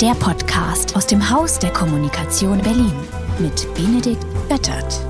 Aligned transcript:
Der 0.00 0.14
Podcast 0.14 0.94
aus 0.94 1.08
dem 1.08 1.28
Haus 1.28 1.58
der 1.58 1.72
Kommunikation 1.72 2.62
Berlin 2.62 2.92
mit 3.40 3.66
Benedikt 3.74 4.24
Böttert. 4.48 5.00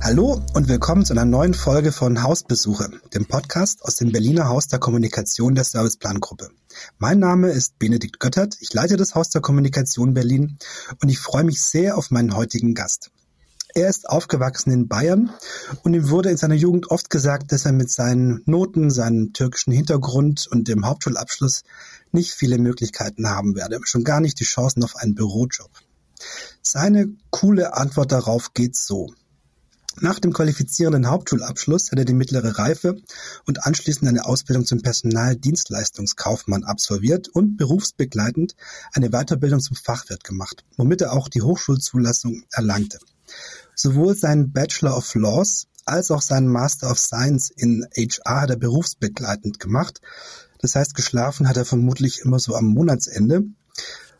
Hallo 0.00 0.40
und 0.54 0.68
willkommen 0.68 1.04
zu 1.04 1.14
einer 1.14 1.24
neuen 1.24 1.52
Folge 1.52 1.90
von 1.90 2.22
Hausbesuche, 2.22 2.88
dem 3.12 3.26
Podcast 3.26 3.82
aus 3.84 3.96
dem 3.96 4.12
Berliner 4.12 4.48
Haus 4.48 4.68
der 4.68 4.78
Kommunikation 4.78 5.56
der 5.56 5.64
Serviceplangruppe. 5.64 6.50
Mein 6.98 7.18
Name 7.18 7.48
ist 7.48 7.80
Benedikt 7.80 8.20
Göttert, 8.20 8.56
ich 8.60 8.72
leite 8.74 8.96
das 8.96 9.16
Haus 9.16 9.28
der 9.30 9.40
Kommunikation 9.40 10.14
Berlin 10.14 10.58
und 11.02 11.08
ich 11.08 11.18
freue 11.18 11.42
mich 11.42 11.60
sehr 11.60 11.98
auf 11.98 12.12
meinen 12.12 12.36
heutigen 12.36 12.76
Gast. 12.76 13.10
Er 13.74 13.88
ist 13.88 14.08
aufgewachsen 14.08 14.72
in 14.72 14.88
Bayern 14.88 15.30
und 15.82 15.94
ihm 15.94 16.10
wurde 16.10 16.30
in 16.30 16.36
seiner 16.36 16.54
Jugend 16.54 16.90
oft 16.90 17.10
gesagt, 17.10 17.52
dass 17.52 17.66
er 17.66 17.72
mit 17.72 17.90
seinen 17.90 18.42
Noten, 18.46 18.90
seinem 18.90 19.32
türkischen 19.32 19.72
Hintergrund 19.72 20.46
und 20.50 20.66
dem 20.68 20.86
Hauptschulabschluss 20.86 21.62
nicht 22.12 22.32
viele 22.32 22.58
Möglichkeiten 22.58 23.28
haben 23.28 23.54
werde, 23.54 23.78
schon 23.84 24.04
gar 24.04 24.20
nicht 24.20 24.40
die 24.40 24.44
Chancen 24.44 24.82
auf 24.82 24.96
einen 24.96 25.14
Bürojob. 25.14 25.70
Seine 26.62 27.10
coole 27.30 27.74
Antwort 27.74 28.12
darauf 28.12 28.54
geht 28.54 28.76
so. 28.76 29.14
Nach 30.00 30.18
dem 30.18 30.32
qualifizierenden 30.32 31.10
Hauptschulabschluss 31.10 31.90
hat 31.90 31.98
er 31.98 32.04
die 32.04 32.14
mittlere 32.14 32.58
Reife 32.58 32.96
und 33.44 33.66
anschließend 33.66 34.08
eine 34.08 34.24
Ausbildung 34.24 34.64
zum 34.64 34.82
Personaldienstleistungskaufmann 34.82 36.64
absolviert 36.64 37.28
und 37.28 37.56
berufsbegleitend 37.56 38.54
eine 38.92 39.10
Weiterbildung 39.10 39.60
zum 39.60 39.76
Fachwirt 39.76 40.24
gemacht, 40.24 40.64
womit 40.76 41.02
er 41.02 41.12
auch 41.12 41.28
die 41.28 41.42
Hochschulzulassung 41.42 42.44
erlangte. 42.50 42.98
Sowohl 43.82 44.14
seinen 44.14 44.52
Bachelor 44.52 44.94
of 44.94 45.14
Laws 45.14 45.66
als 45.86 46.10
auch 46.10 46.20
seinen 46.20 46.48
Master 46.48 46.90
of 46.90 46.98
Science 46.98 47.48
in 47.48 47.86
HR 47.96 48.42
hat 48.42 48.50
er 48.50 48.58
berufsbegleitend 48.58 49.58
gemacht. 49.58 50.02
Das 50.58 50.74
heißt, 50.74 50.94
geschlafen 50.94 51.48
hat 51.48 51.56
er 51.56 51.64
vermutlich 51.64 52.20
immer 52.22 52.38
so 52.38 52.54
am 52.56 52.66
Monatsende. 52.66 53.44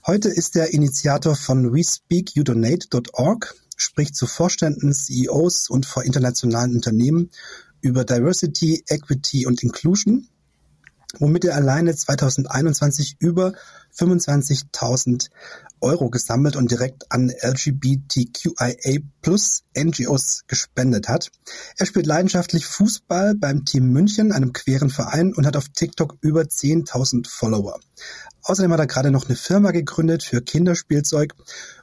Heute 0.07 0.31
ist 0.31 0.57
er 0.57 0.73
Initiator 0.73 1.37
von 1.37 1.75
WeSpeakYouDonate.org, 1.75 3.55
spricht 3.77 4.17
zu 4.17 4.27
Vorständen, 4.27 4.95
CEOs 4.95 5.69
und 5.69 5.85
vor 5.85 6.05
internationalen 6.05 6.77
Unternehmen 6.77 7.29
über 7.83 8.07
Diversity, 8.07 8.83
Equity 8.89 9.47
und 9.47 9.63
Inclusion, 9.63 10.27
womit 11.19 11.45
er 11.45 11.57
alleine 11.57 11.95
2021 11.95 13.17
über 13.19 13.53
25.000 13.97 15.29
Euro 15.81 16.11
gesammelt 16.11 16.57
und 16.57 16.71
direkt 16.71 17.11
an 17.11 17.31
LGBTQIA 17.31 19.01
plus 19.23 19.65
NGOs 19.77 20.45
gespendet 20.47 21.09
hat. 21.09 21.31
Er 21.77 21.87
spielt 21.87 22.07
leidenschaftlich 22.07 22.67
Fußball 22.67 23.35
beim 23.35 23.65
Team 23.65 23.91
München, 23.91 24.33
einem 24.33 24.53
queeren 24.53 24.91
Verein, 24.91 25.35
und 25.35 25.47
hat 25.47 25.57
auf 25.57 25.69
TikTok 25.71 26.19
über 26.21 26.43
10.000 26.43 27.29
Follower. 27.29 27.81
Außerdem 28.43 28.73
hat 28.73 28.81
er 28.81 28.87
gerade 28.87 29.11
noch 29.11 29.27
eine 29.27 29.37
Firma 29.37 29.71
gegründet 29.71 30.23
für 30.23 30.41
Kinderspielzeug 30.41 31.35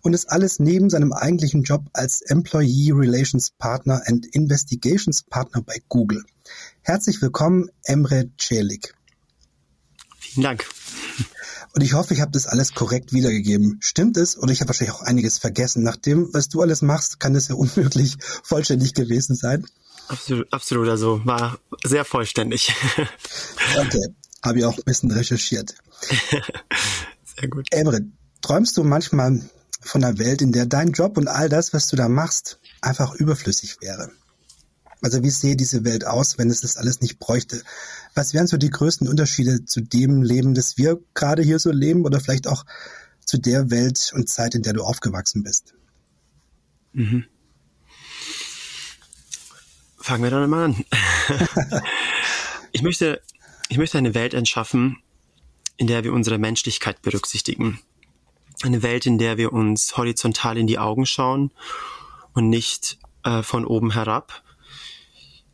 und 0.02 0.14
ist 0.14 0.30
alles 0.30 0.60
neben 0.60 0.90
seinem 0.90 1.14
eigentlichen 1.14 1.64
Job 1.64 1.84
als 1.94 2.22
Employee 2.22 2.92
Relations 2.94 3.52
Partner 3.52 4.02
and 4.06 4.26
Investigations 4.26 5.24
Partner 5.24 5.62
bei 5.62 5.78
Google. 5.88 6.24
Herzlich 6.82 7.22
willkommen, 7.22 7.70
Emre 7.84 8.30
Celik. 8.40 8.97
Vielen 10.38 10.44
Dank. 10.44 10.70
Und 11.74 11.82
ich 11.82 11.94
hoffe, 11.94 12.14
ich 12.14 12.22
habe 12.22 12.30
das 12.30 12.46
alles 12.46 12.76
korrekt 12.76 13.12
wiedergegeben. 13.12 13.80
Stimmt 13.82 14.18
es? 14.18 14.38
Oder 14.38 14.52
ich 14.52 14.62
habe 14.62 14.70
wahrscheinlich 14.70 14.96
auch 14.96 15.02
einiges 15.02 15.40
vergessen. 15.40 15.82
Nach 15.82 15.96
dem, 15.96 16.32
was 16.32 16.48
du 16.48 16.62
alles 16.62 16.84
machst, 16.84 17.20
kann 17.20 17.34
es 17.34 17.48
ja 17.48 17.56
unmöglich 17.56 18.18
vollständig 18.44 18.94
gewesen 18.94 19.36
sein. 19.36 19.66
Absolut, 20.10 20.54
absolut. 20.54 20.90
Also 20.90 21.26
war 21.26 21.58
sehr 21.84 22.06
vollständig. 22.06 22.72
okay, 23.80 24.14
habe 24.44 24.60
ich 24.60 24.66
auch 24.66 24.78
ein 24.78 24.84
bisschen 24.86 25.10
recherchiert. 25.10 25.74
Sehr 27.40 27.50
gut. 27.50 27.68
Emre, 27.72 28.02
träumst 28.42 28.78
du 28.78 28.84
manchmal 28.84 29.42
von 29.82 30.04
einer 30.04 30.20
Welt, 30.20 30.44
in 30.44 30.52
der 30.52 30.68
dein 30.68 30.92
Job 30.92 31.18
und 31.18 31.28
all 31.28 31.50
das, 31.50 31.74
was 31.74 31.88
du 31.88 31.96
da 31.96 32.10
machst, 32.10 32.60
einfach 32.82 33.16
überflüssig 33.16 33.78
wäre? 33.82 34.12
Also 35.02 35.22
wie 35.24 35.30
sähe 35.30 35.56
diese 35.56 35.84
Welt 35.84 36.06
aus, 36.06 36.38
wenn 36.38 36.50
es 36.50 36.62
das 36.62 36.78
alles 36.78 37.02
nicht 37.02 37.20
bräuchte? 37.20 37.62
Was 38.16 38.34
wären 38.34 38.48
so 38.48 38.58
die 38.58 38.70
größten 38.70 39.08
Unterschiede 39.08 39.64
zu 39.66 39.82
dem 39.82 40.24
Leben, 40.24 40.56
das 40.56 40.78
wir 40.78 41.00
gerade 41.14 41.44
hier 41.44 41.60
so 41.60 41.72
leben 41.72 42.04
oder 42.04 42.20
vielleicht 42.20 42.48
auch 42.48 42.66
zu 43.24 43.38
der 43.38 43.70
Welt 43.70 44.12
und 44.16 44.28
Zeit, 44.28 44.56
in 44.56 44.64
der 44.64 44.74
du 44.74 44.84
aufgewachsen 44.84 45.44
bist? 45.44 45.76
Mhm. 46.94 47.26
Fangen 50.00 50.24
wir 50.24 50.32
dann 50.32 50.50
mal 50.50 50.66
an. 50.66 50.86
ich 52.72 52.82
möchte, 52.82 53.22
ich 53.70 53.78
möchte 53.78 53.98
eine 53.98 54.16
Welt 54.16 54.34
entschaffen, 54.34 54.98
in 55.76 55.86
der 55.86 56.04
wir 56.04 56.14
unsere 56.14 56.40
Menschlichkeit 56.40 57.02
berücksichtigen. 57.02 57.80
Eine 58.64 58.82
Welt, 58.82 59.06
in 59.06 59.20
der 59.20 59.38
wir 59.38 59.54
uns 59.54 59.96
horizontal 59.96 60.58
in 60.58 60.66
die 60.66 60.80
Augen 60.80 61.06
schauen 61.06 61.52
und 62.34 62.50
nicht 62.50 62.98
äh, 63.24 63.44
von 63.44 63.66
oben 63.66 63.92
herab, 63.92 64.44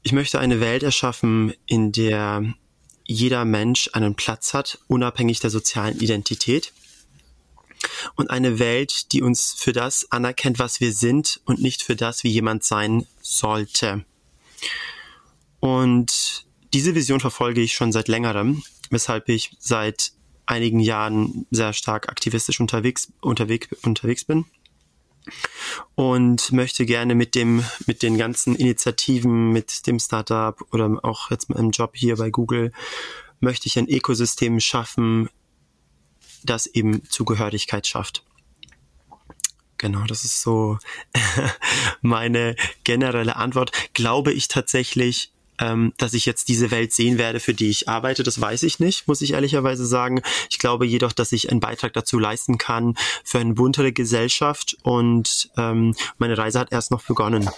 ich 0.03 0.11
möchte 0.11 0.39
eine 0.39 0.59
Welt 0.59 0.83
erschaffen, 0.83 1.53
in 1.65 1.91
der 1.91 2.43
jeder 3.05 3.45
Mensch 3.45 3.89
einen 3.93 4.15
Platz 4.15 4.53
hat, 4.53 4.79
unabhängig 4.87 5.39
der 5.39 5.49
sozialen 5.49 5.99
Identität. 5.99 6.73
Und 8.15 8.29
eine 8.29 8.59
Welt, 8.59 9.11
die 9.11 9.21
uns 9.21 9.53
für 9.57 9.73
das 9.73 10.09
anerkennt, 10.11 10.59
was 10.59 10.79
wir 10.79 10.93
sind 10.93 11.41
und 11.45 11.61
nicht 11.61 11.83
für 11.83 11.95
das, 11.95 12.23
wie 12.23 12.29
jemand 12.29 12.63
sein 12.63 13.05
sollte. 13.21 14.05
Und 15.59 16.45
diese 16.73 16.95
Vision 16.95 17.19
verfolge 17.19 17.61
ich 17.61 17.73
schon 17.73 17.91
seit 17.91 18.07
längerem, 18.07 18.63
weshalb 18.89 19.29
ich 19.29 19.55
seit 19.59 20.13
einigen 20.45 20.79
Jahren 20.79 21.45
sehr 21.51 21.73
stark 21.73 22.09
aktivistisch 22.09 22.59
unterwegs, 22.59 23.11
unterwegs, 23.21 23.67
unterwegs 23.83 24.25
bin 24.25 24.45
und 25.95 26.51
möchte 26.51 26.85
gerne 26.85 27.15
mit 27.15 27.35
dem, 27.35 27.63
mit 27.85 28.03
den 28.03 28.17
ganzen 28.17 28.55
Initiativen, 28.55 29.51
mit 29.51 29.87
dem 29.87 29.99
Startup 29.99 30.59
oder 30.71 30.99
auch 31.03 31.31
jetzt 31.31 31.49
meinem 31.49 31.71
Job 31.71 31.95
hier 31.95 32.17
bei 32.17 32.29
Google, 32.29 32.71
möchte 33.39 33.67
ich 33.67 33.77
ein 33.77 33.89
Ökosystem 33.89 34.59
schaffen, 34.59 35.29
das 36.43 36.67
eben 36.67 37.03
Zugehörigkeit 37.09 37.87
schafft. 37.87 38.23
Genau, 39.77 40.05
das 40.05 40.23
ist 40.23 40.41
so 40.41 40.77
meine 42.01 42.55
generelle 42.85 43.35
Antwort. 43.35 43.71
Glaube 43.93 44.31
ich 44.31 44.47
tatsächlich, 44.47 45.32
ähm, 45.59 45.93
dass 45.97 46.13
ich 46.13 46.25
jetzt 46.25 46.47
diese 46.47 46.71
Welt 46.71 46.93
sehen 46.93 47.17
werde, 47.17 47.39
für 47.39 47.53
die 47.53 47.69
ich 47.69 47.89
arbeite, 47.89 48.23
das 48.23 48.39
weiß 48.39 48.63
ich 48.63 48.79
nicht, 48.79 49.07
muss 49.07 49.21
ich 49.21 49.33
ehrlicherweise 49.33 49.85
sagen. 49.85 50.21
Ich 50.49 50.59
glaube 50.59 50.85
jedoch, 50.85 51.13
dass 51.13 51.31
ich 51.31 51.51
einen 51.51 51.59
Beitrag 51.59 51.93
dazu 51.93 52.19
leisten 52.19 52.57
kann 52.57 52.95
für 53.23 53.39
eine 53.39 53.53
buntere 53.53 53.91
Gesellschaft 53.91 54.77
und 54.83 55.49
ähm, 55.57 55.95
meine 56.17 56.37
Reise 56.37 56.59
hat 56.59 56.71
erst 56.71 56.91
noch 56.91 57.03
begonnen. 57.03 57.49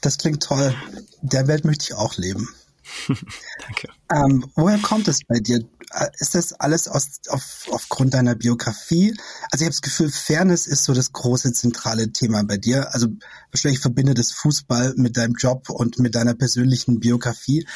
Das 0.00 0.18
klingt 0.18 0.42
toll. 0.44 0.74
Der 1.22 1.48
Welt 1.48 1.64
möchte 1.64 1.86
ich 1.86 1.94
auch 1.94 2.16
leben. 2.16 2.48
Danke. 3.08 3.88
Ähm, 4.14 4.50
woher 4.54 4.78
kommt 4.78 5.08
es 5.08 5.20
bei 5.26 5.38
dir? 5.40 5.58
Äh, 5.92 6.06
ist 6.18 6.34
das 6.34 6.52
alles 6.52 6.88
aus, 6.88 7.20
auf, 7.28 7.66
aufgrund 7.70 8.14
deiner 8.14 8.34
Biografie? 8.34 9.14
Also 9.50 9.62
ich 9.62 9.66
habe 9.66 9.70
das 9.70 9.82
Gefühl, 9.82 10.10
Fairness 10.10 10.66
ist 10.66 10.84
so 10.84 10.94
das 10.94 11.12
große 11.12 11.52
zentrale 11.52 12.12
Thema 12.12 12.42
bei 12.44 12.56
dir. 12.56 12.94
Also 12.94 13.08
wahrscheinlich 13.50 13.80
verbindet 13.80 14.18
das 14.18 14.32
Fußball 14.32 14.94
mit 14.96 15.16
deinem 15.16 15.34
Job 15.34 15.70
und 15.70 15.98
mit 15.98 16.14
deiner 16.14 16.34
persönlichen 16.34 17.00
Biografie. 17.00 17.66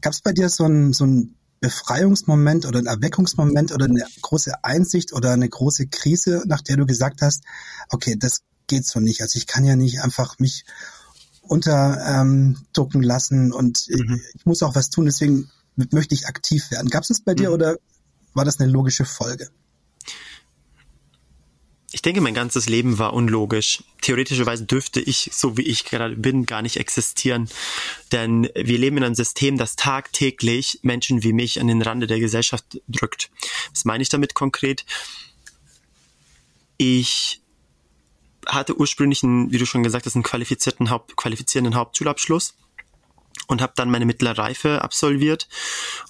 Gab 0.00 0.12
es 0.12 0.20
bei 0.20 0.32
dir 0.32 0.48
so 0.48 0.64
ein, 0.64 0.92
so 0.92 1.06
ein 1.06 1.36
Befreiungsmoment 1.60 2.66
oder 2.66 2.78
ein 2.78 2.86
Erweckungsmoment 2.86 3.72
oder 3.72 3.86
eine 3.86 4.04
große 4.20 4.64
Einsicht 4.64 5.12
oder 5.12 5.32
eine 5.32 5.48
große 5.48 5.86
Krise, 5.88 6.42
nach 6.46 6.60
der 6.60 6.76
du 6.76 6.86
gesagt 6.86 7.22
hast, 7.22 7.44
okay, 7.88 8.16
das 8.18 8.42
geht 8.66 8.86
so 8.86 9.00
nicht. 9.00 9.22
Also 9.22 9.38
ich 9.38 9.46
kann 9.46 9.64
ja 9.64 9.76
nicht 9.76 10.00
einfach 10.00 10.38
mich 10.38 10.64
unterdrucken 11.48 13.02
ähm, 13.02 13.08
lassen 13.08 13.52
und 13.52 13.86
mhm. 13.88 14.20
ich 14.34 14.46
muss 14.46 14.62
auch 14.62 14.74
was 14.74 14.90
tun, 14.90 15.06
deswegen 15.06 15.50
möchte 15.76 16.14
ich 16.14 16.26
aktiv 16.26 16.70
werden. 16.70 16.90
Gab 16.90 17.02
es 17.02 17.08
das 17.08 17.20
bei 17.20 17.34
dir 17.34 17.48
mhm. 17.48 17.54
oder 17.54 17.76
war 18.34 18.44
das 18.44 18.60
eine 18.60 18.70
logische 18.70 19.04
Folge? 19.04 19.48
Ich 21.92 22.02
denke, 22.02 22.20
mein 22.20 22.34
ganzes 22.34 22.68
Leben 22.68 22.98
war 22.98 23.14
unlogisch. 23.14 23.82
Theoretischerweise 24.02 24.66
dürfte 24.66 25.00
ich, 25.00 25.30
so 25.32 25.56
wie 25.56 25.62
ich 25.62 25.84
gerade 25.84 26.16
bin, 26.16 26.44
gar 26.44 26.60
nicht 26.60 26.76
existieren. 26.76 27.48
Denn 28.12 28.50
wir 28.54 28.76
leben 28.78 28.98
in 28.98 29.04
einem 29.04 29.14
System, 29.14 29.56
das 29.56 29.76
tagtäglich 29.76 30.80
Menschen 30.82 31.22
wie 31.22 31.32
mich 31.32 31.60
an 31.60 31.68
den 31.68 31.80
Rande 31.80 32.06
der 32.06 32.20
Gesellschaft 32.20 32.82
drückt. 32.88 33.30
Was 33.70 33.84
meine 33.84 34.02
ich 34.02 34.08
damit 34.08 34.34
konkret? 34.34 34.84
Ich 36.76 37.40
hatte 38.46 38.78
ursprünglich 38.78 39.22
einen, 39.22 39.52
wie 39.52 39.58
du 39.58 39.66
schon 39.66 39.82
gesagt 39.82 40.06
hast, 40.06 40.14
einen 40.14 40.22
qualifizierten 40.22 40.90
Haupt, 40.90 41.16
qualifizierenden 41.16 41.74
Hauptschulabschluss 41.74 42.54
und 43.46 43.60
habe 43.60 43.72
dann 43.76 43.90
meine 43.90 44.06
mittlere 44.06 44.38
Reife 44.38 44.82
absolviert 44.82 45.48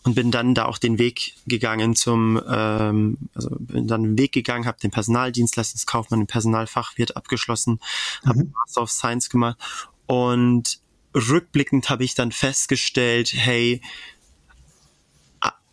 und 0.04 0.14
bin 0.14 0.30
dann 0.30 0.54
da 0.54 0.66
auch 0.66 0.78
den 0.78 0.98
Weg 0.98 1.34
gegangen 1.46 1.96
zum, 1.96 2.40
ähm, 2.48 3.18
also 3.34 3.50
bin 3.58 3.86
dann 3.86 4.02
den 4.02 4.18
Weg 4.18 4.32
gegangen, 4.32 4.66
habe 4.66 4.78
den 4.80 4.90
Personaldienstleistungskaufmann, 4.90 6.20
den 6.20 6.26
Personalfachwirt 6.26 7.16
abgeschlossen, 7.16 7.80
mhm. 8.22 8.28
habe 8.28 8.44
Master 8.54 8.82
of 8.82 8.90
Science 8.90 9.28
gemacht 9.28 9.58
und 10.06 10.80
rückblickend 11.14 11.88
habe 11.90 12.04
ich 12.04 12.14
dann 12.14 12.32
festgestellt, 12.32 13.32
hey, 13.34 13.80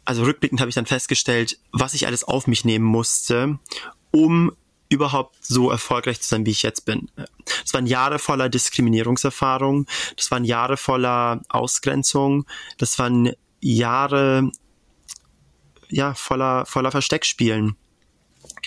also 0.06 0.24
rückblickend 0.24 0.60
habe 0.60 0.70
ich 0.70 0.76
dann 0.76 0.86
festgestellt, 0.86 1.60
was 1.72 1.94
ich 1.94 2.08
alles 2.08 2.24
auf 2.24 2.48
mich 2.48 2.66
nehmen 2.66 2.86
musste, 2.86 3.60
um 4.12 4.52
überhaupt 4.94 5.36
so 5.42 5.70
erfolgreich 5.70 6.22
zu 6.22 6.28
sein, 6.28 6.46
wie 6.46 6.52
ich 6.52 6.64
jetzt 6.64 6.86
bin. 6.86 7.10
Das 7.64 7.74
waren 7.74 7.86
Jahre 7.86 8.20
voller 8.20 8.50
Diskriminierungserfahrung, 8.50 9.88
das 10.16 10.32
waren 10.32 10.46
Jahre 10.46 10.78
voller 10.78 11.42
Ausgrenzung, 11.50 12.46
das 12.78 12.98
waren 13.00 13.34
Jahre 13.60 14.52
ja 15.90 16.14
voller 16.14 16.66
voller 16.66 16.92
Versteckspielen. 16.92 17.76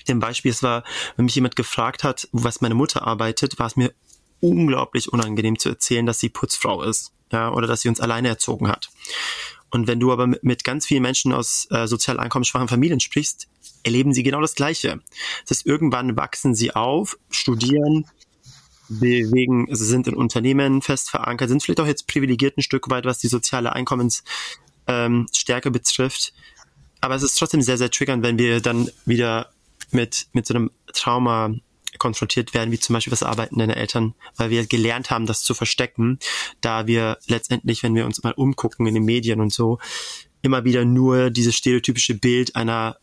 Ein 0.09 0.21
Beispiel, 0.21 0.53
es 0.53 0.63
war, 0.63 0.85
wenn 1.17 1.25
mich 1.25 1.35
jemand 1.35 1.57
gefragt 1.57 2.05
hat, 2.05 2.29
was 2.33 2.61
meine 2.61 2.75
Mutter 2.75 3.07
arbeitet, 3.07 3.59
war 3.59 3.67
es 3.67 3.77
mir 3.77 3.93
unglaublich 4.41 5.13
unangenehm 5.13 5.59
zu 5.59 5.69
erzählen, 5.69 6.07
dass 6.07 6.21
sie 6.21 6.29
Putzfrau 6.29 6.83
ist, 6.83 7.13
ja, 7.33 7.51
oder 7.51 7.67
dass 7.67 7.81
sie 7.81 7.89
uns 7.89 8.01
alleine 8.01 8.29
erzogen 8.29 8.69
hat. 8.69 8.91
Und 9.71 9.87
wenn 9.87 10.01
du 10.01 10.13
aber 10.13 10.27
mit, 10.43 10.65
ganz 10.65 10.87
vielen 10.87 11.03
Menschen 11.03 11.33
aus 11.33 11.67
äh, 11.71 11.87
sozial 11.87 12.21
einkommensschwachen 12.21 12.69
Familien 12.69 13.01
sprichst, 13.01 13.49
erleben 13.83 14.13
sie 14.13 14.23
genau 14.23 14.41
das 14.41 14.55
Gleiche. 14.55 15.01
Das 15.43 15.59
heißt, 15.59 15.67
irgendwann 15.67 16.17
wachsen 16.17 16.55
sie 16.55 16.75
auf, 16.75 17.19
studieren, 17.31 18.07
bewegen, 18.89 19.67
also 19.69 19.85
sind 19.85 20.07
in 20.07 20.15
Unternehmen 20.15 20.83
fest 20.83 21.11
verankert, 21.11 21.49
sind 21.49 21.63
vielleicht 21.63 21.81
auch 21.81 21.87
jetzt 21.87 22.07
privilegiert 22.07 22.57
ein 22.57 22.63
Stück 22.63 22.89
weit, 22.91 23.05
was 23.05 23.19
die 23.19 23.29
soziale 23.29 23.73
Einkommensstärke 23.73 25.69
ähm, 25.69 25.73
betrifft. 25.73 26.33
Aber 27.01 27.15
es 27.15 27.23
ist 27.23 27.39
trotzdem 27.39 27.63
sehr, 27.63 27.79
sehr 27.79 27.91
triggernd, 27.91 28.23
wenn 28.23 28.39
wir 28.39 28.61
dann 28.61 28.91
wieder 29.05 29.51
mit, 29.91 30.29
mit 30.33 30.47
so 30.47 30.55
einem 30.55 30.71
Trauma 30.93 31.55
konfrontiert 31.99 32.55
werden, 32.55 32.73
wie 32.73 32.79
zum 32.79 32.95
Beispiel 32.95 33.11
das 33.11 33.23
Arbeiten 33.23 33.59
deiner 33.59 33.77
Eltern, 33.77 34.15
weil 34.37 34.51
wir 34.51 34.67
gelernt 34.67 35.11
haben, 35.11 35.27
das 35.27 35.43
zu 35.43 35.55
verstecken, 35.55 36.19
da 36.61 36.87
wir 36.87 37.19
letztendlich, 37.27 37.83
wenn 37.83 37.95
wir 37.95 38.07
uns 38.07 38.23
mal 38.23 38.33
umgucken 38.33 38.87
in 38.87 38.95
den 38.95 39.05
Medien 39.05 39.41
und 39.41 39.53
so, 39.53 39.79
immer 40.43 40.65
wieder 40.65 40.85
nur 40.85 41.31
dieses 41.31 41.57
stereotypische 41.57 42.15
Bild 42.15 42.57
einer 42.57 42.97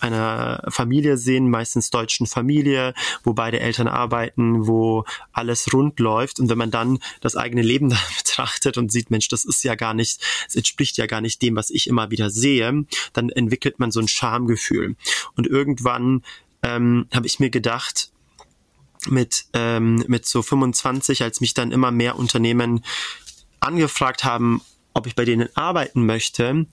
einer 0.00 0.64
Familie 0.68 1.16
sehen, 1.16 1.50
meistens 1.50 1.90
deutschen 1.90 2.26
Familie, 2.26 2.94
wo 3.22 3.34
beide 3.34 3.60
Eltern 3.60 3.88
arbeiten, 3.88 4.66
wo 4.66 5.04
alles 5.32 5.72
rund 5.72 6.00
läuft. 6.00 6.40
Und 6.40 6.48
wenn 6.48 6.58
man 6.58 6.70
dann 6.70 6.98
das 7.20 7.36
eigene 7.36 7.62
Leben 7.62 7.90
da 7.90 7.98
betrachtet 8.16 8.78
und 8.78 8.90
sieht, 8.90 9.10
Mensch, 9.10 9.28
das 9.28 9.44
ist 9.44 9.62
ja 9.62 9.74
gar 9.74 9.94
nicht, 9.94 10.20
es 10.48 10.56
entspricht 10.56 10.96
ja 10.96 11.06
gar 11.06 11.20
nicht 11.20 11.42
dem, 11.42 11.56
was 11.56 11.70
ich 11.70 11.86
immer 11.86 12.10
wieder 12.10 12.30
sehe, 12.30 12.84
dann 13.12 13.28
entwickelt 13.28 13.78
man 13.78 13.90
so 13.90 14.00
ein 14.00 14.08
Schamgefühl. 14.08 14.96
Und 15.36 15.46
irgendwann 15.46 16.22
ähm, 16.62 17.06
habe 17.12 17.26
ich 17.26 17.38
mir 17.38 17.50
gedacht, 17.50 18.10
mit, 19.08 19.46
ähm, 19.52 20.04
mit 20.06 20.26
so 20.26 20.42
25, 20.42 21.22
als 21.22 21.40
mich 21.40 21.54
dann 21.54 21.72
immer 21.72 21.90
mehr 21.90 22.16
Unternehmen 22.16 22.84
angefragt 23.60 24.24
haben, 24.24 24.62
ob 24.94 25.06
ich 25.06 25.14
bei 25.14 25.24
denen 25.24 25.54
arbeiten 25.56 26.04
möchte, 26.04 26.66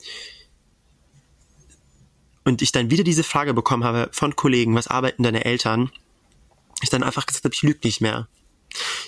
und 2.48 2.62
ich 2.62 2.72
dann 2.72 2.90
wieder 2.90 3.04
diese 3.04 3.26
Frage 3.26 3.54
bekommen 3.54 3.84
habe 3.84 4.10
von 4.14 4.38
Kollegen, 4.38 4.74
was 4.74 4.88
arbeiten 4.88 5.22
deine 5.22 5.44
Eltern, 5.44 5.92
ich 6.82 6.90
dann 6.90 7.04
einfach 7.04 7.26
gesagt 7.26 7.44
habe, 7.44 7.54
ich 7.54 7.62
lüge 7.62 7.80
nicht 7.84 8.00
mehr. 8.00 8.30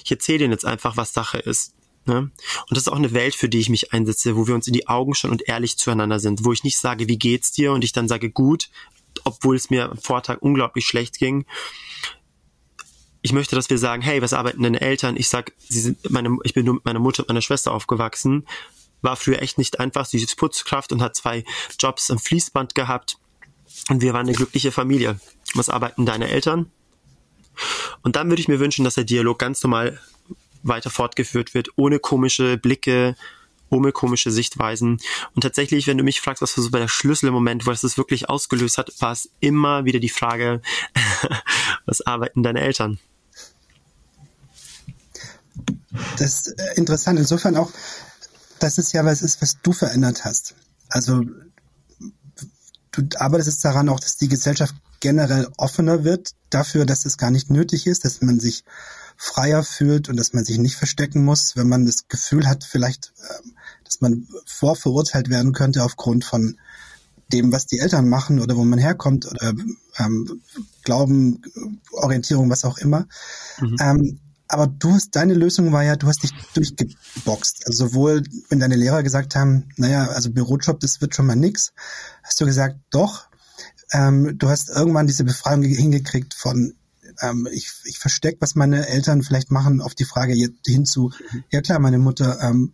Ich 0.04 0.12
erzähle 0.12 0.40
denen 0.40 0.52
jetzt 0.52 0.66
einfach, 0.66 0.98
was 0.98 1.14
Sache 1.14 1.38
ist. 1.38 1.74
Ne? 2.06 2.18
Und 2.18 2.32
das 2.72 2.80
ist 2.80 2.88
auch 2.90 2.98
eine 2.98 3.14
Welt, 3.14 3.36
für 3.36 3.48
die 3.48 3.60
ich 3.60 3.70
mich 3.70 3.94
einsetze, 3.94 4.36
wo 4.36 4.46
wir 4.46 4.56
uns 4.56 4.68
in 4.68 4.74
die 4.74 4.88
Augen 4.88 5.16
schauen 5.16 5.32
und 5.32 5.48
ehrlich 5.48 5.78
zueinander 5.78 6.20
sind, 6.20 6.44
wo 6.44 6.52
ich 6.52 6.66
nicht 6.66 6.78
sage, 6.78 7.08
wie 7.08 7.18
geht's 7.18 7.54
dir? 7.54 7.72
Und 7.72 7.86
ich 7.86 7.94
dann 7.94 8.10
sage, 8.10 8.30
gut, 8.30 8.70
obwohl 9.24 9.56
es 9.56 9.70
mir 9.70 9.90
am 9.90 9.98
Vortag 9.98 10.42
unglaublich 10.42 10.86
schlecht 10.86 11.18
ging, 11.18 11.46
ich 13.22 13.34
möchte, 13.34 13.56
dass 13.56 13.70
wir 13.70 13.78
sagen, 13.78 14.02
hey, 14.02 14.22
was 14.22 14.34
arbeiten 14.34 14.64
deine 14.64 14.82
Eltern? 14.82 15.18
Ich 15.18 15.28
sag, 15.28 15.54
sie 15.68 15.82
sind 15.82 16.10
meine, 16.10 16.38
ich 16.44 16.54
bin 16.54 16.66
nur 16.66 16.76
mit 16.76 16.86
meiner 16.86 17.00
Mutter 17.00 17.24
und 17.24 17.30
meiner 17.30 17.42
Schwester 17.42 17.74
aufgewachsen. 17.74 18.48
War 19.02 19.16
früher 19.16 19.42
echt 19.42 19.58
nicht 19.58 19.80
einfach. 19.80 20.06
Sie 20.06 20.18
ist 20.18 20.38
Putzkraft 20.38 20.92
und 20.92 21.02
hat 21.02 21.16
zwei 21.16 21.44
Jobs 21.80 22.12
am 22.12 22.20
Fließband 22.20 22.76
gehabt. 22.76 23.18
Und 23.90 24.02
wir 24.02 24.14
waren 24.14 24.28
eine 24.28 24.36
glückliche 24.36 24.72
Familie. 24.72 25.20
Was 25.54 25.70
arbeiten 25.70 26.06
deine 26.06 26.30
Eltern? 26.30 26.72
Und 28.04 28.16
dann 28.16 28.30
würde 28.30 28.42
ich 28.42 28.48
mir 28.48 28.60
wünschen, 28.60 28.86
dass 28.86 28.96
der 28.96 29.04
Dialog 29.04 29.40
ganz 29.40 29.62
normal 29.64 30.00
weiter 30.64 30.90
fortgeführt 30.90 31.54
wird, 31.54 31.70
ohne 31.76 32.00
komische 32.00 32.58
Blicke, 32.58 33.16
ohne 33.70 33.92
komische 33.92 34.32
Sichtweisen. 34.32 35.00
Und 35.36 35.42
tatsächlich, 35.42 35.88
wenn 35.88 35.98
du 35.98 36.04
mich 36.04 36.22
fragst, 36.22 36.42
was 36.42 36.58
war 36.58 36.64
so 36.64 36.72
bei 36.72 36.80
der 36.80 36.88
Schlüsselmoment, 36.88 37.66
wo 37.66 37.72
das 37.72 37.98
wirklich 37.98 38.30
ausgelöst 38.30 38.78
hat, 38.78 38.92
war 39.00 39.12
es 39.12 39.32
immer 39.40 39.86
wieder 39.86 40.00
die 40.00 40.10
Frage, 40.10 40.62
was 41.86 42.02
arbeiten 42.02 42.44
deine 42.44 42.62
Eltern? 42.62 43.00
Das 46.18 46.48
ist 46.48 46.60
äh, 46.60 46.74
interessant. 46.76 47.20
Insofern 47.20 47.56
auch, 47.56 47.72
das 48.60 48.78
ist 48.78 48.94
ja 48.94 49.06
was 49.06 49.22
ist, 49.22 49.42
was 49.42 49.58
du 49.62 49.72
verändert 49.72 50.26
hast. 50.26 50.56
Also 50.90 51.24
du 52.92 53.04
arbeitest 53.18 53.50
jetzt 53.50 53.66
daran 53.66 53.90
auch, 53.90 54.00
dass 54.00 54.18
die 54.18 54.28
Gesellschaft 54.28 54.76
generell 55.00 55.48
offener 55.58 56.04
wird 56.04 56.32
dafür, 56.50 56.86
dass 56.86 57.06
es 57.06 57.18
gar 57.18 57.32
nicht 57.32 57.50
nötig 57.50 57.88
ist, 57.88 58.06
dass 58.06 58.22
man 58.22 58.40
sich 58.40 58.64
freier 59.16 59.64
fühlt 59.64 60.10
und 60.10 60.18
dass 60.18 60.34
man 60.34 60.46
sich 60.46 60.58
nicht 60.58 60.76
verstecken 60.76 61.24
muss, 61.24 61.56
wenn 61.56 61.68
man 61.68 61.86
das 61.86 62.08
Gefühl 62.08 62.48
hat, 62.48 62.64
vielleicht, 62.64 63.14
ähm, 63.30 63.54
dass 63.84 64.02
man 64.02 64.28
vorverurteilt 64.46 65.30
werden 65.30 65.54
könnte 65.54 65.84
aufgrund 65.84 66.26
von 66.26 66.58
dem, 67.32 67.52
was 67.52 67.68
die 67.68 67.80
Eltern 67.80 68.10
machen 68.10 68.40
oder 68.40 68.56
wo 68.56 68.64
man 68.64 68.80
herkommt 68.80 69.26
oder 69.28 69.54
ähm, 69.98 70.42
Glauben, 70.84 71.42
Orientierung, 71.92 72.50
was 72.50 72.66
auch 72.66 72.78
immer. 72.78 73.08
Mhm. 73.60 73.78
Ähm, 73.80 74.20
aber 74.50 74.66
du 74.66 74.94
hast, 74.94 75.16
deine 75.16 75.36
Lösung 75.36 75.72
war 75.72 75.84
ja, 75.84 75.96
du 75.96 76.08
hast 76.08 76.24
dich 76.24 76.32
durchgeboxt. 76.56 77.68
Also 77.68 77.88
sowohl, 77.88 78.24
wenn 78.50 78.60
deine 78.60 78.76
Lehrer 78.76 79.04
gesagt 79.04 79.36
haben, 79.36 79.70
naja, 79.78 80.08
also 80.08 80.32
Bürojob, 80.32 80.80
das 80.80 81.02
wird 81.02 81.16
schon 81.16 81.28
mal 81.28 81.36
nix, 81.36 81.72
hast 82.24 82.42
du 82.42 82.46
gesagt, 82.46 82.78
doch. 82.90 83.28
Ähm, 83.92 84.38
du 84.38 84.50
hast 84.50 84.70
irgendwann 84.70 85.08
diese 85.08 85.24
Befreiung 85.24 85.64
hingekriegt 85.64 86.34
von, 86.34 86.74
ähm, 87.22 87.48
ich, 87.52 87.72
ich 87.86 88.00
verstecke, 88.00 88.38
was 88.42 88.56
meine 88.56 88.88
Eltern 88.88 89.22
vielleicht 89.22 89.52
machen, 89.52 89.82
auf 89.82 89.94
die 89.94 90.06
Frage 90.06 90.34
hinzu, 90.66 91.12
mhm. 91.32 91.44
ja 91.52 91.62
klar, 91.62 91.78
meine 91.78 92.00
Mutter 92.00 92.40
ähm, 92.42 92.74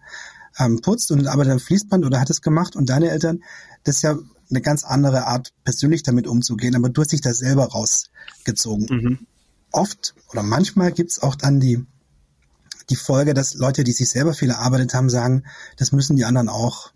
ähm, 0.57 0.79
putzt 0.81 1.11
und 1.11 1.27
arbeitet 1.27 1.53
am 1.53 1.59
Fließband 1.59 2.05
oder 2.05 2.21
hat 2.21 2.29
es 2.29 2.41
gemacht 2.41 2.77
und 2.77 2.89
deine 2.89 3.11
Eltern, 3.11 3.43
das 3.83 3.97
ist 3.97 4.01
ja 4.01 4.17
eine 4.49 4.61
ganz 4.61 4.85
andere 4.85 5.27
Art, 5.27 5.51
persönlich 5.65 6.03
damit 6.03 6.25
umzugehen, 6.25 6.75
aber 6.75 6.89
du 6.89 7.01
hast 7.01 7.11
dich 7.11 7.21
da 7.21 7.33
selber 7.33 7.65
rausgezogen. 7.65 8.87
Mhm 8.89 9.27
oft 9.75 10.15
oder 10.31 10.43
manchmal 10.43 10.91
gibt's 10.91 11.21
auch 11.21 11.35
dann 11.35 11.59
die, 11.59 11.85
die 12.89 12.95
Folge, 12.95 13.33
dass 13.33 13.53
Leute, 13.55 13.83
die 13.83 13.91
sich 13.91 14.09
selber 14.09 14.33
viel 14.33 14.49
erarbeitet 14.49 14.93
haben, 14.93 15.09
sagen, 15.09 15.43
das 15.77 15.91
müssen 15.91 16.15
die 16.15 16.25
anderen 16.25 16.49
auch. 16.49 16.91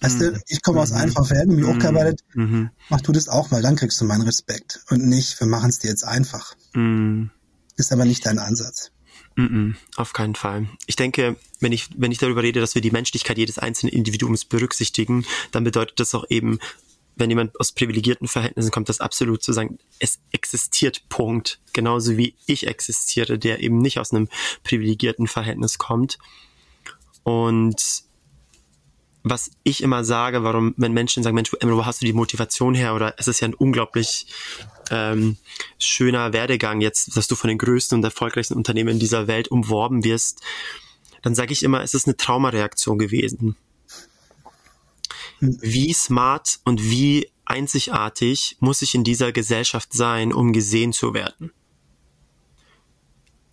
Weißt 0.00 0.20
du, 0.20 0.30
mhm. 0.30 0.42
ich 0.46 0.62
komme 0.62 0.80
aus 0.80 0.90
mhm. 0.90 0.98
einfachen 0.98 1.24
Verhältnissen, 1.24 1.60
mich 1.60 1.68
auch 1.68 1.78
gearbeitet, 1.78 2.20
mhm. 2.34 2.70
mach 2.88 3.00
du 3.00 3.12
das 3.12 3.28
auch 3.28 3.50
mal, 3.50 3.62
dann 3.62 3.76
kriegst 3.76 4.00
du 4.00 4.04
meinen 4.04 4.22
Respekt. 4.22 4.80
Und 4.90 5.06
nicht, 5.06 5.40
wir 5.40 5.46
machen 5.46 5.70
es 5.70 5.80
dir 5.80 5.88
jetzt 5.88 6.04
einfach. 6.04 6.54
Mhm. 6.74 7.30
Ist 7.76 7.92
aber 7.92 8.04
nicht 8.04 8.24
dein 8.26 8.38
Ansatz. 8.38 8.90
Mm 9.36 9.72
auf 9.96 10.12
keinen 10.12 10.34
Fall. 10.36 10.68
Ich 10.86 10.96
denke, 10.96 11.36
wenn 11.60 11.72
ich, 11.72 11.88
wenn 11.96 12.12
ich 12.12 12.18
darüber 12.18 12.42
rede, 12.42 12.60
dass 12.60 12.74
wir 12.74 12.82
die 12.82 12.90
Menschlichkeit 12.90 13.38
jedes 13.38 13.58
einzelnen 13.58 13.92
Individuums 13.92 14.44
berücksichtigen, 14.44 15.24
dann 15.50 15.64
bedeutet 15.64 15.98
das 15.98 16.14
auch 16.14 16.24
eben, 16.28 16.60
wenn 17.18 17.30
jemand 17.30 17.58
aus 17.58 17.72
privilegierten 17.72 18.28
Verhältnissen 18.28 18.70
kommt, 18.70 18.88
das 18.88 19.00
absolut 19.00 19.42
zu 19.42 19.52
sagen, 19.52 19.78
es 19.98 20.20
existiert, 20.32 21.08
Punkt. 21.08 21.60
Genauso 21.72 22.16
wie 22.16 22.34
ich 22.46 22.66
existiere, 22.66 23.38
der 23.38 23.60
eben 23.60 23.78
nicht 23.78 23.98
aus 23.98 24.12
einem 24.12 24.28
privilegierten 24.62 25.26
Verhältnis 25.26 25.78
kommt. 25.78 26.18
Und 27.24 28.04
was 29.24 29.50
ich 29.64 29.82
immer 29.82 30.04
sage, 30.04 30.44
warum, 30.44 30.74
wenn 30.76 30.92
Menschen 30.92 31.22
sagen, 31.22 31.34
Mensch, 31.34 31.52
wo 31.52 31.84
hast 31.84 32.00
du 32.00 32.06
die 32.06 32.12
Motivation 32.12 32.74
her? 32.74 32.94
Oder 32.94 33.14
es 33.18 33.28
ist 33.28 33.40
ja 33.40 33.48
ein 33.48 33.54
unglaublich 33.54 34.26
ähm, 34.90 35.36
schöner 35.78 36.32
Werdegang 36.32 36.80
jetzt, 36.80 37.16
dass 37.16 37.26
du 37.26 37.34
von 37.34 37.48
den 37.48 37.58
größten 37.58 37.98
und 37.98 38.04
erfolgreichsten 38.04 38.54
Unternehmen 38.54 38.98
dieser 38.98 39.26
Welt 39.26 39.48
umworben 39.48 40.04
wirst, 40.04 40.40
dann 41.22 41.34
sage 41.34 41.52
ich 41.52 41.64
immer, 41.64 41.82
es 41.82 41.94
ist 41.94 42.06
eine 42.06 42.16
Traumareaktion 42.16 42.96
gewesen 42.98 43.56
wie 45.40 45.92
smart 45.92 46.60
und 46.64 46.82
wie 46.82 47.30
einzigartig 47.44 48.56
muss 48.60 48.82
ich 48.82 48.94
in 48.94 49.04
dieser 49.04 49.32
Gesellschaft 49.32 49.92
sein, 49.92 50.32
um 50.32 50.52
gesehen 50.52 50.92
zu 50.92 51.14
werden. 51.14 51.52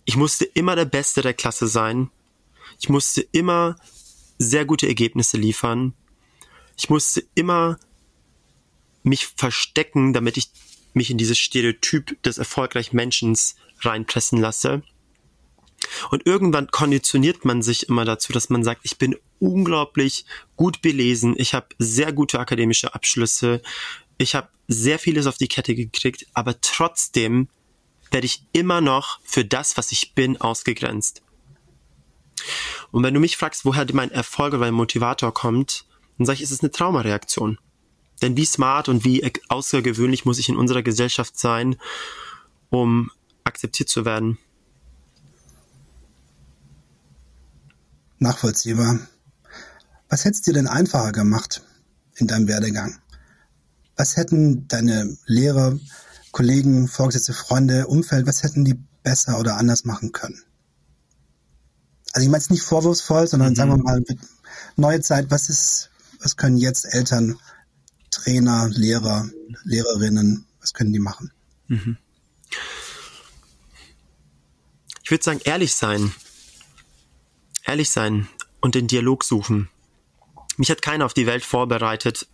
Ich 0.04 0.16
musste 0.16 0.44
immer 0.44 0.76
der 0.76 0.84
Beste 0.84 1.22
der 1.22 1.34
Klasse 1.34 1.66
sein. 1.66 2.10
Ich 2.78 2.88
musste 2.88 3.22
immer 3.32 3.76
sehr 4.38 4.64
gute 4.64 4.86
Ergebnisse 4.86 5.36
liefern. 5.36 5.94
Ich 6.76 6.90
musste 6.90 7.24
immer 7.34 7.78
mich 9.02 9.26
verstecken, 9.26 10.12
damit 10.12 10.36
ich 10.36 10.50
mich 10.94 11.10
in 11.10 11.18
dieses 11.18 11.38
Stereotyp 11.38 12.22
des 12.22 12.38
erfolgreichen 12.38 12.96
Menschen 12.96 13.36
reinpressen 13.80 14.40
lasse. 14.40 14.82
Und 16.10 16.26
irgendwann 16.26 16.68
konditioniert 16.68 17.44
man 17.44 17.62
sich 17.62 17.88
immer 17.88 18.04
dazu, 18.04 18.32
dass 18.32 18.48
man 18.50 18.64
sagt, 18.64 18.82
ich 18.84 18.98
bin 18.98 19.16
unglaublich 19.38 20.24
gut 20.56 20.82
belesen, 20.82 21.34
ich 21.36 21.54
habe 21.54 21.68
sehr 21.78 22.12
gute 22.12 22.38
akademische 22.40 22.94
Abschlüsse, 22.94 23.62
ich 24.18 24.34
habe 24.34 24.48
sehr 24.68 24.98
vieles 24.98 25.26
auf 25.26 25.36
die 25.36 25.48
Kette 25.48 25.74
gekriegt, 25.74 26.26
aber 26.34 26.60
trotzdem 26.60 27.48
werde 28.10 28.26
ich 28.26 28.44
immer 28.52 28.80
noch 28.80 29.20
für 29.24 29.44
das, 29.44 29.76
was 29.76 29.92
ich 29.92 30.14
bin, 30.14 30.40
ausgegrenzt. 30.40 31.22
Und 32.90 33.02
wenn 33.02 33.14
du 33.14 33.20
mich 33.20 33.36
fragst, 33.36 33.64
woher 33.64 33.86
mein 33.92 34.10
Erfolg 34.10 34.52
oder 34.52 34.60
mein 34.60 34.74
Motivator 34.74 35.32
kommt, 35.34 35.86
Dann 36.18 36.26
sage 36.26 36.36
ich, 36.36 36.42
es 36.42 36.50
ist 36.50 36.62
eine 36.62 36.70
Traumareaktion. 36.70 37.58
Denn 38.22 38.36
wie 38.36 38.46
smart 38.46 38.88
und 38.88 39.04
wie 39.04 39.30
außergewöhnlich 39.48 40.24
muss 40.24 40.38
ich 40.38 40.48
in 40.48 40.56
unserer 40.56 40.82
Gesellschaft 40.82 41.38
sein, 41.38 41.76
um 42.70 43.10
akzeptiert 43.44 43.88
zu 43.88 44.04
werden? 44.04 44.38
Nachvollziehbar. 48.18 48.98
Was 50.08 50.24
hätte 50.24 50.34
es 50.34 50.42
dir 50.42 50.54
denn 50.54 50.68
einfacher 50.68 51.12
gemacht 51.12 51.62
in 52.16 52.26
deinem 52.26 52.48
Werdegang? 52.48 52.98
Was 53.96 54.16
hätten 54.16 54.68
deine 54.68 55.16
Lehrer, 55.26 55.78
Kollegen, 56.32 56.88
Vorgesetzte, 56.88 57.32
Freunde, 57.32 57.86
Umfeld, 57.86 58.26
was 58.26 58.42
hätten 58.42 58.64
die 58.64 58.78
besser 59.02 59.38
oder 59.38 59.56
anders 59.56 59.84
machen 59.84 60.12
können? 60.12 60.42
Also 62.12 62.24
ich 62.24 62.30
meine 62.30 62.42
es 62.42 62.50
nicht 62.50 62.62
vorwurfsvoll, 62.62 63.26
sondern 63.26 63.50
mhm. 63.50 63.56
sagen 63.56 63.70
wir 63.70 63.78
mal, 63.78 64.02
neue 64.76 65.00
Zeit, 65.00 65.30
was 65.30 65.48
ist, 65.48 65.90
was 66.20 66.36
können 66.36 66.56
jetzt 66.56 66.84
Eltern, 66.84 67.38
Trainer, 68.10 68.68
Lehrer, 68.70 69.28
Lehrerinnen, 69.64 70.46
was 70.60 70.72
können 70.72 70.92
die 70.92 70.98
machen? 70.98 71.32
Mhm. 71.68 71.98
Ich 75.02 75.10
würde 75.10 75.24
sagen, 75.24 75.40
ehrlich 75.44 75.74
sein. 75.74 76.12
Ehrlich 77.66 77.90
sein 77.90 78.28
und 78.60 78.74
den 78.74 78.86
Dialog 78.86 79.24
suchen. 79.24 79.68
Mich 80.56 80.70
hat 80.70 80.82
keiner 80.82 81.04
auf 81.04 81.14
die 81.14 81.26
Welt 81.26 81.44
vorbereitet 81.44 82.26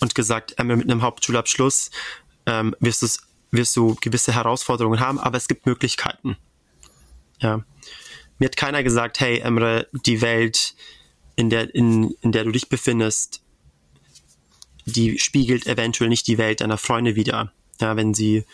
und 0.00 0.14
gesagt, 0.14 0.58
einmal 0.58 0.76
mit 0.76 0.90
einem 0.90 1.02
Hauptschulabschluss 1.02 1.90
ähm, 2.46 2.74
wirst, 2.80 3.22
wirst 3.50 3.76
du 3.76 3.94
gewisse 4.00 4.34
Herausforderungen 4.34 5.00
haben, 5.00 5.18
aber 5.18 5.36
es 5.36 5.46
gibt 5.46 5.66
Möglichkeiten. 5.66 6.36
Ja. 7.40 7.64
Mir 8.38 8.46
hat 8.46 8.56
keiner 8.56 8.82
gesagt, 8.82 9.20
hey 9.20 9.38
Emre, 9.38 9.88
die 9.92 10.20
Welt, 10.20 10.74
in 11.36 11.50
der, 11.50 11.74
in, 11.74 12.14
in 12.22 12.32
der 12.32 12.44
du 12.44 12.52
dich 12.52 12.68
befindest, 12.68 13.42
die 14.86 15.18
spiegelt 15.18 15.66
eventuell 15.66 16.08
nicht 16.08 16.26
die 16.26 16.38
Welt 16.38 16.60
deiner 16.60 16.78
Freunde 16.78 17.14
wider. 17.14 17.52
Ja, 17.80 17.96
wenn 17.96 18.14
sie, 18.14 18.44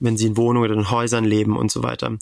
wenn 0.00 0.16
sie 0.16 0.26
in 0.26 0.36
Wohnungen 0.36 0.70
oder 0.70 0.80
in 0.80 0.90
Häusern 0.90 1.24
leben 1.24 1.56
und 1.56 1.70
so 1.70 1.82
weiter. 1.82 2.18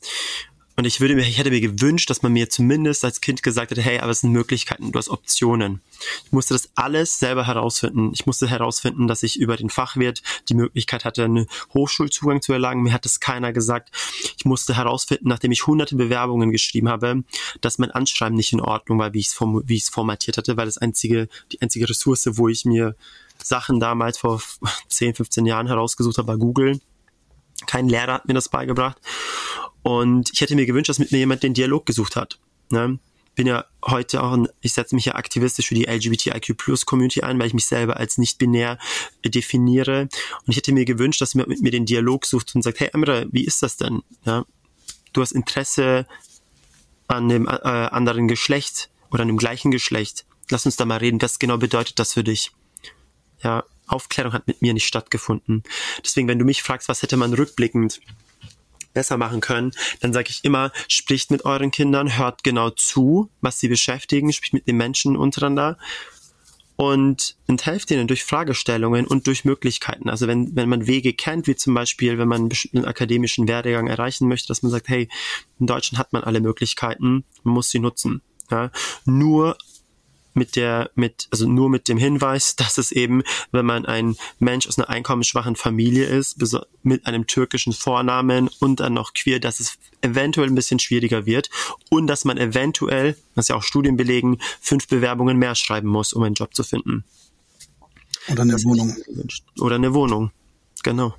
Und 0.76 0.86
ich 0.86 1.00
würde 1.00 1.14
mir, 1.14 1.22
ich 1.22 1.38
hätte 1.38 1.50
mir 1.50 1.60
gewünscht, 1.60 2.10
dass 2.10 2.22
man 2.22 2.32
mir 2.32 2.50
zumindest 2.50 3.04
als 3.04 3.20
Kind 3.20 3.44
gesagt 3.44 3.70
hätte, 3.70 3.80
hey, 3.80 4.00
aber 4.00 4.10
es 4.10 4.20
sind 4.20 4.32
Möglichkeiten, 4.32 4.90
du 4.90 4.98
hast 4.98 5.08
Optionen. 5.08 5.80
Ich 6.24 6.32
musste 6.32 6.54
das 6.54 6.68
alles 6.74 7.20
selber 7.20 7.46
herausfinden. 7.46 8.10
Ich 8.12 8.26
musste 8.26 8.48
herausfinden, 8.48 9.06
dass 9.06 9.22
ich 9.22 9.38
über 9.38 9.56
den 9.56 9.70
Fachwirt 9.70 10.22
die 10.48 10.54
Möglichkeit 10.54 11.04
hatte, 11.04 11.24
einen 11.24 11.46
Hochschulzugang 11.74 12.42
zu 12.42 12.52
erlangen. 12.52 12.82
Mir 12.82 12.92
hat 12.92 13.04
das 13.04 13.20
keiner 13.20 13.52
gesagt. 13.52 13.94
Ich 14.36 14.44
musste 14.44 14.76
herausfinden, 14.76 15.28
nachdem 15.28 15.52
ich 15.52 15.66
hunderte 15.66 15.94
Bewerbungen 15.94 16.50
geschrieben 16.50 16.88
habe, 16.88 17.22
dass 17.60 17.78
mein 17.78 17.92
Anschreiben 17.92 18.36
nicht 18.36 18.52
in 18.52 18.60
Ordnung 18.60 18.98
war, 18.98 19.14
wie 19.14 19.20
ich 19.20 19.28
es 19.28 19.40
wie 19.40 19.76
ich 19.76 19.84
es 19.84 19.88
formatiert 19.90 20.38
hatte, 20.38 20.56
weil 20.56 20.66
das 20.66 20.78
einzige, 20.78 21.28
die 21.52 21.62
einzige 21.62 21.88
Ressource, 21.88 22.28
wo 22.32 22.48
ich 22.48 22.64
mir 22.64 22.96
Sachen 23.40 23.78
damals 23.78 24.18
vor 24.18 24.42
10, 24.88 25.14
15 25.14 25.46
Jahren 25.46 25.68
herausgesucht 25.68 26.18
habe, 26.18 26.28
war 26.28 26.38
Google. 26.38 26.80
Kein 27.66 27.88
Lehrer 27.88 28.14
hat 28.14 28.28
mir 28.28 28.34
das 28.34 28.48
beigebracht. 28.48 28.98
Und 29.82 30.30
ich 30.32 30.40
hätte 30.40 30.54
mir 30.56 30.66
gewünscht, 30.66 30.88
dass 30.88 30.98
mit 30.98 31.12
mir 31.12 31.18
jemand 31.18 31.42
den 31.42 31.54
Dialog 31.54 31.86
gesucht 31.86 32.16
hat. 32.16 32.38
Ne? 32.70 32.98
Bin 33.34 33.46
ja 33.46 33.64
heute 33.84 34.22
auch, 34.22 34.32
ein, 34.32 34.48
ich 34.60 34.72
setze 34.72 34.94
mich 34.94 35.06
ja 35.06 35.14
aktivistisch 35.14 35.68
für 35.68 35.74
die 35.74 35.84
LGBTIQ 35.84 36.56
Plus 36.56 36.86
Community 36.86 37.22
ein, 37.22 37.38
weil 37.38 37.48
ich 37.48 37.54
mich 37.54 37.66
selber 37.66 37.96
als 37.96 38.16
nicht 38.16 38.38
binär 38.38 38.78
definiere. 39.24 40.02
Und 40.02 40.48
ich 40.48 40.56
hätte 40.56 40.72
mir 40.72 40.84
gewünscht, 40.84 41.20
dass 41.20 41.34
jemand 41.34 41.48
mit 41.48 41.60
mir 41.60 41.70
den 41.70 41.84
Dialog 41.84 42.24
sucht 42.24 42.54
und 42.54 42.62
sagt, 42.62 42.80
hey 42.80 42.90
Emre, 42.92 43.26
wie 43.30 43.44
ist 43.44 43.62
das 43.62 43.76
denn? 43.76 44.02
Ja? 44.24 44.46
Du 45.12 45.20
hast 45.20 45.32
Interesse 45.32 46.06
an 47.06 47.28
dem 47.28 47.46
äh, 47.46 47.50
anderen 47.50 48.28
Geschlecht 48.28 48.88
oder 49.10 49.22
an 49.22 49.28
dem 49.28 49.36
gleichen 49.36 49.70
Geschlecht. 49.70 50.24
Lass 50.50 50.66
uns 50.66 50.76
da 50.76 50.84
mal 50.84 50.98
reden. 50.98 51.20
Was 51.20 51.38
genau 51.38 51.58
bedeutet 51.58 51.98
das 51.98 52.14
für 52.14 52.24
dich? 52.24 52.52
Ja, 53.42 53.64
Aufklärung 53.86 54.32
hat 54.32 54.46
mit 54.46 54.62
mir 54.62 54.74
nicht 54.74 54.86
stattgefunden. 54.86 55.62
Deswegen, 56.02 56.28
wenn 56.28 56.38
du 56.38 56.44
mich 56.44 56.62
fragst, 56.62 56.88
was 56.88 57.02
hätte 57.02 57.16
man 57.16 57.34
rückblickend 57.34 58.00
besser 58.92 59.16
machen 59.16 59.40
können, 59.40 59.72
dann 60.00 60.12
sage 60.12 60.30
ich 60.30 60.44
immer, 60.44 60.72
spricht 60.88 61.30
mit 61.30 61.44
euren 61.44 61.70
Kindern, 61.70 62.16
hört 62.16 62.44
genau 62.44 62.70
zu, 62.70 63.30
was 63.40 63.58
sie 63.58 63.68
beschäftigen, 63.68 64.32
spricht 64.32 64.54
mit 64.54 64.66
den 64.66 64.76
Menschen 64.76 65.16
untereinander 65.16 65.78
und, 66.76 67.36
und 67.46 67.66
helft 67.66 67.90
ihnen 67.90 68.08
durch 68.08 68.24
Fragestellungen 68.24 69.06
und 69.06 69.26
durch 69.26 69.44
Möglichkeiten. 69.44 70.08
Also 70.08 70.26
wenn, 70.26 70.56
wenn 70.56 70.68
man 70.68 70.86
Wege 70.86 71.12
kennt, 71.12 71.46
wie 71.46 71.56
zum 71.56 71.74
Beispiel, 71.74 72.18
wenn 72.18 72.28
man 72.28 72.48
einen 72.72 72.84
akademischen 72.84 73.46
Werdegang 73.46 73.86
erreichen 73.86 74.28
möchte, 74.28 74.48
dass 74.48 74.62
man 74.62 74.72
sagt, 74.72 74.88
hey, 74.88 75.08
in 75.60 75.66
Deutschland 75.66 75.98
hat 75.98 76.12
man 76.12 76.24
alle 76.24 76.40
Möglichkeiten, 76.40 77.24
man 77.42 77.54
muss 77.54 77.70
sie 77.70 77.78
nutzen. 77.78 78.22
Ja, 78.50 78.70
nur 79.04 79.56
mit 80.34 80.56
der, 80.56 80.90
mit, 80.94 81.28
also 81.30 81.48
nur 81.48 81.70
mit 81.70 81.88
dem 81.88 81.96
Hinweis, 81.96 82.56
dass 82.56 82.78
es 82.78 82.92
eben, 82.92 83.22
wenn 83.52 83.64
man 83.64 83.86
ein 83.86 84.16
Mensch 84.38 84.66
aus 84.68 84.78
einer 84.78 84.88
einkommensschwachen 84.88 85.56
Familie 85.56 86.04
ist, 86.04 86.42
mit 86.82 87.06
einem 87.06 87.26
türkischen 87.26 87.72
Vornamen 87.72 88.50
und 88.60 88.80
dann 88.80 88.94
noch 88.94 89.14
queer, 89.14 89.40
dass 89.40 89.60
es 89.60 89.78
eventuell 90.02 90.48
ein 90.48 90.54
bisschen 90.54 90.78
schwieriger 90.78 91.26
wird 91.26 91.48
und 91.90 92.06
dass 92.06 92.24
man 92.24 92.36
eventuell, 92.36 93.16
was 93.34 93.48
ja 93.48 93.56
auch 93.56 93.62
Studien 93.62 93.96
belegen, 93.96 94.38
fünf 94.60 94.88
Bewerbungen 94.88 95.38
mehr 95.38 95.54
schreiben 95.54 95.88
muss, 95.88 96.12
um 96.12 96.22
einen 96.22 96.34
Job 96.34 96.54
zu 96.54 96.62
finden. 96.62 97.04
Oder 98.30 98.42
eine 98.42 98.52
das 98.52 98.64
Wohnung. 98.64 98.94
Oder 99.60 99.76
eine 99.76 99.94
Wohnung, 99.94 100.30
genau. 100.82 101.14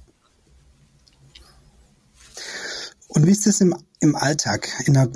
Und 3.08 3.26
wie 3.26 3.32
ist 3.32 3.48
es 3.48 3.62
im, 3.62 3.76
im 4.02 4.16
Alltag, 4.16 4.68
in 4.86 4.98
einer 4.98 5.12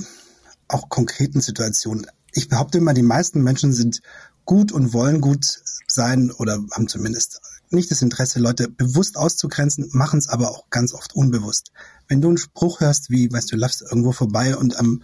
auch 0.67 0.89
konkreten 0.89 1.41
Situation? 1.41 2.05
Ich 2.33 2.49
behaupte 2.49 2.77
immer, 2.77 2.93
die 2.93 3.01
meisten 3.01 3.41
Menschen 3.41 3.73
sind 3.73 4.01
gut 4.45 4.71
und 4.71 4.93
wollen 4.93 5.21
gut 5.21 5.61
sein 5.87 6.31
oder 6.31 6.59
haben 6.71 6.87
zumindest 6.87 7.41
nicht 7.71 7.91
das 7.91 8.01
Interesse, 8.01 8.39
Leute 8.39 8.67
bewusst 8.67 9.15
auszugrenzen, 9.15 9.89
machen 9.91 10.17
es 10.17 10.27
aber 10.27 10.49
auch 10.49 10.69
ganz 10.69 10.93
oft 10.93 11.15
unbewusst. 11.15 11.71
Wenn 12.07 12.21
du 12.21 12.29
einen 12.29 12.37
Spruch 12.37 12.79
hörst, 12.79 13.11
wie, 13.11 13.31
weißt 13.31 13.51
du, 13.51 13.57
laufst 13.57 13.83
irgendwo 13.83 14.11
vorbei 14.11 14.57
und 14.57 14.77
am 14.77 15.03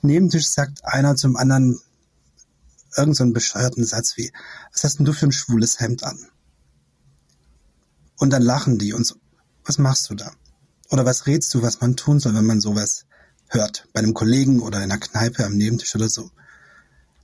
Nebentisch 0.00 0.46
sagt 0.46 0.84
einer 0.84 1.16
zum 1.16 1.36
anderen 1.36 1.80
irgendeinen 2.96 3.30
so 3.30 3.34
bescheuerten 3.34 3.84
Satz 3.84 4.16
wie, 4.16 4.30
was 4.72 4.84
hast 4.84 4.98
denn 4.98 5.06
du 5.06 5.12
für 5.12 5.26
ein 5.26 5.32
schwules 5.32 5.80
Hemd 5.80 6.04
an? 6.04 6.18
Und 8.16 8.30
dann 8.30 8.42
lachen 8.42 8.78
die 8.78 8.92
und 8.92 9.04
so, 9.04 9.16
was 9.64 9.78
machst 9.78 10.08
du 10.10 10.14
da? 10.14 10.32
Oder 10.90 11.04
was 11.04 11.26
rätst 11.26 11.52
du, 11.52 11.62
was 11.62 11.80
man 11.80 11.96
tun 11.96 12.20
soll, 12.20 12.34
wenn 12.34 12.46
man 12.46 12.60
sowas 12.60 13.06
hört? 13.48 13.88
Bei 13.92 14.00
einem 14.00 14.14
Kollegen 14.14 14.60
oder 14.60 14.78
in 14.78 14.84
einer 14.84 15.00
Kneipe 15.00 15.44
am 15.44 15.56
Nebentisch 15.56 15.94
oder 15.94 16.08
so 16.08 16.30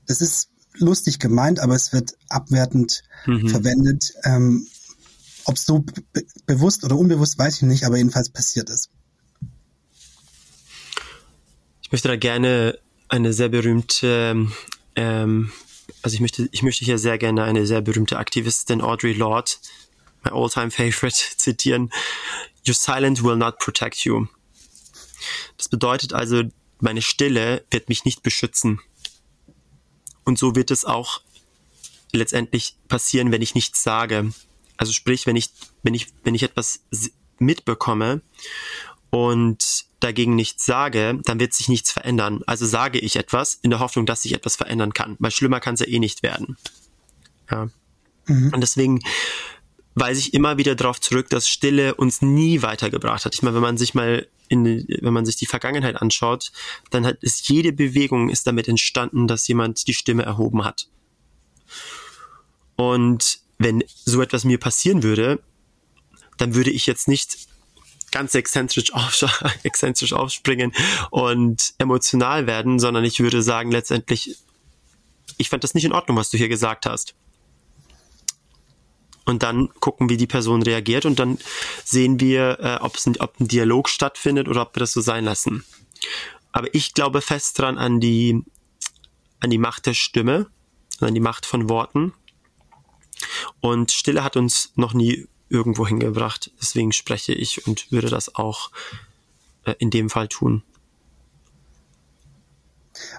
das 0.07 0.21
ist 0.21 0.49
lustig 0.75 1.19
gemeint, 1.19 1.61
aber 1.61 1.75
es 1.75 1.93
wird 1.93 2.17
abwertend 2.29 3.03
mhm. 3.27 3.49
verwendet. 3.49 4.13
Ähm, 4.25 4.67
Ob 5.45 5.57
es 5.57 5.65
so 5.65 5.81
be 5.81 6.25
bewusst 6.47 6.85
oder 6.85 6.97
unbewusst, 6.97 7.39
weiß 7.39 7.57
ich 7.57 7.63
nicht, 7.63 7.85
aber 7.85 7.97
jedenfalls 7.97 8.29
passiert 8.29 8.71
es. 8.71 8.89
Ich 11.83 11.93
möchte 11.93 12.09
da 12.09 12.17
gerne 12.17 12.79
eine 13.09 13.33
sehr 13.33 13.49
berühmte, 13.49 14.49
ähm, 14.97 15.53
also 16.03 16.15
ich 16.15 16.21
möchte, 16.21 16.49
ich 16.51 16.63
möchte 16.63 16.85
hier 16.85 16.99
sehr 16.99 17.19
gerne 17.19 17.45
eine 17.45 17.67
sehr 17.67 17.83
berühmte 17.83 18.19
Aktivistin 18.19 18.81
Audre 18.81 19.13
Lorde, 19.13 19.53
my 20.25 20.31
all-time 20.33 20.71
favorite, 20.71 21.17
zitieren. 21.37 21.91
Your 22.67 22.75
silence 22.75 23.23
will 23.23 23.37
not 23.37 23.59
protect 23.59 24.05
you. 24.05 24.27
Das 25.57 25.69
bedeutet 25.69 26.13
also, 26.13 26.43
meine 26.81 27.03
Stille 27.03 27.65
wird 27.71 27.89
mich 27.89 28.05
nicht 28.05 28.23
beschützen. 28.23 28.81
Und 30.25 30.39
so 30.39 30.55
wird 30.57 30.71
es 30.71 30.85
auch 30.85 31.21
letztendlich 32.13 32.77
passieren, 32.89 33.33
wenn 33.33 33.43
ich 33.43 33.55
nichts 33.55 33.83
sage. 33.83 34.33
Also 34.77 34.93
sprich, 34.93 35.27
wenn 35.27 35.37
ich, 35.37 35.51
wenn 35.83 35.95
ich, 35.95 36.09
wenn 36.23 36.35
ich 36.35 36.43
etwas 36.43 36.81
mitbekomme 37.39 38.23
und 39.11 39.85
dagegen 40.01 40.35
nichts 40.35 40.67
sage, 40.67 41.21
dann 41.25 41.41
wird 41.41 41.55
sich 41.55 41.69
nichts 41.69 41.91
verändern. 41.93 42.43
Also 42.47 42.67
sage 42.67 42.99
ich 42.99 43.17
etwas 43.17 43.59
in 43.63 43.71
der 43.71 43.81
Hoffnung, 43.81 44.07
dass 44.07 44.23
sich 44.23 44.33
etwas 44.33 44.57
verändern 44.57 44.93
kann. 44.93 45.17
Weil 45.19 45.31
schlimmer 45.31 45.61
kann 45.61 45.75
es 45.75 45.81
ja 45.81 45.87
eh 45.87 45.99
nicht 45.99 46.23
werden. 46.23 46.57
Ja. 47.51 47.69
Mhm. 48.27 48.53
Und 48.55 48.61
deswegen 48.61 49.01
weise 49.95 50.21
ich 50.21 50.35
immer 50.35 50.59
wieder 50.59 50.75
darauf 50.75 51.01
zurück, 51.01 51.31
dass 51.31 51.49
Stille 51.49 51.95
uns 51.95 52.23
nie 52.23 52.63
weitergebracht 52.63 53.25
hat. 53.25 53.35
Ich 53.35 53.43
meine, 53.43 53.55
wenn 53.55 53.63
man 53.63 53.79
sich 53.79 53.95
mal 53.95 54.27
in, 54.49 54.87
wenn 55.01 55.13
man 55.13 55.25
sich 55.25 55.37
die 55.37 55.47
Vergangenheit 55.47 56.01
anschaut, 56.01 56.53
dann 56.91 57.07
hat 57.07 57.23
ist 57.23 57.49
jede 57.49 57.73
Bewegung 57.73 58.29
ist 58.29 58.47
damit 58.47 58.69
entstanden, 58.69 59.27
dass 59.27 59.49
jemand 59.49 59.87
die 59.87 59.95
Stimme 59.95 60.25
erhoben 60.25 60.65
hat. 60.65 60.89
Und 62.77 63.39
wenn 63.59 63.85
so 64.05 64.21
etwas 64.21 64.45
mir 64.45 64.59
passieren 64.59 65.03
würde, 65.03 65.41
dann 66.37 66.55
würde 66.55 66.71
ich 66.71 66.87
jetzt 66.87 67.09
nicht 67.09 67.37
ganz 68.11 68.35
exzentrisch, 68.35 68.93
auf, 68.93 69.25
exzentrisch 69.63 70.13
aufspringen 70.13 70.73
und 71.11 71.75
emotional 71.79 72.47
werden, 72.47 72.79
sondern 72.79 73.05
ich 73.05 73.21
würde 73.21 73.43
sagen 73.43 73.71
letztendlich, 73.71 74.37
ich 75.39 75.49
fand 75.49 75.65
das 75.65 75.75
nicht 75.75 75.85
in 75.85 75.93
Ordnung, 75.93 76.17
was 76.17 76.31
du 76.31 76.37
hier 76.37 76.49
gesagt 76.49 76.87
hast 76.87 77.15
und 79.25 79.43
dann 79.43 79.69
gucken, 79.81 80.09
wie 80.09 80.17
die 80.17 80.27
Person 80.27 80.63
reagiert 80.63 81.07
und 81.07 81.19
dann 81.19 81.39
sehen 81.85 82.21
wir, 82.21 82.59
äh, 82.61 82.77
ob, 82.83 82.97
es 82.97 83.07
ein, 83.07 83.19
ob 83.21 83.39
ein 83.41 83.49
Dialog 83.49 83.89
stattfindet 83.89 84.49
oder 84.49 84.63
ob 84.63 84.77
wir 84.77 84.81
das 84.81 84.93
so 84.93 85.01
sein 85.01 85.25
lassen. 85.25 85.65
Aber 86.53 86.73
ich 86.75 86.95
glaube 86.95 87.21
fest 87.21 87.59
dran 87.59 87.79
an 87.79 88.01
die, 88.01 88.43
an 89.41 89.51
die 89.51 89.59
Macht 89.59 89.87
der 89.87 89.95
Stimme 89.95 90.47
sondern 90.99 91.15
die 91.15 91.21
Macht 91.21 91.47
von 91.47 91.69
Worten. 91.69 92.13
Und 93.61 93.91
Stille 93.91 94.25
hat 94.25 94.37
uns 94.37 94.73
noch 94.77 94.95
nie 94.95 95.29
irgendwo 95.49 95.87
hingebracht. 95.87 96.51
Deswegen 96.61 96.93
spreche 96.93 97.33
ich 97.33 97.67
und 97.67 97.91
würde 97.91 98.09
das 98.09 98.35
auch 98.35 98.71
äh, 99.65 99.75
in 99.79 99.91
dem 99.91 100.11
Fall 100.11 100.29
tun. 100.29 100.63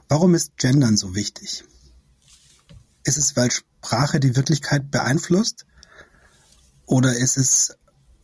Warum 0.07 0.35
ist 0.35 0.57
Gendern 0.57 0.97
so 0.97 1.15
wichtig? 1.15 1.63
Ist 3.03 3.17
es, 3.17 3.35
weil 3.35 3.51
Sprache 3.51 4.19
die 4.19 4.35
Wirklichkeit 4.35 4.89
beeinflusst? 4.89 5.65
Oder 6.85 7.15
ist 7.15 7.37
es, 7.37 7.77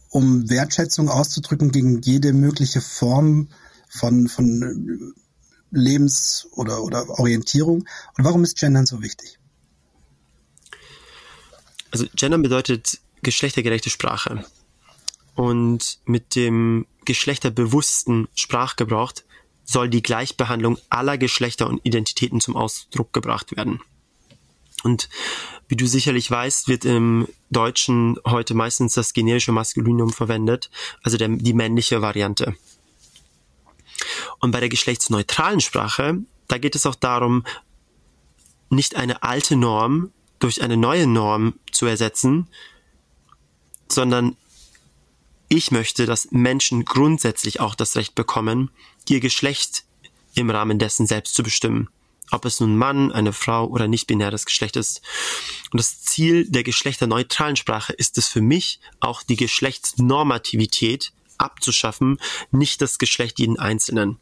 um 0.10 0.50
Wertschätzung 0.50 1.10
auszudrücken 1.10 1.72
gegen 1.72 2.02
jede 2.02 2.34
mögliche 2.34 2.82
Form 2.82 3.50
von, 3.90 4.28
von 4.28 5.14
Lebens- 5.72 6.48
oder, 6.52 6.84
oder 6.84 7.10
Orientierung? 7.10 7.86
Und 8.18 8.26
warum 8.26 8.44
ist 8.44 8.60
Gendern 8.60 8.86
so 8.86 9.02
wichtig? 9.02 9.40
Also 11.92 12.06
Gendern 12.16 12.42
bedeutet 12.42 13.00
geschlechtergerechte 13.22 13.90
Sprache. 13.90 14.46
Und 15.36 16.00
mit 16.06 16.36
dem 16.36 16.86
geschlechterbewussten 17.06 18.28
Sprachgebrauch 18.36 19.14
soll 19.64 19.90
die 19.90 20.04
Gleichbehandlung 20.04 20.78
aller 20.90 21.18
Geschlechter 21.18 21.68
und 21.68 21.82
Identitäten 21.84 22.42
zum 22.42 22.56
Ausdruck 22.56 23.14
gebracht 23.14 23.56
werden. 23.56 23.82
Und 24.84 25.10
wie 25.68 25.76
du 25.76 25.86
sicherlich 25.88 26.30
weißt, 26.30 26.68
wird 26.68 26.86
im 26.86 27.28
Deutschen 27.50 28.18
heute 28.26 28.54
meistens 28.54 28.94
das 28.94 29.14
generische 29.14 29.52
Maskulinum 29.52 30.12
verwendet, 30.12 30.70
also 31.04 31.18
der, 31.18 31.30
die 31.30 31.54
männliche 31.54 32.02
Variante. 32.02 32.56
Und 34.40 34.52
bei 34.52 34.60
der 34.60 34.70
geschlechtsneutralen 34.70 35.62
Sprache, 35.62 36.18
da 36.48 36.58
geht 36.58 36.76
es 36.76 36.86
auch 36.86 36.96
darum, 36.96 37.46
nicht 38.70 38.96
eine 38.96 39.24
alte 39.24 39.56
Norm 39.56 40.12
durch 40.40 40.62
eine 40.62 40.78
neue 40.78 41.08
Norm 41.08 41.54
zu 41.72 41.86
ersetzen, 41.86 42.48
sondern 43.88 44.36
ich 45.50 45.72
möchte, 45.72 46.06
dass 46.06 46.32
Menschen 46.32 46.86
grundsätzlich 46.86 47.60
auch 47.60 47.76
das 47.76 47.96
Recht 47.96 48.16
bekommen, 48.16 48.72
ihr 49.10 49.20
Geschlecht 49.20 49.84
im 50.34 50.50
Rahmen 50.50 50.80
dessen 50.80 51.06
selbst 51.06 51.36
zu 51.36 51.44
bestimmen. 51.44 51.90
Ob 52.32 52.46
es 52.46 52.60
nun 52.60 52.78
Mann, 52.78 53.12
eine 53.12 53.34
Frau 53.34 53.68
oder 53.68 53.88
nicht-binäres 53.88 54.46
Geschlecht 54.46 54.78
ist. 54.78 55.02
Und 55.72 55.80
das 55.80 56.02
Ziel 56.02 56.50
der 56.50 56.64
geschlechterneutralen 56.64 57.56
Sprache 57.56 57.94
ist 57.94 58.18
es 58.18 58.28
für 58.28 58.42
mich, 58.42 58.80
auch 59.00 59.24
die 59.24 59.36
Geschlechtsnormativität 59.36 61.12
abzuschaffen, 61.38 62.20
nicht 62.52 62.82
das 62.82 62.98
Geschlecht 62.98 63.40
jeden 63.40 63.60
Einzelnen. 63.60 64.18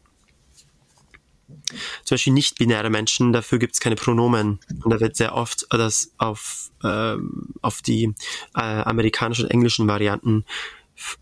Zum 2.04 2.16
Beispiel 2.16 2.34
nicht-binäre 2.34 2.89
Menschen, 2.89 3.32
dafür 3.34 3.60
gibt 3.60 3.74
es 3.74 3.80
keine 3.80 3.96
Pronomen. 3.96 4.60
Und 4.84 4.92
da 4.92 5.00
wird 5.00 5.16
sehr 5.16 5.36
oft 5.36 5.68
das 5.70 6.12
auf, 6.18 6.72
äh, 6.84 7.16
auf 7.62 7.82
die 7.82 8.13
äh, 8.56 8.60
amerikanischen 8.60 9.46
und 9.46 9.51
englischen 9.51 9.88
Varianten 9.88 10.46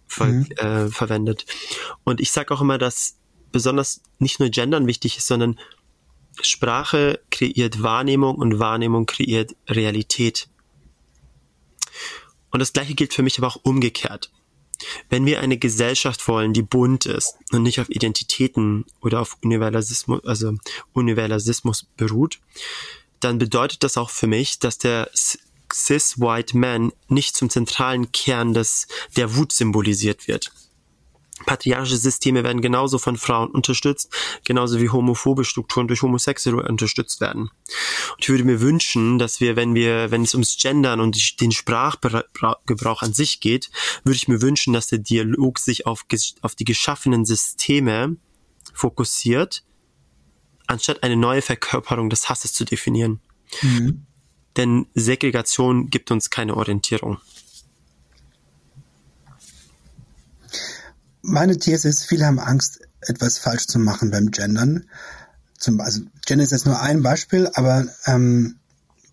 ver 0.07 0.27
mhm. 0.27 0.51
äh, 0.55 0.87
verwendet. 0.87 1.45
Und 2.03 2.21
ich 2.21 2.31
sage 2.31 2.53
auch 2.53 2.61
immer, 2.61 2.77
dass 2.77 3.17
besonders 3.51 4.01
nicht 4.19 4.39
nur 4.39 4.49
Gendern 4.49 4.87
wichtig 4.87 5.17
ist, 5.17 5.27
sondern 5.27 5.59
Sprache 6.41 7.19
kreiert 7.31 7.81
Wahrnehmung 7.81 8.35
und 8.35 8.59
Wahrnehmung 8.59 9.05
kreiert 9.05 9.55
Realität. 9.67 10.47
Und 12.51 12.59
das 12.59 12.73
gleiche 12.73 12.95
gilt 12.95 13.13
für 13.13 13.23
mich 13.23 13.37
aber 13.37 13.47
auch 13.47 13.59
umgekehrt. 13.63 14.31
Wenn 15.09 15.25
wir 15.25 15.39
eine 15.41 15.57
Gesellschaft 15.57 16.27
wollen, 16.27 16.53
die 16.53 16.61
bunt 16.61 17.05
ist 17.05 17.35
und 17.51 17.63
nicht 17.63 17.79
auf 17.79 17.89
Identitäten 17.89 18.85
oder 19.01 19.21
auf 19.21 19.37
Universalismus, 19.43 20.23
also 20.25 20.53
Universalismus 20.93 21.87
beruht, 21.97 22.39
dann 23.19 23.39
bedeutet 23.39 23.83
das 23.83 23.97
auch 23.97 24.11
für 24.11 24.27
mich, 24.27 24.59
dass 24.59 24.77
der 24.77 25.09
cis-white 25.73 26.55
man 26.57 26.93
nicht 27.07 27.35
zum 27.35 27.49
zentralen 27.49 28.11
Kern 28.11 28.53
des, 28.53 28.87
der 29.15 29.35
Wut 29.35 29.51
symbolisiert 29.51 30.27
wird. 30.27 30.51
Patriarchische 31.45 31.97
Systeme 31.97 32.43
werden 32.43 32.61
genauso 32.61 32.97
von 32.97 33.17
Frauen 33.17 33.49
unterstützt, 33.51 34.11
genauso 34.43 34.81
wie 34.81 34.89
homophobe 34.89 35.45
Strukturen 35.45 35.87
durch 35.87 36.01
Homosexuelle 36.01 36.67
unterstützt 36.67 37.21
werden. 37.21 37.51
Und 38.13 38.19
ich 38.19 38.29
würde 38.29 38.43
mir 38.43 38.61
wünschen, 38.61 39.19
dass 39.19 39.39
wir, 39.39 39.55
wenn 39.55 39.75
wir, 39.75 40.11
wenn 40.11 40.23
es 40.23 40.33
ums 40.33 40.57
Gendern 40.57 40.99
und 40.99 41.39
den 41.39 41.51
Sprachgebrauch 41.51 43.01
an 43.01 43.13
sich 43.13 43.39
geht, 43.39 43.69
würde 44.03 44.15
ich 44.15 44.27
mir 44.27 44.41
wünschen, 44.41 44.73
dass 44.73 44.87
der 44.87 44.99
Dialog 44.99 45.59
sich 45.59 45.85
auf, 45.85 46.05
auf 46.41 46.55
die 46.55 46.65
geschaffenen 46.65 47.25
Systeme 47.25 48.17
fokussiert, 48.73 49.63
anstatt 50.65 51.03
eine 51.03 51.15
neue 51.15 51.41
Verkörperung 51.41 52.09
des 52.09 52.29
Hasses 52.29 52.53
zu 52.53 52.65
definieren. 52.65 53.21
Mhm 53.61 54.07
denn 54.57 54.87
Segregation 54.95 55.89
gibt 55.89 56.11
uns 56.11 56.29
keine 56.29 56.57
Orientierung. 56.57 57.17
Meine 61.29 61.57
These 61.57 61.89
ist, 61.89 62.05
viele 62.05 62.25
haben 62.25 62.39
Angst, 62.39 62.79
etwas 63.01 63.37
falsch 63.37 63.67
zu 63.67 63.79
machen 63.79 64.11
beim 64.11 64.31
Gendern. 64.31 64.85
Zum, 65.59 65.81
also 65.81 65.99
Gender 66.25 66.45
ist 66.45 66.51
jetzt 66.51 66.65
nur 66.65 66.79
ein 66.79 67.03
Beispiel, 67.03 67.49
aber 67.53 67.85
ähm, 68.05 68.55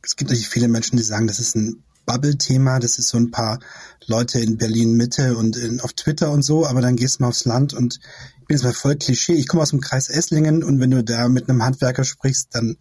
es 0.00 0.14
gibt 0.14 0.30
natürlich 0.30 0.48
viele 0.48 0.68
Menschen, 0.68 0.96
die 0.96 1.02
sagen, 1.02 1.26
das 1.26 1.40
ist 1.40 1.56
ein 1.56 1.82
Bubble-Thema, 2.06 2.78
das 2.78 2.98
ist 3.00 3.08
so 3.08 3.18
ein 3.18 3.32
paar 3.32 3.58
Leute 4.06 4.38
in 4.38 4.58
Berlin 4.58 4.92
Mitte 4.92 5.36
und 5.36 5.56
in, 5.56 5.80
auf 5.80 5.92
Twitter 5.94 6.30
und 6.30 6.42
so, 6.42 6.64
aber 6.64 6.80
dann 6.80 6.94
gehst 6.94 7.18
du 7.18 7.24
mal 7.24 7.30
aufs 7.30 7.46
Land 7.46 7.74
und 7.74 7.98
ich 8.42 8.46
bin 8.46 8.56
jetzt 8.56 8.64
mal 8.64 8.72
voll 8.72 8.94
Klischee. 8.94 9.34
Ich 9.34 9.48
komme 9.48 9.64
aus 9.64 9.70
dem 9.70 9.80
Kreis 9.80 10.08
Esslingen 10.08 10.62
und 10.62 10.78
wenn 10.78 10.92
du 10.92 11.02
da 11.02 11.28
mit 11.28 11.48
einem 11.48 11.64
Handwerker 11.64 12.04
sprichst, 12.04 12.50
dann 12.52 12.76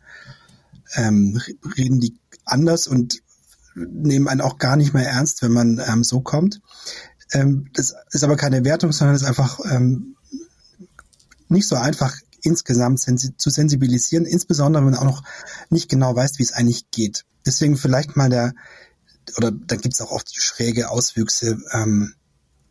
ähm, 0.93 1.41
reden 1.75 1.99
die 1.99 2.19
anders 2.45 2.85
und 2.85 3.23
nehmen 3.75 4.27
einen 4.27 4.41
auch 4.41 4.59
gar 4.59 4.75
nicht 4.75 4.93
mehr 4.93 5.07
ernst, 5.07 5.41
wenn 5.41 5.51
man 5.51 5.81
ähm, 5.87 6.03
so 6.03 6.21
kommt. 6.21 6.61
Ähm, 7.33 7.69
das 7.73 7.95
ist 8.11 8.23
aber 8.23 8.37
keine 8.37 8.63
Wertung, 8.63 8.91
sondern 8.91 9.15
ist 9.15 9.23
einfach 9.23 9.59
ähm, 9.69 10.15
nicht 11.49 11.67
so 11.67 11.75
einfach 11.75 12.15
insgesamt 12.41 12.99
sensi 12.99 13.35
zu 13.37 13.49
sensibilisieren, 13.49 14.25
insbesondere 14.25 14.83
wenn 14.83 14.91
man 14.91 14.99
auch 14.99 15.05
noch 15.05 15.23
nicht 15.69 15.89
genau 15.89 16.15
weiß, 16.15 16.39
wie 16.39 16.43
es 16.43 16.53
eigentlich 16.53 16.91
geht. 16.91 17.25
Deswegen 17.45 17.77
vielleicht 17.77 18.15
mal 18.15 18.29
der, 18.29 18.53
oder 19.37 19.51
da 19.51 19.75
gibt 19.75 19.93
es 19.93 20.01
auch 20.01 20.11
oft 20.11 20.33
schräge 20.35 20.89
Auswüchse, 20.89 21.57
ähm, 21.71 22.13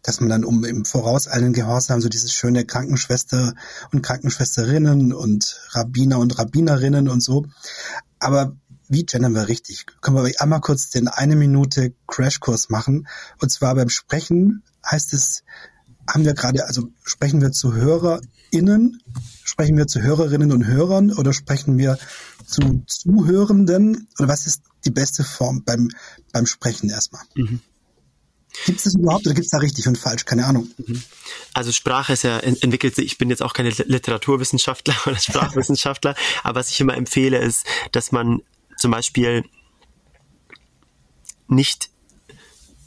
dass 0.03 0.21
man 0.21 0.29
dann 0.29 0.45
um 0.45 0.65
im 0.65 0.85
Voraus 0.85 1.29
allen 1.29 1.53
Gehorsam 1.53 2.01
so 2.01 2.09
dieses 2.09 2.33
schöne 2.33 2.65
Krankenschwester 2.65 3.55
und 3.93 4.03
Krankenschwesterinnen 4.03 5.13
und 5.13 5.61
Rabbiner 5.71 6.19
und 6.19 6.39
Rabbinerinnen 6.39 7.09
und 7.09 7.23
so. 7.23 7.47
Aber 8.19 8.57
wie 8.93 9.05
gendern 9.05 9.35
wir 9.35 9.49
richtig? 9.49 9.87
Können 10.03 10.17
wir 10.17 10.31
einmal 10.41 10.61
kurz 10.61 10.91
den 10.91 11.09
eine 11.09 11.35
Minute 11.35 11.95
Crashkurs 12.07 12.69
machen? 12.69 13.09
Und 13.41 13.51
zwar 13.51 13.75
beim 13.75 13.89
Sprechen 13.89 14.63
heißt 14.85 15.15
es, 15.15 15.45
haben 16.09 16.25
wir 16.25 16.35
gerade, 16.35 16.67
also 16.67 16.89
sprechen 17.03 17.41
wir 17.41 17.53
zu 17.53 17.73
HörerInnen, 17.73 19.03
sprechen 19.45 19.79
wir 19.79 19.87
zu 19.87 20.03
Hörerinnen 20.03 20.53
und 20.53 20.67
Hörern 20.67 21.11
oder 21.13 21.33
sprechen 21.33 21.79
wir 21.79 21.99
zu 22.47 22.83
Zuhörenden? 22.87 24.09
Oder 24.19 24.29
was 24.29 24.47
ist 24.47 24.63
die 24.85 24.91
beste 24.91 25.25
Form 25.25 25.65
beim, 25.65 25.89
beim 26.33 26.45
Sprechen 26.45 26.91
erstmal? 26.91 27.23
Mhm. 27.35 27.61
Gibt 28.67 28.79
es 28.79 28.85
das 28.85 28.95
überhaupt 28.95 29.25
oder 29.27 29.35
gibt 29.35 29.47
es 29.47 29.51
da 29.51 29.59
richtig 29.59 29.89
und 29.89 29.97
falsch? 29.97 30.27
Keine 30.27 30.45
Ahnung. 30.45 30.69
Mhm. 30.77 31.03
Also 31.55 31.73
Sprache 31.73 32.13
ist 32.13 32.25
ja 32.25 32.39
entwickelt 32.39 32.95
sich, 32.95 33.07
ich 33.07 33.19
bin 33.19 33.31
jetzt 33.31 33.43
auch 33.43 33.55
keine 33.55 33.71
Literaturwissenschaftler 33.71 34.95
oder 35.07 35.19
Sprachwissenschaftler, 35.19 36.15
aber 36.43 36.61
was 36.61 36.71
ich 36.71 36.81
immer 36.81 36.95
empfehle, 36.95 37.39
ist, 37.39 37.65
dass 37.93 38.13
man 38.13 38.43
zum 38.83 38.91
Beispiel 38.91 39.45
nicht, 41.49 41.89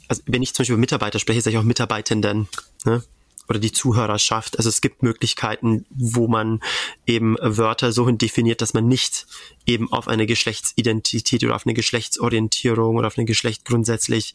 also 0.08 0.22
wenn 0.26 0.42
ich 0.42 0.54
zum 0.54 0.62
Beispiel 0.62 0.74
über 0.74 0.80
Mitarbeiter 0.80 1.18
spreche, 1.18 1.40
sage 1.40 1.56
ich 1.56 1.60
auch 1.60 1.64
Mitarbeitenden, 1.64 2.48
ne? 2.84 3.02
oder 3.48 3.58
die 3.58 3.72
Zuhörerschaft. 3.72 4.58
Also 4.58 4.68
es 4.68 4.80
gibt 4.80 5.02
Möglichkeiten, 5.02 5.86
wo 5.90 6.28
man 6.28 6.60
eben 7.06 7.36
Wörter 7.40 7.92
so 7.92 8.06
hin 8.06 8.18
definiert, 8.18 8.60
dass 8.60 8.74
man 8.74 8.88
nicht 8.88 9.26
eben 9.66 9.92
auf 9.92 10.08
eine 10.08 10.26
Geschlechtsidentität 10.26 11.44
oder 11.44 11.54
auf 11.54 11.66
eine 11.66 11.74
Geschlechtsorientierung 11.74 12.96
oder 12.96 13.06
auf 13.06 13.18
ein 13.18 13.26
Geschlecht 13.26 13.64
grundsätzlich 13.64 14.34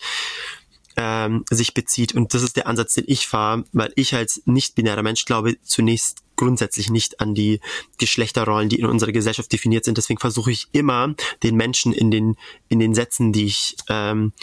ähm, 0.96 1.44
sich 1.50 1.74
bezieht. 1.74 2.14
Und 2.14 2.34
das 2.34 2.42
ist 2.42 2.56
der 2.56 2.68
Ansatz, 2.68 2.94
den 2.94 3.06
ich 3.08 3.28
fahre, 3.28 3.66
weil 3.74 3.92
ich 3.96 4.16
als 4.16 4.42
nicht-binärer 4.46 5.04
Mensch 5.04 5.26
glaube 5.26 5.62
zunächst 5.62 6.24
grundsätzlich 6.42 6.90
nicht 6.90 7.20
an 7.20 7.36
die 7.36 7.60
Geschlechterrollen, 8.00 8.68
die 8.68 8.80
in 8.80 8.88
unserer 8.88 9.12
Gesellschaft 9.12 9.52
definiert 9.52 9.86
sind. 9.86 10.00
Deswegen 10.00 10.20
versuche 10.20 10.52
ich 10.52 10.70
immer, 10.72 11.14
den 11.44 11.56
Menschen 11.56 11.94
in 11.94 12.10
den, 12.10 12.36
in 12.68 12.80
den 12.80 12.96
Sätzen, 12.96 13.32
die 13.32 13.46
ich, 13.46 13.76
ähm, 13.90 14.34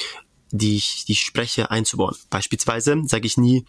die 0.53 0.77
ich, 0.77 1.07
die 1.07 1.13
ich 1.13 1.23
spreche, 1.23 1.73
einzubauen. 1.73 2.15
Beispielsweise 2.31 3.03
sage 3.07 3.27
ich 3.27 3.37
nie 3.37 3.65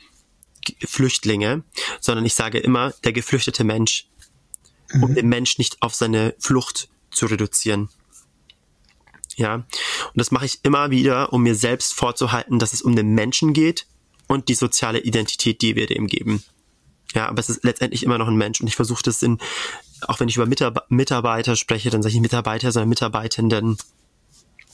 Flüchtlinge, 0.86 1.64
sondern 2.00 2.24
ich 2.24 2.36
sage 2.36 2.60
immer 2.60 2.92
der 3.04 3.14
geflüchtete 3.14 3.64
Mensch, 3.64 4.08
um 4.94 5.10
mhm. 5.10 5.16
den 5.16 5.28
Mensch 5.28 5.58
nicht 5.58 5.82
auf 5.82 5.96
seine 5.96 6.36
Flucht 6.38 6.88
zu 7.10 7.26
reduzieren. 7.26 7.90
Ja, 9.38 9.56
und 9.56 9.66
das 10.14 10.30
mache 10.30 10.46
ich 10.46 10.60
immer 10.62 10.92
wieder, 10.92 11.34
um 11.34 11.42
mir 11.42 11.56
selbst 11.56 11.96
vorzuhalten, 11.96 12.60
dass 12.60 12.74
es 12.74 12.84
um 12.84 12.96
den 12.96 13.16
Menschen 13.16 13.54
geht 13.54 13.88
und 14.28 14.50
die 14.50 14.56
soziale 14.56 15.00
Identität, 15.00 15.64
die 15.64 15.76
wir 15.76 15.88
dem 15.88 16.06
geben. 16.06 16.44
Ja, 17.16 17.28
aber 17.28 17.40
es 17.40 17.50
ist 17.50 17.64
letztendlich 17.64 18.04
immer 18.04 18.18
noch 18.18 18.28
ein 18.28 18.36
Mensch 18.36 18.62
und 18.62 18.68
ich 18.68 18.76
versuche 18.76 19.02
das 19.04 19.24
in, 19.24 19.40
auch 20.08 20.20
wenn 20.20 20.30
ich 20.30 20.38
über 20.38 20.48
Mitarbeiter 20.90 21.56
spreche, 21.56 21.90
dann 21.90 22.04
sage 22.04 22.12
ich 22.12 22.16
nicht 22.16 22.32
Mitarbeiter, 22.32 22.72
sondern 22.72 22.90
Mitarbeitenden. 22.90 23.78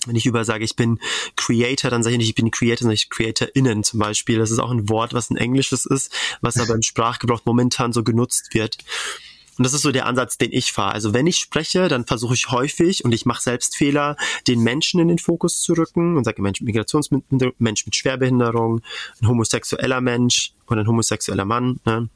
wenn 0.05 0.15
ich 0.15 0.25
über 0.25 0.45
sage, 0.45 0.63
ich 0.63 0.75
bin 0.75 0.99
Creator, 1.35 1.89
dann 1.89 2.03
sage 2.03 2.15
ich 2.15 2.19
nicht, 2.19 2.29
ich 2.29 2.35
bin 2.35 2.51
Creator, 2.51 2.83
sondern 2.83 2.95
ich 2.95 3.09
CreatorInnen 3.09 3.83
zum 3.83 3.99
Beispiel. 3.99 4.37
Das 4.37 4.51
ist 4.51 4.59
auch 4.59 4.71
ein 4.71 4.89
Wort, 4.89 5.13
was 5.13 5.29
ein 5.29 5.37
englisches 5.37 5.85
ist, 5.85 6.13
was 6.41 6.57
aber 6.57 6.75
im 6.75 6.81
Sprachgebrauch 6.81 7.41
momentan 7.45 7.93
so 7.93 8.03
genutzt 8.03 8.53
wird. 8.53 8.77
Und 9.57 9.63
das 9.63 9.73
ist 9.73 9.83
so 9.83 9.91
der 9.93 10.05
Ansatz, 10.05 10.37
den 10.37 10.51
ich 10.51 10.73
fahre. 10.73 10.91
Also 10.93 11.13
wenn 11.13 11.27
ich 11.27 11.37
spreche, 11.37 11.87
dann 11.87 12.05
versuche 12.05 12.33
ich 12.33 12.51
häufig, 12.51 13.05
und 13.05 13.13
ich 13.13 13.25
mache 13.25 13.41
selbst 13.41 13.77
Fehler, 13.77 14.17
den 14.47 14.59
Menschen 14.59 14.99
in 14.99 15.07
den 15.07 15.17
Fokus 15.17 15.61
zu 15.61 15.73
rücken 15.73 16.17
und 16.17 16.25
sage 16.25 16.41
Mensch 16.41 16.59
mit 16.59 16.67
Migrationshintergrund, 16.67 17.61
Mensch 17.61 17.85
mit 17.85 17.95
Schwerbehinderung, 17.95 18.81
ein 19.21 19.27
homosexueller 19.27 20.01
Mensch 20.01 20.51
oder 20.67 20.81
ein 20.81 20.87
homosexueller 20.87 21.45
Mann. 21.45 21.79
Ne? 21.85 22.09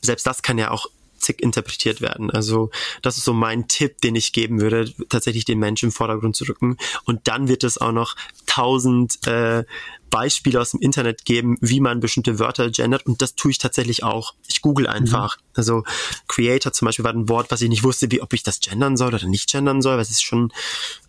Selbst 0.00 0.26
das 0.26 0.42
kann 0.42 0.58
ja 0.58 0.70
auch 0.70 0.86
zig 1.18 1.42
interpretiert 1.42 2.00
werden. 2.00 2.30
Also 2.30 2.70
das 3.02 3.18
ist 3.18 3.24
so 3.24 3.32
mein 3.32 3.68
Tipp, 3.68 4.00
den 4.00 4.14
ich 4.14 4.32
geben 4.32 4.60
würde, 4.60 4.92
tatsächlich 5.08 5.44
den 5.44 5.58
Menschen 5.58 5.86
im 5.86 5.92
Vordergrund 5.92 6.36
zu 6.36 6.44
rücken. 6.44 6.76
Und 7.04 7.28
dann 7.28 7.48
wird 7.48 7.64
es 7.64 7.78
auch 7.78 7.92
noch 7.92 8.16
tausend 8.46 9.26
äh, 9.26 9.64
Beispiele 10.10 10.60
aus 10.60 10.70
dem 10.70 10.80
Internet 10.80 11.24
geben, 11.24 11.58
wie 11.60 11.80
man 11.80 12.00
bestimmte 12.00 12.38
Wörter 12.38 12.70
gendert. 12.70 13.06
Und 13.06 13.20
das 13.20 13.34
tue 13.34 13.50
ich 13.50 13.58
tatsächlich 13.58 14.04
auch. 14.04 14.34
Ich 14.46 14.62
google 14.62 14.86
einfach. 14.86 15.36
Mhm. 15.36 15.42
Also 15.54 15.84
Creator 16.28 16.72
zum 16.72 16.86
Beispiel 16.86 17.04
war 17.04 17.12
ein 17.12 17.28
Wort, 17.28 17.50
was 17.50 17.60
ich 17.60 17.68
nicht 17.68 17.84
wusste, 17.84 18.10
wie 18.10 18.22
ob 18.22 18.32
ich 18.32 18.42
das 18.42 18.60
gendern 18.60 18.96
soll 18.96 19.14
oder 19.14 19.26
nicht 19.26 19.50
gendern 19.50 19.82
soll. 19.82 19.98
Was 19.98 20.10
ist 20.10 20.22
schon 20.22 20.52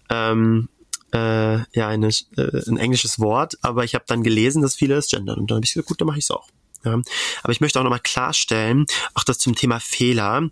ähm, 0.10 0.70
äh, 1.14 1.60
ja 1.78 1.88
eine, 1.88 2.10
äh, 2.38 2.70
ein 2.70 2.78
englisches 2.78 3.20
Wort, 3.20 3.58
aber 3.62 3.84
ich 3.84 3.96
habe 3.96 4.06
dann 4.08 4.24
gelesen, 4.24 4.62
dass 4.62 4.76
viele 4.76 4.96
es 4.96 5.10
gendern 5.10 5.40
und 5.40 5.50
dann 5.50 5.58
habe 5.58 5.66
ich 5.66 5.74
gesagt, 5.74 5.88
gut, 5.88 6.02
dann 6.02 6.08
mache 6.08 6.20
ich 6.20 6.26
es 6.26 6.32
auch. 6.32 6.48
Ja. 6.84 7.02
Aber 7.44 7.52
ich 7.52 7.62
möchte 7.62 7.80
auch 7.80 7.84
nochmal 7.84 8.00
klarstellen, 8.00 8.86
auch 9.14 9.24
das 9.24 9.38
zum 9.38 9.56
Thema 9.56 9.80
Fehler. 9.80 10.50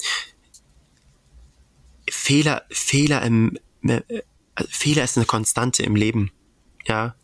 Fehler, 2.09 2.63
Fehler 2.69 3.21
im, 3.23 3.57
äh, 3.83 4.01
Fehler 4.69 5.03
ist 5.03 5.17
eine 5.17 5.25
Konstante 5.25 5.83
im 5.83 5.95
Leben. 5.95 6.31
Ja. 6.85 7.15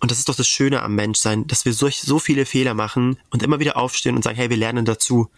Und 0.00 0.10
das 0.10 0.18
ist 0.18 0.28
doch 0.28 0.34
das 0.34 0.48
Schöne 0.48 0.82
am 0.82 0.94
Menschsein, 0.94 1.46
dass 1.46 1.64
wir 1.64 1.74
so, 1.74 1.88
so 1.90 2.18
viele 2.18 2.46
Fehler 2.46 2.74
machen 2.74 3.18
und 3.30 3.42
immer 3.42 3.60
wieder 3.60 3.76
aufstehen 3.76 4.16
und 4.16 4.24
sagen, 4.24 4.36
hey, 4.36 4.48
wir 4.48 4.56
lernen 4.56 4.86
dazu. 4.86 5.30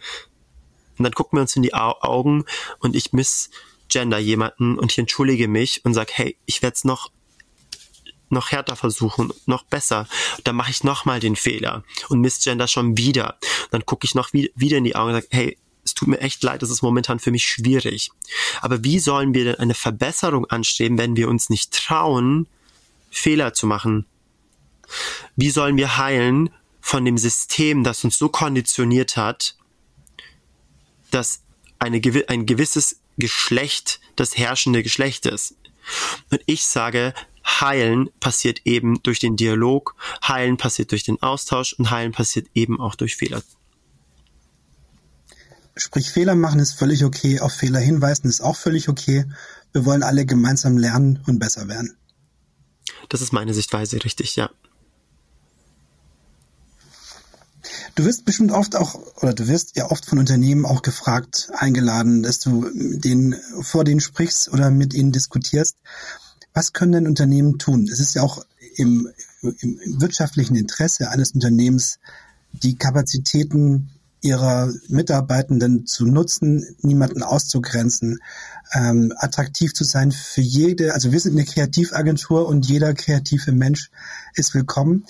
Und 0.97 1.03
dann 1.03 1.13
gucken 1.13 1.37
wir 1.37 1.41
uns 1.41 1.55
in 1.55 1.63
die 1.63 1.73
Augen 1.73 2.45
und 2.79 2.95
ich 2.95 3.11
missgender 3.11 4.19
jemanden 4.19 4.79
und 4.79 4.91
ich 4.91 4.97
entschuldige 4.97 5.47
mich 5.47 5.83
und 5.83 5.93
sage, 5.93 6.11
hey, 6.13 6.37
ich 6.45 6.61
werde 6.61 6.75
es 6.75 6.85
noch 6.85 7.11
noch 8.33 8.51
härter 8.51 8.75
versuchen, 8.75 9.31
noch 9.45 9.63
besser. 9.63 10.07
Dann 10.43 10.55
mache 10.55 10.71
ich 10.71 10.83
nochmal 10.83 11.19
den 11.19 11.35
Fehler 11.35 11.83
und 12.09 12.21
misgender 12.21 12.67
schon 12.67 12.97
wieder. 12.97 13.37
Dann 13.71 13.85
gucke 13.85 14.05
ich 14.05 14.15
noch 14.15 14.33
wie, 14.33 14.51
wieder 14.55 14.77
in 14.77 14.83
die 14.83 14.95
Augen 14.95 15.09
und 15.09 15.15
sage, 15.15 15.27
hey, 15.31 15.57
es 15.85 15.93
tut 15.93 16.07
mir 16.07 16.19
echt 16.19 16.43
leid, 16.43 16.61
das 16.61 16.69
ist 16.69 16.81
momentan 16.81 17.19
für 17.19 17.31
mich 17.31 17.45
schwierig. 17.45 18.11
Aber 18.61 18.83
wie 18.83 18.99
sollen 18.99 19.33
wir 19.33 19.43
denn 19.43 19.55
eine 19.55 19.73
Verbesserung 19.73 20.45
anstreben, 20.45 20.97
wenn 20.97 21.15
wir 21.15 21.27
uns 21.27 21.49
nicht 21.49 21.73
trauen, 21.73 22.47
Fehler 23.11 23.53
zu 23.53 23.67
machen? 23.67 24.05
Wie 25.35 25.49
sollen 25.49 25.77
wir 25.77 25.97
heilen 25.97 26.49
von 26.79 27.05
dem 27.05 27.17
System, 27.17 27.83
das 27.83 28.03
uns 28.03 28.17
so 28.17 28.29
konditioniert 28.29 29.17
hat, 29.17 29.55
dass 31.11 31.41
eine, 31.79 32.01
ein 32.27 32.45
gewisses 32.45 32.99
Geschlecht 33.17 33.99
das 34.15 34.37
herrschende 34.37 34.83
Geschlecht 34.83 35.25
ist? 35.25 35.55
Und 36.31 36.41
ich 36.45 36.65
sage, 36.65 37.13
Heilen 37.45 38.09
passiert 38.19 38.61
eben 38.65 39.01
durch 39.03 39.19
den 39.19 39.35
Dialog, 39.35 39.95
Heilen 40.25 40.57
passiert 40.57 40.91
durch 40.91 41.03
den 41.03 41.21
Austausch 41.21 41.73
und 41.73 41.91
Heilen 41.91 42.11
passiert 42.11 42.47
eben 42.53 42.79
auch 42.79 42.95
durch 42.95 43.15
Fehler. 43.15 43.41
Sprich, 45.75 46.11
Fehler 46.11 46.35
machen 46.35 46.59
ist 46.59 46.73
völlig 46.73 47.03
okay, 47.03 47.39
auf 47.39 47.51
Fehler 47.51 47.79
hinweisen 47.79 48.27
ist 48.27 48.41
auch 48.41 48.55
völlig 48.55 48.89
okay. 48.89 49.25
Wir 49.71 49.85
wollen 49.85 50.03
alle 50.03 50.25
gemeinsam 50.25 50.77
lernen 50.77 51.23
und 51.25 51.39
besser 51.39 51.67
werden. 51.67 51.97
Das 53.09 53.21
ist 53.21 53.33
meine 53.33 53.53
Sichtweise, 53.53 54.03
richtig, 54.03 54.35
ja. 54.35 54.51
Du 57.95 58.05
wirst 58.05 58.25
bestimmt 58.25 58.51
oft 58.51 58.75
auch, 58.75 58.95
oder 59.21 59.33
du 59.33 59.47
wirst 59.47 59.75
ja 59.75 59.89
oft 59.89 60.05
von 60.05 60.19
Unternehmen 60.19 60.65
auch 60.65 60.81
gefragt, 60.81 61.51
eingeladen, 61.55 62.23
dass 62.23 62.39
du 62.39 62.69
denen, 62.73 63.35
vor 63.61 63.83
denen 63.83 63.99
sprichst 63.99 64.51
oder 64.51 64.71
mit 64.71 64.93
ihnen 64.93 65.11
diskutierst. 65.11 65.77
Was 66.53 66.73
können 66.73 66.91
denn 66.91 67.07
Unternehmen 67.07 67.57
tun? 67.57 67.87
Es 67.91 67.99
ist 67.99 68.13
ja 68.13 68.21
auch 68.21 68.45
im, 68.75 69.09
im, 69.41 69.79
im 69.81 70.01
wirtschaftlichen 70.01 70.55
Interesse 70.55 71.09
eines 71.09 71.31
Unternehmens, 71.31 71.99
die 72.51 72.75
Kapazitäten 72.75 73.89
ihrer 74.21 74.71
Mitarbeitenden 74.87 75.85
zu 75.85 76.05
nutzen, 76.05 76.65
niemanden 76.81 77.23
auszugrenzen, 77.23 78.19
ähm, 78.73 79.13
attraktiv 79.17 79.73
zu 79.73 79.83
sein 79.83 80.11
für 80.11 80.41
jede, 80.41 80.93
also 80.93 81.11
wir 81.11 81.19
sind 81.19 81.33
eine 81.33 81.43
Kreativagentur 81.43 82.47
und 82.47 82.65
jeder 82.65 82.93
kreative 82.93 83.51
Mensch 83.51 83.91
ist 84.35 84.53
willkommen. 84.53 85.05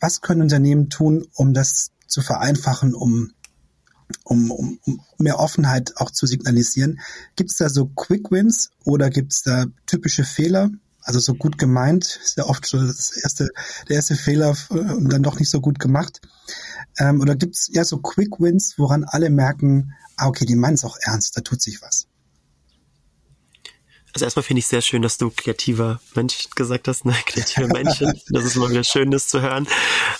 Was 0.00 0.20
können 0.20 0.42
Unternehmen 0.42 0.90
tun, 0.90 1.26
um 1.34 1.54
das 1.54 1.92
zu 2.06 2.20
vereinfachen, 2.20 2.94
um, 2.94 3.32
um, 4.24 4.50
um, 4.50 4.78
um 4.84 5.00
mehr 5.18 5.38
Offenheit 5.38 5.96
auch 5.96 6.10
zu 6.10 6.26
signalisieren? 6.26 7.00
Gibt 7.36 7.50
es 7.50 7.56
da 7.56 7.70
so 7.70 7.86
Quick 7.86 8.30
Wins 8.30 8.70
oder 8.84 9.08
gibt 9.08 9.32
es 9.32 9.42
da 9.42 9.64
typische 9.86 10.24
Fehler, 10.24 10.70
also 11.08 11.20
so 11.20 11.34
gut 11.34 11.56
gemeint, 11.56 12.20
ist 12.22 12.36
ja 12.36 12.44
oft 12.44 12.68
schon 12.68 12.86
das 12.86 13.16
erste, 13.16 13.48
der 13.88 13.96
erste 13.96 14.14
Fehler 14.14 14.54
äh, 14.68 14.74
und 14.74 15.10
dann 15.10 15.22
doch 15.22 15.38
nicht 15.38 15.48
so 15.50 15.58
gut 15.58 15.78
gemacht. 15.78 16.20
Ähm, 16.98 17.22
oder 17.22 17.34
gibt's 17.34 17.70
ja 17.72 17.82
so 17.82 17.96
Quick 17.96 18.38
Wins, 18.38 18.74
woran 18.76 19.04
alle 19.04 19.30
merken, 19.30 19.94
ah, 20.18 20.28
okay, 20.28 20.44
die 20.44 20.54
meinen 20.54 20.74
es 20.74 20.84
auch 20.84 20.98
ernst, 21.00 21.34
da 21.34 21.40
tut 21.40 21.62
sich 21.62 21.80
was. 21.80 22.08
Also 24.12 24.26
erstmal 24.26 24.42
finde 24.42 24.58
ich 24.58 24.66
sehr 24.66 24.82
schön, 24.82 25.00
dass 25.00 25.16
du 25.16 25.30
kreativer 25.34 25.98
Mensch 26.14 26.50
gesagt 26.54 26.88
hast, 26.88 27.06
ne? 27.06 27.14
kreative 27.24 27.68
Menschen. 27.68 28.20
Das 28.28 28.44
ist 28.44 28.56
immer 28.56 28.68
wieder 28.68 28.84
schön, 28.84 29.10
das 29.10 29.28
zu 29.28 29.40
hören. 29.40 29.66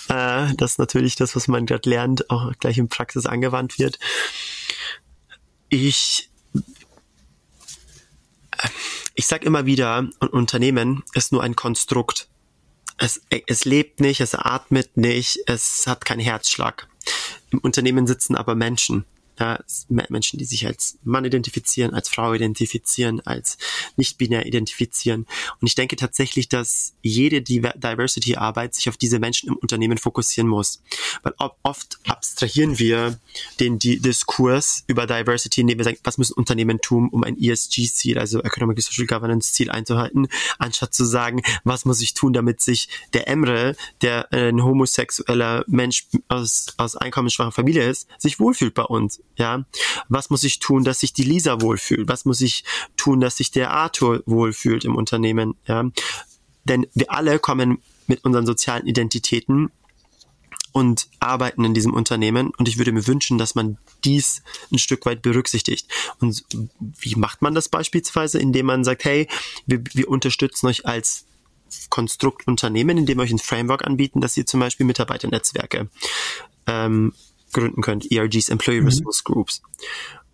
Äh, 0.07 0.55
dass 0.55 0.79
natürlich 0.79 1.15
das, 1.17 1.35
was 1.35 1.47
man 1.47 1.67
gerade 1.67 1.87
lernt, 1.87 2.31
auch 2.31 2.51
gleich 2.59 2.79
in 2.79 2.89
Praxis 2.89 3.27
angewandt 3.27 3.77
wird. 3.77 3.99
Ich 5.69 6.31
ich 9.19 9.27
sage 9.27 9.45
immer 9.45 9.65
wieder, 9.65 9.97
ein 9.97 10.29
Unternehmen 10.29 11.03
ist 11.13 11.33
nur 11.33 11.43
ein 11.43 11.53
Konstrukt. 11.53 12.29
Es, 12.97 13.19
es 13.47 13.65
lebt 13.65 13.99
nicht, 13.99 14.21
es 14.21 14.33
atmet 14.33 14.95
nicht, 14.95 15.39
es 15.45 15.87
hat 15.87 16.05
keinen 16.05 16.21
Herzschlag. 16.21 16.87
Im 17.49 17.59
Unternehmen 17.59 18.07
sitzen 18.07 18.37
aber 18.37 18.55
Menschen 18.55 19.03
ja, 19.39 19.59
Menschen, 19.87 20.37
die 20.37 20.45
sich 20.45 20.65
als 20.65 20.97
Mann 21.03 21.25
identifizieren, 21.25 21.93
als 21.93 22.09
Frau 22.09 22.33
identifizieren, 22.33 23.21
als 23.21 23.57
nicht-binär 23.95 24.45
identifizieren. 24.45 25.25
Und 25.61 25.67
ich 25.67 25.75
denke 25.75 25.95
tatsächlich, 25.95 26.49
dass 26.49 26.93
jede 27.01 27.41
Diversity-Arbeit 27.41 28.75
sich 28.75 28.89
auf 28.89 28.97
diese 28.97 29.19
Menschen 29.19 29.49
im 29.49 29.55
Unternehmen 29.55 29.97
fokussieren 29.97 30.49
muss. 30.49 30.81
Weil 31.23 31.33
oft 31.63 31.99
abstrahieren 32.07 32.79
wir 32.79 33.19
den 33.59 33.79
Diskurs 33.79 34.83
über 34.87 35.07
Diversity, 35.07 35.61
indem 35.61 35.77
wir 35.77 35.85
sagen, 35.85 35.97
was 36.03 36.17
müssen 36.17 36.33
Unternehmen 36.33 36.81
tun, 36.81 37.09
um 37.09 37.23
ein 37.23 37.37
ESG-Ziel, 37.41 38.19
also 38.19 38.41
Economic 38.41 38.81
Social 38.81 39.05
Governance-Ziel 39.05 39.71
einzuhalten, 39.71 40.27
anstatt 40.57 40.93
zu 40.93 41.05
sagen, 41.05 41.41
was 41.63 41.85
muss 41.85 42.01
ich 42.01 42.13
tun, 42.13 42.33
damit 42.33 42.61
sich 42.61 42.89
der 43.13 43.27
Emre, 43.27 43.75
der 44.01 44.31
ein 44.33 44.63
homosexueller 44.63 45.63
Mensch 45.67 46.07
aus, 46.27 46.67
aus 46.77 46.95
einkommensschwacher 46.95 47.51
Familie 47.51 47.89
ist, 47.89 48.07
sich 48.17 48.39
wohlfühlt 48.39 48.73
bei 48.73 48.83
uns 48.83 49.21
ja, 49.39 49.65
was 50.09 50.29
muss 50.29 50.43
ich 50.43 50.59
tun, 50.59 50.83
dass 50.83 50.99
sich 50.99 51.13
die 51.13 51.23
Lisa 51.23 51.61
wohlfühlt? 51.61 52.07
Was 52.07 52.25
muss 52.25 52.41
ich 52.41 52.63
tun, 52.97 53.21
dass 53.21 53.37
sich 53.37 53.51
der 53.51 53.71
Arthur 53.71 54.21
wohlfühlt 54.25 54.83
im 54.83 54.95
Unternehmen? 54.95 55.55
Ja, 55.65 55.85
denn 56.65 56.85
wir 56.93 57.11
alle 57.11 57.39
kommen 57.39 57.81
mit 58.07 58.25
unseren 58.25 58.45
sozialen 58.45 58.85
Identitäten 58.85 59.71
und 60.71 61.07
arbeiten 61.19 61.63
in 61.63 61.73
diesem 61.73 61.93
Unternehmen 61.93 62.51
und 62.57 62.67
ich 62.67 62.77
würde 62.77 62.91
mir 62.91 63.07
wünschen, 63.07 63.37
dass 63.37 63.55
man 63.55 63.77
dies 64.03 64.43
ein 64.71 64.77
Stück 64.77 65.05
weit 65.05 65.21
berücksichtigt. 65.21 65.87
Und 66.19 66.43
wie 66.79 67.15
macht 67.15 67.41
man 67.41 67.55
das 67.55 67.69
beispielsweise? 67.69 68.39
Indem 68.39 68.67
man 68.67 68.83
sagt, 68.83 69.05
hey, 69.05 69.27
wir, 69.65 69.81
wir 69.93 70.09
unterstützen 70.09 70.67
euch 70.67 70.85
als 70.85 71.25
Konstruktunternehmen, 71.89 72.97
indem 72.97 73.17
wir 73.17 73.23
euch 73.23 73.31
ein 73.31 73.39
Framework 73.39 73.85
anbieten, 73.85 74.21
dass 74.21 74.37
ihr 74.37 74.45
zum 74.45 74.59
Beispiel 74.59 74.85
Mitarbeiternetzwerke 74.85 75.89
ähm, 76.67 77.13
gründen 77.51 77.81
könnt, 77.81 78.11
ERGs, 78.11 78.49
Employee 78.49 78.81
mhm. 78.81 78.87
Resource 78.87 79.23
Groups. 79.23 79.61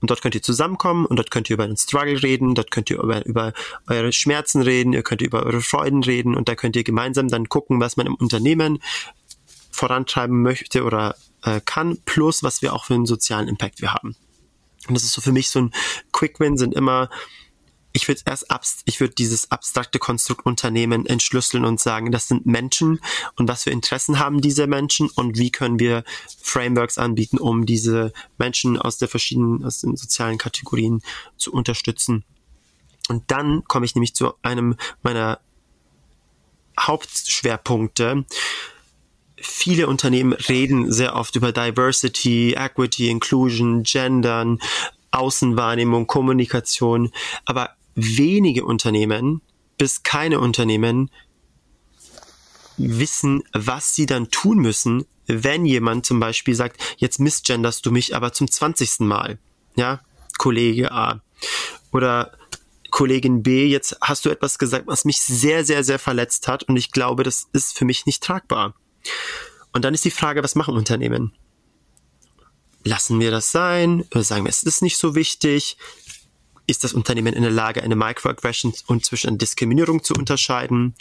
Und 0.02 0.12
dort 0.12 0.22
könnt 0.22 0.36
ihr 0.36 0.42
zusammenkommen 0.42 1.06
und 1.06 1.18
dort 1.18 1.32
könnt 1.32 1.50
ihr 1.50 1.56
über 1.56 1.64
einen 1.64 1.78
Struggle 1.78 2.22
reden, 2.22 2.54
dort 2.54 2.70
könnt 2.70 2.90
ihr 2.90 3.00
über, 3.00 3.26
über 3.26 3.54
eure 3.88 4.12
Schmerzen 4.12 4.62
reden, 4.62 4.94
ihr 4.94 5.04
könnt 5.04 5.22
über 5.22 5.44
eure 5.44 5.62
Freuden 5.62 6.04
reden 6.04 6.36
und 6.36 6.48
da 6.48 6.56
könnt 6.56 6.76
ihr 6.76 6.84
gemeinsam 6.84 7.28
dann 7.28 7.50
gucken, 7.50 7.80
was 7.80 7.98
man 7.98 8.06
im 8.06 8.16
Unternehmen 8.16 8.80
vorantreiben 9.72 10.42
möchte 10.42 10.84
oder 10.84 11.16
äh, 11.44 11.62
kann, 11.64 11.98
plus 12.06 12.44
was 12.44 12.62
wir 12.62 12.74
auch 12.74 12.86
für 12.86 12.94
einen 12.94 13.06
sozialen 13.06 13.48
Impact 13.48 13.82
wir 13.82 13.94
haben. 13.94 14.16
Und 14.88 14.96
das 14.96 15.04
ist 15.04 15.14
so 15.14 15.22
für 15.22 15.32
mich 15.32 15.50
so 15.50 15.60
ein 15.60 15.72
Quick 16.12 16.40
Win 16.40 16.58
sind 16.58 16.74
immer 16.74 17.10
ich 17.96 18.10
würde 18.10 18.22
erst 18.26 18.52
abst 18.52 18.82
ich 18.86 19.00
würde 19.00 19.16
dieses 19.16 19.52
abstrakte 19.52 20.00
Konstrukt 20.00 20.46
Unternehmen 20.46 21.06
entschlüsseln 21.06 21.64
und 21.64 21.80
sagen, 21.80 22.12
das 22.12 22.28
sind 22.28 22.46
Menschen 22.46 23.00
und 23.38 23.48
was 23.48 23.64
für 23.64 23.72
Interessen 23.72 24.20
haben 24.20 24.42
diese 24.42 24.68
Menschen 24.68 25.10
und 25.16 25.38
wie 25.38 25.50
können 25.50 25.80
wir 25.80 26.04
Frameworks 26.42 26.98
anbieten, 26.98 27.38
um 27.38 27.66
diese 27.66 28.12
Menschen 28.38 28.78
aus 28.78 28.98
der 28.98 29.08
verschiedenen 29.08 29.64
aus 29.64 29.80
den 29.80 29.96
sozialen 29.96 30.38
Kategorien 30.38 31.02
zu 31.38 31.54
unterstützen. 31.54 32.26
Und 33.08 33.24
dann 33.32 33.64
komme 33.64 33.86
ich 33.86 33.96
nämlich 33.96 34.14
zu 34.14 34.34
einem 34.42 34.76
meiner 35.02 35.40
Hauptschwerpunkte. 36.78 38.26
Viele 39.38 39.88
Unternehmen 39.88 40.34
reden 40.34 40.92
sehr 40.92 41.16
oft 41.16 41.36
über 41.38 41.54
Diversity, 41.54 42.56
Equity, 42.58 43.10
Inclusion, 43.10 43.84
Gendern, 43.84 44.60
Außenwahrnehmung, 45.12 46.08
Kommunikation, 46.08 47.12
aber 47.46 47.75
wenige 47.96 48.66
Unternehmen 48.66 49.42
bis 49.78 50.04
keine 50.04 50.40
Unternehmen 50.40 51.10
wissen, 52.78 53.44
was 53.54 53.96
sie 53.96 54.06
dann 54.06 54.30
tun 54.30 54.60
müssen, 54.60 55.06
wenn 55.28 55.66
jemand 55.66 56.06
zum 56.06 56.20
Beispiel 56.20 56.56
sagt, 56.56 56.82
jetzt 56.98 57.20
misgenderst 57.20 57.86
du 57.86 57.92
mich 57.92 58.16
aber 58.16 58.34
zum 58.34 58.50
20. 58.50 59.02
Mal. 59.02 59.40
Ja, 59.76 60.02
Kollege 60.38 60.92
A. 60.92 61.22
Oder 61.92 62.38
Kollegin 62.92 63.44
B, 63.44 63.68
jetzt 63.68 63.98
hast 64.02 64.26
du 64.26 64.30
etwas 64.30 64.58
gesagt, 64.58 64.88
was 64.88 65.06
mich 65.06 65.20
sehr, 65.20 65.66
sehr, 65.66 65.84
sehr 65.84 66.00
verletzt 66.00 66.48
hat 66.48 66.64
und 66.64 66.78
ich 66.78 66.92
glaube, 66.92 67.24
das 67.24 67.48
ist 67.52 67.78
für 67.78 67.86
mich 67.86 68.06
nicht 68.06 68.24
tragbar. 68.24 68.76
Und 69.74 69.84
dann 69.84 69.94
ist 69.94 70.06
die 70.06 70.12
Frage, 70.12 70.44
was 70.44 70.56
machen 70.56 70.76
Unternehmen? 70.76 71.34
Lassen 72.84 73.20
wir 73.20 73.32
das 73.32 73.52
sein? 73.52 74.06
Oder 74.12 74.24
sagen 74.24 74.46
wir, 74.46 74.50
es 74.50 74.64
ist 74.64 74.82
nicht 74.82 74.98
so 74.98 75.16
wichtig? 75.16 75.76
Ist 76.68 76.84
das 76.84 76.94
Unternehmen 76.94 77.34
in 77.34 77.44
der 77.44 77.52
Lage, 77.52 77.84
eine 77.84 77.96
Microaggression 77.96 78.74
und 78.88 79.06
zwischen 79.06 79.30
einer 79.30 79.38
Diskriminierung 79.38 80.04
zu 80.04 80.14
unterscheiden. 80.14 80.96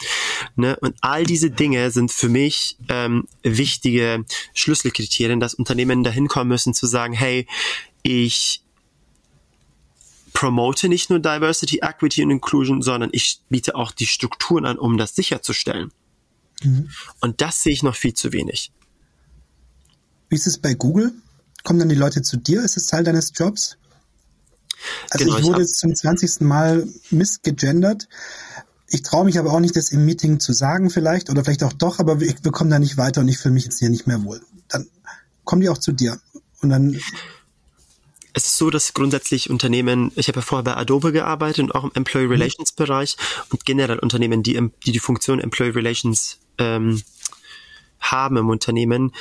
Ne? 0.55 0.77
Und 0.81 0.95
all 1.01 1.23
diese 1.23 1.49
Dinge 1.49 1.91
sind 1.91 2.11
für 2.11 2.29
mich 2.29 2.77
ähm, 2.89 3.27
wichtige 3.43 4.25
Schlüsselkriterien, 4.53 5.39
dass 5.39 5.53
Unternehmen 5.53 6.03
dahin 6.03 6.27
kommen 6.27 6.49
müssen 6.49 6.73
zu 6.73 6.85
sagen, 6.85 7.13
hey, 7.13 7.47
ich 8.03 8.61
promote 10.33 10.89
nicht 10.89 11.09
nur 11.09 11.19
Diversity, 11.19 11.79
Equity 11.81 12.23
und 12.23 12.29
Inclusion, 12.29 12.81
sondern 12.81 13.09
ich 13.13 13.39
biete 13.49 13.75
auch 13.75 13.91
die 13.91 14.05
Strukturen 14.05 14.65
an, 14.65 14.77
um 14.77 14.97
das 14.97 15.15
sicherzustellen. 15.15 15.91
Mhm. 16.61 16.89
Und 17.21 17.41
das 17.41 17.63
sehe 17.63 17.73
ich 17.73 17.83
noch 17.83 17.95
viel 17.95 18.13
zu 18.13 18.33
wenig. 18.33 18.71
Wie 20.29 20.35
ist 20.35 20.47
es 20.47 20.57
bei 20.57 20.73
Google? 20.73 21.13
Kommen 21.63 21.79
dann 21.79 21.89
die 21.89 21.95
Leute 21.95 22.21
zu 22.21 22.37
dir? 22.37 22.63
Ist 22.63 22.77
es 22.77 22.87
Teil 22.87 23.03
deines 23.03 23.31
Jobs? 23.33 23.77
Also 25.09 25.25
genau, 25.25 25.37
ich 25.37 25.45
wurde 25.45 25.61
jetzt 25.61 25.77
zum 25.77 25.95
20. 25.95 26.41
Mal 26.41 26.87
missgegendert. 27.11 28.07
Ich 28.87 29.01
traue 29.03 29.25
mich 29.25 29.39
aber 29.39 29.51
auch 29.51 29.59
nicht, 29.59 29.75
das 29.75 29.91
im 29.91 30.05
Meeting 30.05 30.39
zu 30.39 30.53
sagen 30.53 30.89
vielleicht 30.89 31.29
oder 31.29 31.43
vielleicht 31.43 31.63
auch 31.63 31.73
doch, 31.73 31.99
aber 31.99 32.19
wir, 32.19 32.33
wir 32.41 32.51
kommen 32.51 32.69
da 32.69 32.79
nicht 32.79 32.97
weiter 32.97 33.21
und 33.21 33.27
ich 33.27 33.37
fühle 33.37 33.53
mich 33.53 33.65
jetzt 33.65 33.79
hier 33.79 33.89
nicht 33.89 34.07
mehr 34.07 34.23
wohl. 34.23 34.41
Dann 34.67 34.87
kommen 35.43 35.61
die 35.61 35.69
auch 35.69 35.77
zu 35.77 35.91
dir 35.91 36.19
und 36.61 36.69
dann 36.69 36.99
es 38.37 38.47
ist 38.47 38.57
so, 38.57 38.69
dass 38.69 38.93
grundsätzlich 38.93 39.49
Unternehmen, 39.49 40.11
ich 40.15 40.27
habe 40.27 40.39
ja 40.39 40.41
vorher 40.41 40.63
bei 40.63 40.75
Adobe 40.75 41.13
gearbeitet 41.13 41.63
und 41.63 41.73
auch 41.73 41.85
im 41.85 41.91
Employee 41.93 42.25
mhm. 42.25 42.33
Relations 42.33 42.73
Bereich 42.73 43.15
und 43.49 43.65
generell 43.65 43.97
Unternehmen, 43.97 44.43
die 44.43 44.59
die, 44.85 44.91
die 44.91 44.99
Funktion 44.99 45.39
Employee 45.39 45.69
Relations 45.71 46.37
ähm, 46.57 47.01
haben 48.01 48.35
im 48.35 48.49
Unternehmen, 48.49 49.13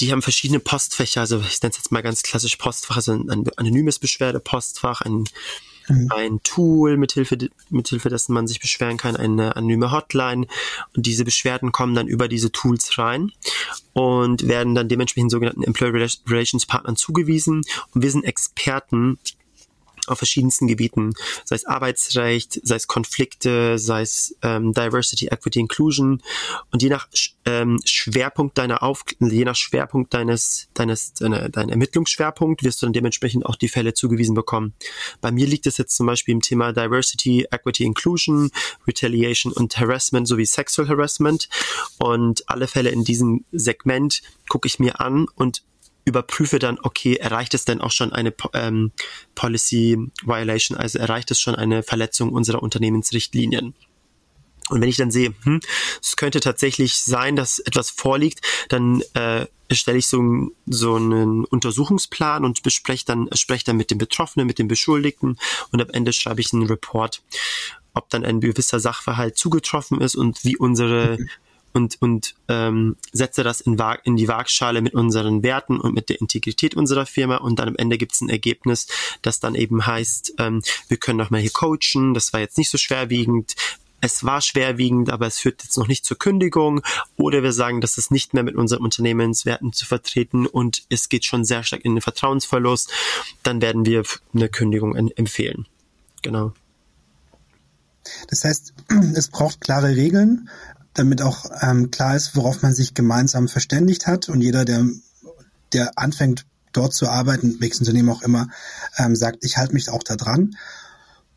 die 0.00 0.12
haben 0.12 0.22
verschiedene 0.22 0.60
Postfächer, 0.60 1.20
also 1.20 1.40
ich 1.40 1.60
nenne 1.62 1.70
es 1.70 1.78
jetzt 1.78 1.92
mal 1.92 2.02
ganz 2.02 2.22
klassisch 2.22 2.56
Postfach, 2.56 2.96
also 2.96 3.12
ein, 3.12 3.30
ein 3.30 3.44
anonymes 3.56 3.98
Beschwerdepostfach, 3.98 5.00
ein, 5.02 5.24
mhm. 5.88 6.08
ein 6.10 6.42
Tool, 6.42 6.96
mithilfe, 6.96 7.36
mithilfe 7.70 8.08
dessen 8.08 8.32
man 8.32 8.46
sich 8.46 8.60
beschweren 8.60 8.96
kann, 8.96 9.16
eine 9.16 9.56
anonyme 9.56 9.90
Hotline. 9.90 10.46
Und 10.94 11.06
diese 11.06 11.24
Beschwerden 11.24 11.72
kommen 11.72 11.94
dann 11.94 12.08
über 12.08 12.28
diese 12.28 12.52
Tools 12.52 12.98
rein 12.98 13.32
und 13.92 14.46
werden 14.46 14.74
dann 14.74 14.88
dementsprechend 14.88 15.30
sogenannten 15.30 15.64
Employee 15.64 16.08
Relations 16.26 16.66
Partnern 16.66 16.96
zugewiesen. 16.96 17.62
Und 17.94 18.02
wir 18.02 18.10
sind 18.10 18.24
Experten 18.24 19.18
auf 20.06 20.18
verschiedensten 20.18 20.66
Gebieten, 20.66 21.14
sei 21.44 21.56
es 21.56 21.64
Arbeitsrecht, 21.64 22.60
sei 22.62 22.76
es 22.76 22.86
Konflikte, 22.86 23.78
sei 23.78 24.02
es 24.02 24.36
ähm, 24.42 24.72
Diversity, 24.72 25.26
Equity, 25.26 25.60
Inclusion 25.60 26.22
und 26.70 26.82
je 26.82 26.88
nach 26.88 27.08
ähm, 27.44 27.80
Schwerpunkt 27.84 28.58
deiner 28.58 28.82
Auf 28.82 29.04
je 29.20 29.44
nach 29.44 29.56
Schwerpunkt 29.56 30.14
deines 30.14 30.68
deines 30.74 31.14
deiner, 31.14 31.48
dein 31.48 31.68
Ermittlungsschwerpunkt 31.68 32.62
wirst 32.62 32.82
du 32.82 32.86
dann 32.86 32.92
dementsprechend 32.92 33.46
auch 33.46 33.56
die 33.56 33.68
Fälle 33.68 33.94
zugewiesen 33.94 34.34
bekommen. 34.34 34.74
Bei 35.20 35.30
mir 35.30 35.46
liegt 35.46 35.66
es 35.66 35.78
jetzt 35.78 35.96
zum 35.96 36.06
Beispiel 36.06 36.32
im 36.32 36.40
Thema 36.40 36.72
Diversity, 36.72 37.46
Equity, 37.50 37.84
Inclusion, 37.84 38.50
Retaliation 38.86 39.52
und 39.52 39.76
Harassment 39.78 40.26
sowie 40.26 40.46
Sexual 40.46 40.88
Harassment 40.88 41.48
und 41.98 42.48
alle 42.48 42.68
Fälle 42.68 42.90
in 42.90 43.04
diesem 43.04 43.44
Segment 43.52 44.22
gucke 44.48 44.66
ich 44.66 44.78
mir 44.78 45.00
an 45.00 45.26
und 45.34 45.62
überprüfe 46.04 46.58
dann, 46.58 46.78
okay, 46.82 47.16
erreicht 47.16 47.54
es 47.54 47.64
denn 47.64 47.80
auch 47.80 47.92
schon 47.92 48.12
eine 48.12 48.34
ähm, 48.54 48.92
Policy 49.34 49.98
Violation, 50.24 50.76
also 50.76 50.98
erreicht 50.98 51.30
es 51.30 51.40
schon 51.40 51.54
eine 51.54 51.82
Verletzung 51.82 52.32
unserer 52.32 52.62
Unternehmensrichtlinien. 52.62 53.74
Und 54.68 54.80
wenn 54.80 54.88
ich 54.88 54.96
dann 54.96 55.10
sehe, 55.10 55.34
hm, 55.42 55.60
es 56.00 56.16
könnte 56.16 56.40
tatsächlich 56.40 56.96
sein, 56.96 57.36
dass 57.36 57.58
etwas 57.58 57.90
vorliegt, 57.90 58.40
dann 58.68 59.02
äh, 59.14 59.46
stelle 59.70 59.98
ich 59.98 60.06
so, 60.06 60.50
so 60.66 60.96
einen 60.96 61.44
Untersuchungsplan 61.44 62.44
und 62.44 62.62
bespreche 62.62 63.04
dann, 63.06 63.28
spreche 63.34 63.66
dann 63.66 63.76
mit 63.76 63.90
dem 63.90 63.98
Betroffenen, 63.98 64.46
mit 64.46 64.58
dem 64.58 64.68
Beschuldigten 64.68 65.38
und 65.72 65.82
am 65.82 65.90
Ende 65.90 66.12
schreibe 66.12 66.40
ich 66.40 66.52
einen 66.52 66.66
Report, 66.66 67.22
ob 67.92 68.08
dann 68.08 68.24
ein 68.24 68.40
gewisser 68.40 68.80
Sachverhalt 68.80 69.36
zugetroffen 69.36 70.00
ist 70.00 70.14
und 70.14 70.44
wie 70.44 70.56
unsere 70.56 71.18
mhm 71.18 71.28
und, 71.72 72.00
und 72.00 72.34
ähm, 72.48 72.96
setze 73.12 73.42
das 73.42 73.60
in, 73.60 73.80
in 74.04 74.16
die 74.16 74.28
Waagschale 74.28 74.82
mit 74.82 74.94
unseren 74.94 75.42
Werten 75.42 75.80
und 75.80 75.94
mit 75.94 76.08
der 76.08 76.20
Integrität 76.20 76.74
unserer 76.74 77.06
Firma. 77.06 77.36
Und 77.36 77.58
dann 77.58 77.68
am 77.68 77.76
Ende 77.76 77.98
gibt 77.98 78.12
es 78.12 78.20
ein 78.20 78.28
Ergebnis, 78.28 78.86
das 79.22 79.40
dann 79.40 79.54
eben 79.54 79.86
heißt, 79.86 80.34
ähm, 80.38 80.62
wir 80.88 80.96
können 80.96 81.18
noch 81.18 81.30
mal 81.30 81.40
hier 81.40 81.50
coachen, 81.50 82.14
das 82.14 82.32
war 82.32 82.40
jetzt 82.40 82.58
nicht 82.58 82.70
so 82.70 82.78
schwerwiegend, 82.78 83.54
es 84.02 84.24
war 84.24 84.40
schwerwiegend, 84.40 85.10
aber 85.10 85.28
es 85.28 85.38
führt 85.38 85.62
jetzt 85.62 85.78
noch 85.78 85.86
nicht 85.86 86.04
zur 86.04 86.18
Kündigung. 86.18 86.82
Oder 87.16 87.44
wir 87.44 87.52
sagen, 87.52 87.80
das 87.80 87.98
ist 87.98 88.10
nicht 88.10 88.34
mehr 88.34 88.42
mit 88.42 88.56
unseren 88.56 88.82
Unternehmenswerten 88.82 89.72
zu 89.72 89.86
vertreten 89.86 90.46
und 90.46 90.82
es 90.88 91.08
geht 91.08 91.24
schon 91.24 91.44
sehr 91.44 91.62
stark 91.62 91.84
in 91.84 91.94
den 91.94 92.02
Vertrauensverlust, 92.02 92.90
dann 93.44 93.62
werden 93.62 93.86
wir 93.86 94.02
eine 94.34 94.48
Kündigung 94.48 94.96
empfehlen. 94.96 95.66
Genau. 96.22 96.52
Das 98.28 98.42
heißt, 98.42 98.74
es 99.14 99.28
braucht 99.28 99.60
klare 99.60 99.94
Regeln, 99.94 100.48
damit 100.94 101.22
auch 101.22 101.46
ähm, 101.60 101.90
klar 101.90 102.16
ist, 102.16 102.36
worauf 102.36 102.62
man 102.62 102.74
sich 102.74 102.94
gemeinsam 102.94 103.48
verständigt 103.48 104.06
hat 104.06 104.28
und 104.28 104.40
jeder, 104.40 104.64
der, 104.64 104.86
der 105.72 105.98
anfängt, 105.98 106.46
dort 106.72 106.94
zu 106.94 107.08
arbeiten, 107.08 107.56
welches 107.60 107.80
Unternehmen 107.80 108.08
auch 108.08 108.22
immer, 108.22 108.48
ähm, 108.96 109.14
sagt, 109.14 109.44
ich 109.44 109.56
halte 109.56 109.74
mich 109.74 109.90
auch 109.90 110.02
da 110.02 110.16
dran. 110.16 110.56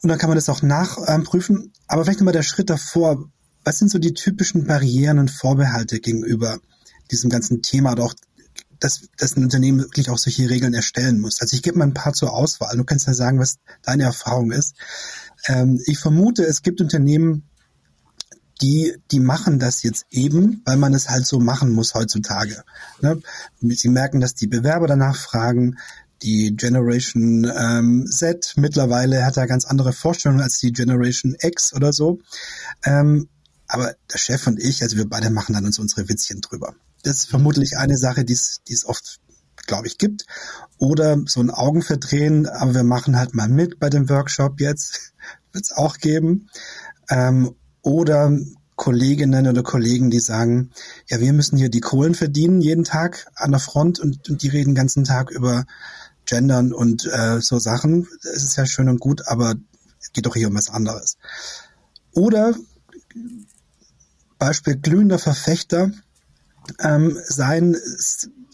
Und 0.01 0.09
dann 0.09 0.17
kann 0.17 0.29
man 0.29 0.37
das 0.37 0.49
auch 0.49 0.61
nachprüfen. 0.61 1.73
Aber 1.87 2.03
vielleicht 2.03 2.19
nochmal 2.19 2.33
der 2.33 2.43
Schritt 2.43 2.69
davor. 2.69 3.29
Was 3.63 3.79
sind 3.79 3.89
so 3.89 3.97
die 3.97 4.13
typischen 4.13 4.67
Barrieren 4.67 5.19
und 5.19 5.31
Vorbehalte 5.31 5.99
gegenüber 5.99 6.59
diesem 7.11 7.29
ganzen 7.29 7.61
Thema 7.61 7.97
auch, 7.99 8.13
dass, 8.79 9.07
dass 9.17 9.35
ein 9.35 9.43
Unternehmen 9.43 9.79
wirklich 9.79 10.09
auch 10.09 10.17
solche 10.17 10.49
Regeln 10.49 10.73
erstellen 10.73 11.19
muss? 11.19 11.41
Also 11.41 11.55
ich 11.55 11.63
gebe 11.63 11.77
mal 11.77 11.87
ein 11.87 11.93
paar 11.93 12.13
zur 12.13 12.33
Auswahl. 12.33 12.77
Du 12.77 12.83
kannst 12.83 13.07
ja 13.07 13.13
sagen, 13.13 13.39
was 13.39 13.57
deine 13.81 14.03
Erfahrung 14.03 14.51
ist. 14.51 14.75
Ähm, 15.47 15.81
ich 15.85 15.97
vermute, 15.97 16.43
es 16.43 16.61
gibt 16.61 16.81
Unternehmen, 16.81 17.49
die, 18.61 18.95
die 19.11 19.19
machen 19.19 19.59
das 19.59 19.83
jetzt 19.83 20.05
eben, 20.11 20.61
weil 20.65 20.77
man 20.77 20.93
es 20.93 21.09
halt 21.09 21.25
so 21.27 21.39
machen 21.39 21.71
muss 21.71 21.93
heutzutage. 21.93 22.63
Ne? 23.01 23.21
Sie 23.59 23.89
merken, 23.89 24.21
dass 24.21 24.35
die 24.35 24.47
Bewerber 24.47 24.87
danach 24.87 25.15
fragen, 25.15 25.77
die 26.21 26.55
Generation 26.55 27.51
ähm, 27.55 28.07
Z 28.07 28.53
mittlerweile 28.55 29.25
hat 29.25 29.37
da 29.37 29.45
ganz 29.45 29.65
andere 29.65 29.93
Vorstellungen 29.93 30.41
als 30.41 30.59
die 30.59 30.71
Generation 30.71 31.35
X 31.39 31.73
oder 31.73 31.91
so. 31.91 32.19
Ähm, 32.83 33.27
aber 33.67 33.95
der 34.11 34.17
Chef 34.17 34.47
und 34.47 34.59
ich, 34.59 34.81
also 34.81 34.95
wir 34.95 35.09
beide 35.09 35.29
machen 35.29 35.53
dann 35.53 35.65
uns 35.65 35.79
unsere 35.79 36.07
Witzchen 36.07 36.41
drüber. 36.41 36.73
Das 37.03 37.17
ist 37.17 37.29
vermutlich 37.29 37.77
eine 37.77 37.97
Sache, 37.97 38.23
die 38.23 38.33
es 38.33 38.85
oft, 38.85 39.19
glaube 39.67 39.87
ich, 39.87 39.97
gibt. 39.97 40.25
Oder 40.77 41.17
so 41.25 41.41
ein 41.41 41.51
Augenverdrehen, 41.51 42.47
aber 42.47 42.73
wir 42.73 42.83
machen 42.83 43.17
halt 43.17 43.33
mal 43.33 43.49
mit 43.49 43.79
bei 43.79 43.89
dem 43.89 44.09
Workshop 44.09 44.59
jetzt. 44.61 45.13
Wird 45.51 45.65
es 45.65 45.71
auch 45.71 45.97
geben. 45.97 46.49
Ähm, 47.09 47.55
oder 47.85 48.37
Kolleginnen 48.75 49.47
oder 49.47 49.63
Kollegen, 49.63 50.09
die 50.09 50.19
sagen, 50.19 50.71
ja, 51.07 51.19
wir 51.19 51.31
müssen 51.31 51.57
hier 51.57 51.69
die 51.69 51.79
Kohlen 51.79 52.15
verdienen 52.15 52.59
jeden 52.61 52.83
Tag 52.83 53.27
an 53.35 53.51
der 53.51 53.59
Front 53.59 53.99
und, 53.99 54.29
und 54.29 54.41
die 54.41 54.49
reden 54.49 54.71
den 54.71 54.75
ganzen 54.75 55.05
Tag 55.05 55.31
über 55.31 55.65
Gendern 56.25 56.73
und 56.73 57.05
äh, 57.05 57.39
so 57.39 57.59
Sachen. 57.59 58.07
Es 58.21 58.43
ist 58.43 58.57
ja 58.57 58.65
schön 58.65 58.89
und 58.89 58.99
gut, 58.99 59.27
aber 59.27 59.55
es 60.01 60.11
geht 60.11 60.25
doch 60.25 60.35
hier 60.35 60.49
um 60.49 60.55
was 60.55 60.69
anderes. 60.69 61.17
Oder 62.11 62.55
Beispiel 64.39 64.75
glühender 64.75 65.19
Verfechter 65.19 65.91
ähm, 66.79 67.17
sein, 67.23 67.77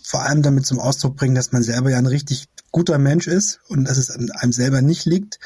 vor 0.04 0.24
allem 0.24 0.42
damit 0.42 0.66
zum 0.66 0.80
Ausdruck 0.80 1.16
bringen, 1.16 1.36
dass 1.36 1.52
man 1.52 1.64
selber 1.64 1.90
ja 1.90 1.98
ein 1.98 2.06
richtig 2.06 2.46
guter 2.72 2.98
Mensch 2.98 3.28
ist 3.28 3.62
und 3.70 3.86
dass 3.86 3.98
es 3.98 4.12
an 4.12 4.30
einem 4.32 4.52
selber 4.52 4.82
nicht 4.82 5.06
liegt, 5.06 5.40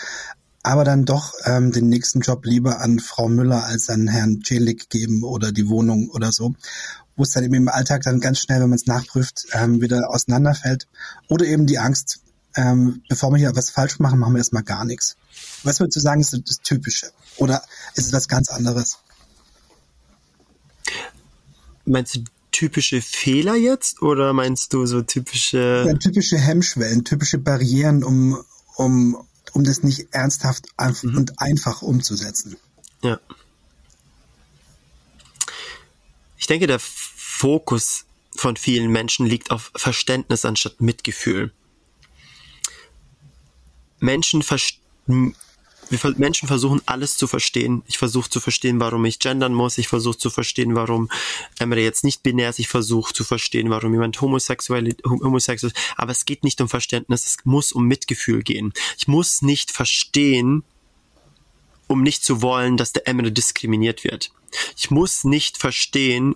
aber 0.66 0.84
dann 0.84 1.06
doch 1.06 1.34
ähm, 1.46 1.72
den 1.72 1.90
nächsten 1.90 2.22
Job 2.22 2.46
lieber 2.46 2.82
an 2.82 3.00
Frau 3.00 3.28
Müller 3.30 3.66
als 3.66 3.90
an 3.90 4.08
Herrn 4.08 4.42
Celik 4.44 4.90
geben 4.90 5.24
oder 5.24 5.52
die 5.52 5.70
Wohnung 5.70 6.10
oder 6.10 6.32
so, 6.32 6.56
wo 7.16 7.24
es 7.24 7.32
dann 7.32 7.44
eben 7.44 7.54
im 7.54 7.70
Alltag 7.70 8.04
dann 8.04 8.20
ganz 8.20 8.40
schnell, 8.40 8.62
wenn 8.62 8.70
man 8.70 8.78
es 8.78 8.88
nachprüft, 8.88 9.48
ähm, 9.54 9.82
wieder 9.82 10.10
auseinanderfällt. 10.10 10.88
Oder 11.30 11.46
eben 11.46 11.66
die 11.66 11.80
Angst, 11.80 12.20
ähm, 12.56 13.02
bevor 13.10 13.32
wir 13.32 13.38
hier 13.38 13.56
was 13.56 13.70
falsch 13.70 14.00
machen, 14.00 14.20
machen 14.20 14.34
wir 14.34 14.40
erstmal 14.40 14.64
gar 14.64 14.86
nichts. 14.86 15.16
Was 15.64 15.80
würdest 15.80 15.98
du 15.98 16.00
sagen, 16.02 16.22
ist 16.22 16.34
das 16.34 16.60
Typische? 16.62 17.12
Oder 17.38 17.62
ist 17.96 18.08
es 18.08 18.14
was 18.14 18.28
ganz 18.28 18.50
anderes? 18.50 19.00
meinst 21.86 22.16
du 22.16 22.24
typische 22.52 23.02
Fehler 23.02 23.56
jetzt 23.56 24.02
oder 24.02 24.34
meinst 24.34 24.74
du 24.74 24.86
so 24.86 25.02
typische 25.02 25.86
ja, 25.88 25.94
typische 25.96 26.38
Hemmschwellen, 26.38 27.04
typische 27.04 27.38
Barrieren, 27.38 28.04
um 28.04 28.38
um 28.78 29.18
um 29.56 29.64
das 29.64 29.84
nicht 29.84 30.14
ernsthaft 30.14 30.68
mhm. 30.78 31.18
und 31.18 31.42
einfach 31.42 31.82
umzusetzen? 31.82 32.58
Ja. 33.02 33.20
Ich 36.38 36.46
denke, 36.48 36.68
der 36.68 36.80
Fokus 36.80 38.06
von 38.36 38.58
vielen 38.58 38.92
Menschen 38.92 39.26
liegt 39.26 39.52
auf 39.52 39.72
Verständnis 39.76 40.44
anstatt 40.44 40.82
Mitgefühl. 40.82 41.54
Menschen 44.00 44.44
verstehen 44.44 45.36
wir 45.90 46.16
Menschen 46.18 46.48
versuchen 46.48 46.82
alles 46.86 47.18
zu 47.18 47.28
verstehen. 47.28 47.84
Ich 47.88 47.98
versuche 47.98 48.30
zu 48.30 48.40
verstehen, 48.40 48.80
warum 48.80 49.06
ich 49.06 49.20
gendern 49.20 49.54
muss. 49.54 49.78
Ich 49.78 49.88
versuche 49.88 50.18
zu 50.18 50.30
verstehen, 50.30 50.76
warum 50.76 51.10
Emre 51.60 51.82
jetzt 51.82 52.04
nicht 52.04 52.24
binär 52.24 52.50
ist. 52.50 52.60
Ich 52.60 52.68
versuche 52.68 53.14
zu 53.14 53.24
verstehen, 53.24 53.70
warum 53.70 53.94
jemand 53.94 54.20
homosexuell, 54.20 54.96
homosexuell 55.04 55.72
ist. 55.72 55.94
Aber 55.98 56.12
es 56.12 56.26
geht 56.26 56.44
nicht 56.44 56.60
um 56.62 56.70
Verständnis. 56.70 57.26
Es 57.26 57.38
muss 57.44 57.72
um 57.72 57.86
Mitgefühl 57.86 58.42
gehen. 58.44 58.74
Ich 58.98 59.08
muss 59.08 59.42
nicht 59.42 59.72
verstehen, 59.72 60.64
um 61.88 62.02
nicht 62.02 62.24
zu 62.24 62.42
wollen, 62.42 62.78
dass 62.78 62.94
der 62.94 63.08
Emre 63.08 63.32
diskriminiert 63.32 64.04
wird. 64.04 64.32
Ich 64.78 64.90
muss 64.90 65.24
nicht 65.24 65.58
verstehen, 65.58 66.36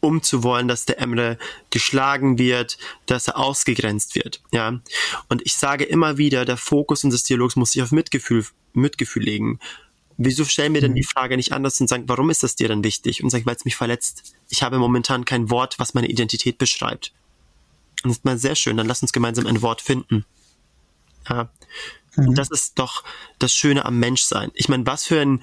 um 0.00 0.22
zu 0.22 0.42
wollen, 0.42 0.68
dass 0.68 0.86
der 0.86 0.98
Emre 0.98 1.38
geschlagen 1.70 2.38
wird, 2.38 2.78
dass 3.06 3.28
er 3.28 3.38
ausgegrenzt 3.38 4.14
wird. 4.14 4.42
Ja. 4.52 4.80
Und 5.28 5.42
ich 5.44 5.56
sage 5.56 5.84
immer 5.84 6.18
wieder, 6.18 6.44
der 6.44 6.56
Fokus 6.56 7.04
unseres 7.04 7.22
Dialogs 7.24 7.56
muss 7.56 7.72
sich 7.72 7.82
auf 7.82 7.92
Mitgefühl, 7.92 8.44
Mitgefühl 8.72 9.22
legen. 9.22 9.60
Wieso 10.16 10.44
stellen 10.44 10.74
wir 10.74 10.80
denn 10.82 10.94
die 10.94 11.02
mhm. 11.02 11.06
Frage 11.06 11.36
nicht 11.36 11.52
anders 11.52 11.80
und 11.80 11.88
sagen, 11.88 12.04
warum 12.06 12.28
ist 12.28 12.42
das 12.42 12.56
dir 12.56 12.68
dann 12.68 12.84
wichtig? 12.84 13.22
Und 13.22 13.30
sagen, 13.30 13.46
weil 13.46 13.56
es 13.56 13.64
mich 13.64 13.76
verletzt. 13.76 14.34
Ich 14.50 14.62
habe 14.62 14.78
momentan 14.78 15.24
kein 15.24 15.50
Wort, 15.50 15.78
was 15.78 15.94
meine 15.94 16.08
Identität 16.08 16.58
beschreibt. 16.58 17.12
Und 18.02 18.10
das 18.10 18.18
ist 18.18 18.24
mal 18.24 18.38
sehr 18.38 18.54
schön, 18.54 18.76
dann 18.76 18.86
lass 18.86 19.02
uns 19.02 19.12
gemeinsam 19.12 19.46
ein 19.46 19.62
Wort 19.62 19.80
finden. 19.80 20.24
Ja. 21.28 21.50
Mhm. 22.16 22.28
Und 22.28 22.34
das 22.38 22.50
ist 22.50 22.78
doch 22.78 23.04
das 23.38 23.54
Schöne 23.54 23.84
am 23.84 23.98
Menschsein. 23.98 24.50
Ich 24.54 24.68
meine, 24.68 24.86
was 24.86 25.04
für 25.04 25.20
ein, 25.20 25.42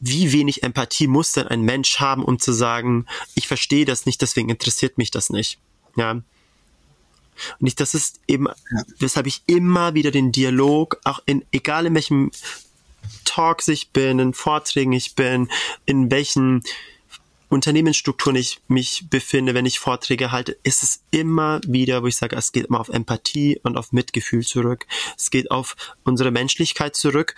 wie 0.00 0.32
wenig 0.32 0.62
Empathie 0.62 1.06
muss 1.06 1.32
denn 1.32 1.48
ein 1.48 1.62
Mensch 1.62 1.98
haben, 1.98 2.24
um 2.24 2.38
zu 2.38 2.52
sagen, 2.52 3.06
ich 3.34 3.48
verstehe 3.48 3.84
das 3.84 4.06
nicht, 4.06 4.20
deswegen 4.20 4.50
interessiert 4.50 4.98
mich 4.98 5.10
das 5.10 5.30
nicht. 5.30 5.58
Ja. 5.96 6.12
Und 6.12 7.66
ich, 7.66 7.74
das 7.74 7.94
ist 7.94 8.20
eben, 8.26 8.48
weshalb 8.98 9.26
ich 9.26 9.42
immer 9.46 9.94
wieder 9.94 10.10
den 10.10 10.32
Dialog, 10.32 11.00
auch 11.04 11.20
in, 11.26 11.44
egal 11.52 11.86
in 11.86 11.94
welchem 11.94 12.30
Talks 13.24 13.68
ich 13.68 13.90
bin, 13.90 14.18
in 14.18 14.34
Vorträgen 14.34 14.92
ich 14.92 15.14
bin, 15.14 15.48
in 15.84 16.10
welchen 16.10 16.62
Unternehmensstrukturen 17.48 18.36
ich 18.36 18.60
mich 18.66 19.04
befinde, 19.08 19.54
wenn 19.54 19.66
ich 19.66 19.78
Vorträge 19.78 20.32
halte, 20.32 20.58
ist 20.64 20.82
es 20.82 21.02
immer 21.10 21.60
wieder, 21.66 22.02
wo 22.02 22.06
ich 22.06 22.16
sage, 22.16 22.34
es 22.36 22.52
geht 22.52 22.66
immer 22.66 22.80
auf 22.80 22.88
Empathie 22.88 23.60
und 23.62 23.76
auf 23.76 23.92
Mitgefühl 23.92 24.44
zurück. 24.44 24.86
Es 25.16 25.30
geht 25.30 25.50
auf 25.50 25.76
unsere 26.02 26.30
Menschlichkeit 26.30 26.96
zurück 26.96 27.36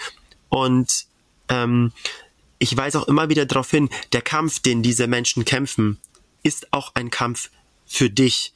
und 0.48 1.06
ähm, 1.48 1.92
ich 2.58 2.76
weise 2.76 3.00
auch 3.00 3.08
immer 3.08 3.28
wieder 3.28 3.46
darauf 3.46 3.70
hin, 3.70 3.88
der 4.12 4.22
Kampf, 4.22 4.60
den 4.60 4.82
diese 4.82 5.06
Menschen 5.06 5.44
kämpfen, 5.44 5.98
ist 6.42 6.72
auch 6.72 6.94
ein 6.94 7.10
Kampf 7.10 7.50
für 7.86 8.10
dich. 8.10 8.52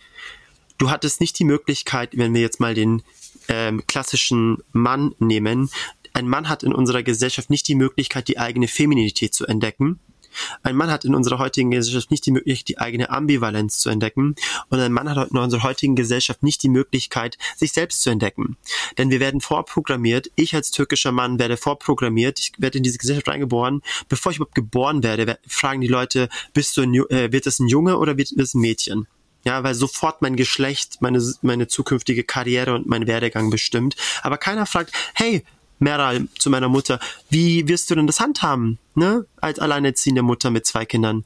Du 0.78 0.90
hattest 0.90 1.20
nicht 1.20 1.38
die 1.38 1.44
Möglichkeit, 1.44 2.16
wenn 2.16 2.34
wir 2.34 2.40
jetzt 2.40 2.60
mal 2.60 2.74
den 2.74 3.02
ähm, 3.48 3.86
klassischen 3.86 4.58
Mann 4.72 5.14
nehmen, 5.18 5.70
ein 6.14 6.28
Mann 6.28 6.48
hat 6.48 6.62
in 6.62 6.74
unserer 6.74 7.02
Gesellschaft 7.02 7.50
nicht 7.50 7.66
die 7.68 7.74
Möglichkeit, 7.74 8.28
die 8.28 8.38
eigene 8.38 8.68
Femininität 8.68 9.34
zu 9.34 9.46
entdecken. 9.46 9.98
Ein 10.62 10.76
Mann 10.76 10.90
hat 10.90 11.04
in 11.04 11.14
unserer 11.14 11.38
heutigen 11.38 11.70
Gesellschaft 11.70 12.10
nicht 12.10 12.26
die 12.26 12.32
Möglichkeit, 12.32 12.68
die 12.68 12.78
eigene 12.78 13.10
Ambivalenz 13.10 13.78
zu 13.78 13.90
entdecken. 13.90 14.34
Und 14.68 14.80
ein 14.80 14.92
Mann 14.92 15.08
hat 15.08 15.30
in 15.30 15.38
unserer 15.38 15.62
heutigen 15.62 15.96
Gesellschaft 15.96 16.42
nicht 16.42 16.62
die 16.62 16.68
Möglichkeit, 16.68 17.38
sich 17.56 17.72
selbst 17.72 18.02
zu 18.02 18.10
entdecken. 18.10 18.56
Denn 18.98 19.10
wir 19.10 19.20
werden 19.20 19.40
vorprogrammiert, 19.40 20.30
ich 20.36 20.54
als 20.54 20.70
türkischer 20.70 21.12
Mann 21.12 21.38
werde 21.38 21.56
vorprogrammiert, 21.56 22.38
ich 22.38 22.52
werde 22.58 22.78
in 22.78 22.84
diese 22.84 22.98
Gesellschaft 22.98 23.28
reingeboren. 23.28 23.82
Bevor 24.08 24.32
ich 24.32 24.36
überhaupt 24.36 24.54
geboren 24.54 25.02
werde, 25.02 25.38
fragen 25.46 25.80
die 25.80 25.88
Leute, 25.88 26.28
bist 26.54 26.76
du 26.76 26.82
ein, 26.82 26.94
äh, 26.94 27.32
wird 27.32 27.46
es 27.46 27.58
ein 27.58 27.68
Junge 27.68 27.98
oder 27.98 28.16
wird 28.16 28.32
es 28.32 28.54
ein 28.54 28.60
Mädchen? 28.60 29.06
Ja, 29.44 29.64
weil 29.64 29.74
sofort 29.74 30.22
mein 30.22 30.36
Geschlecht, 30.36 30.98
meine, 31.00 31.20
meine 31.42 31.66
zukünftige 31.66 32.22
Karriere 32.22 32.74
und 32.74 32.86
mein 32.86 33.06
Werdegang 33.06 33.50
bestimmt. 33.50 33.96
Aber 34.22 34.38
keiner 34.38 34.66
fragt, 34.66 34.92
hey, 35.14 35.44
Meral 35.82 36.28
zu 36.38 36.48
meiner 36.48 36.68
Mutter, 36.68 36.98
wie 37.28 37.68
wirst 37.68 37.90
du 37.90 37.94
denn 37.94 38.06
das 38.06 38.20
handhaben, 38.20 38.78
ne? 38.94 39.26
Als 39.40 39.58
alleinerziehende 39.58 40.22
Mutter 40.22 40.50
mit 40.50 40.64
zwei 40.66 40.84
Kindern. 40.86 41.24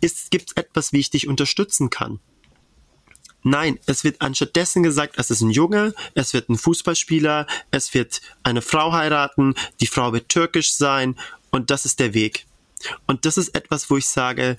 Ist, 0.00 0.30
gibt's 0.30 0.52
etwas, 0.54 0.92
wie 0.92 0.98
ich 0.98 1.10
dich 1.10 1.28
unterstützen 1.28 1.90
kann? 1.90 2.18
Nein, 3.44 3.78
es 3.86 4.04
wird 4.04 4.20
anstattdessen 4.20 4.82
gesagt, 4.82 5.14
es 5.18 5.30
ist 5.30 5.40
ein 5.40 5.50
Junge, 5.50 5.94
es 6.14 6.32
wird 6.32 6.48
ein 6.48 6.58
Fußballspieler, 6.58 7.46
es 7.70 7.92
wird 7.92 8.20
eine 8.42 8.62
Frau 8.62 8.92
heiraten, 8.92 9.54
die 9.80 9.88
Frau 9.88 10.12
wird 10.12 10.28
türkisch 10.28 10.72
sein 10.72 11.16
und 11.50 11.70
das 11.70 11.84
ist 11.84 11.98
der 11.98 12.14
Weg. 12.14 12.46
Und 13.06 13.26
das 13.26 13.36
ist 13.38 13.54
etwas, 13.54 13.90
wo 13.90 13.96
ich 13.96 14.06
sage, 14.06 14.56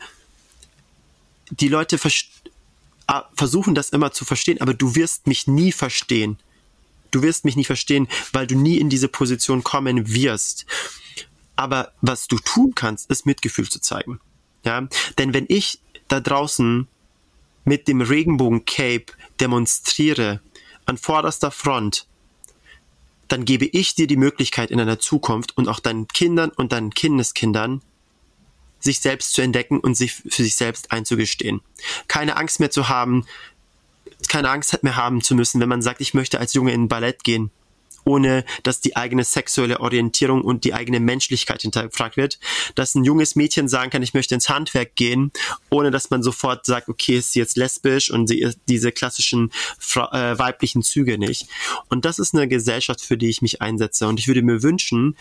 die 1.50 1.70
Leute 1.70 1.98
versuchen 3.36 3.76
das 3.76 3.90
immer 3.90 4.12
zu 4.12 4.26
verstehen, 4.26 4.60
aber 4.62 4.74
du 4.74 4.96
wirst 4.96 5.28
mich 5.28 5.48
nie 5.48 5.72
verstehen. 5.72 6.38
Du 7.14 7.22
wirst 7.22 7.46
mich 7.46 7.56
nicht 7.56 7.68
verstehen, 7.68 8.08
weil 8.34 8.48
du 8.48 8.56
nie 8.56 8.78
in 8.78 8.90
diese 8.90 9.08
Position 9.08 9.64
kommen 9.64 10.14
wirst. 10.14 10.66
Aber 11.56 11.94
was 12.02 12.28
du 12.28 12.38
tun 12.40 12.74
kannst, 12.76 13.10
ist 13.12 13.26
Mitgefühl 13.26 13.70
zu 13.70 13.80
zeigen. 13.80 14.20
Ja, 14.66 14.88
denn 15.18 15.34
wenn 15.34 15.46
ich 15.48 15.80
da 16.08 16.20
draußen 16.20 16.88
mit 17.66 17.88
dem 17.88 18.02
Regenbogen-Cape 18.02 19.06
demonstriere 19.40 20.42
an 20.86 20.98
vorderster 20.98 21.52
Front, 21.52 22.08
dann 23.28 23.46
gebe 23.46 23.66
ich 23.66 23.96
dir 23.96 24.08
die 24.08 24.18
Möglichkeit 24.18 24.72
in 24.72 24.80
einer 24.80 25.00
Zukunft 25.00 25.56
und 25.56 25.68
auch 25.68 25.80
deinen 25.80 26.08
Kindern 26.08 26.50
und 26.50 26.72
deinen 26.72 26.94
Kindeskindern 26.94 27.82
sich 28.80 29.00
selbst 29.00 29.34
zu 29.34 29.42
entdecken 29.42 29.80
und 29.80 29.96
sich 29.96 30.14
für 30.14 30.44
sich 30.44 30.56
selbst 30.56 30.92
einzugestehen. 30.92 31.62
Keine 32.08 32.36
Angst 32.36 32.60
mehr 32.60 32.72
zu 32.72 32.90
haben, 32.90 33.26
keine 34.30 34.50
Angst 34.50 34.84
mehr 34.84 34.96
haben 34.96 35.22
zu 35.22 35.36
müssen, 35.36 35.62
wenn 35.62 35.70
man 35.70 35.82
sagt, 35.82 36.02
ich 36.02 36.14
möchte 36.14 36.40
als 36.40 36.54
Junge 36.54 36.74
in 36.74 36.88
Ballett 36.88 37.24
gehen, 37.24 37.52
ohne 38.06 38.44
dass 38.64 38.82
die 38.82 38.96
eigene 38.96 39.24
sexuelle 39.24 39.80
Orientierung 39.80 40.42
und 40.42 40.64
die 40.64 40.74
eigene 40.74 41.00
Menschlichkeit 41.00 41.62
hinterfragt 41.62 42.18
wird, 42.18 42.40
dass 42.76 42.96
ein 42.96 43.04
junges 43.04 43.36
Mädchen 43.36 43.68
sagen 43.68 43.92
kann, 43.92 44.04
ich 44.04 44.14
möchte 44.14 44.36
ins 44.36 44.50
Handwerk 44.50 44.96
gehen, 44.96 45.32
ohne 45.70 45.92
dass 45.92 46.10
man 46.10 46.24
sofort 46.24 46.66
sagt, 46.66 46.90
okay, 46.90 47.18
ist 47.18 47.34
sie 47.34 47.40
jetzt 47.40 47.58
lesbisch 47.58 48.12
und 48.12 48.28
sie 48.28 48.42
ist 48.42 48.60
diese 48.68 48.92
klassischen 48.92 49.52
äh, 49.96 50.38
weiblichen 50.38 50.82
Züge 50.82 51.18
nicht. 51.18 51.48
Und 51.90 52.06
das 52.06 52.20
ist 52.20 52.34
eine 52.34 52.48
Gesellschaft, 52.48 53.02
für 53.02 53.18
die 53.18 53.30
ich 53.30 53.42
mich 53.42 53.62
einsetze. 53.62 54.08
Und 54.08 54.20
ich 54.20 54.28
würde 54.28 54.42
mir 54.42 54.64
wünschen, 54.64 55.16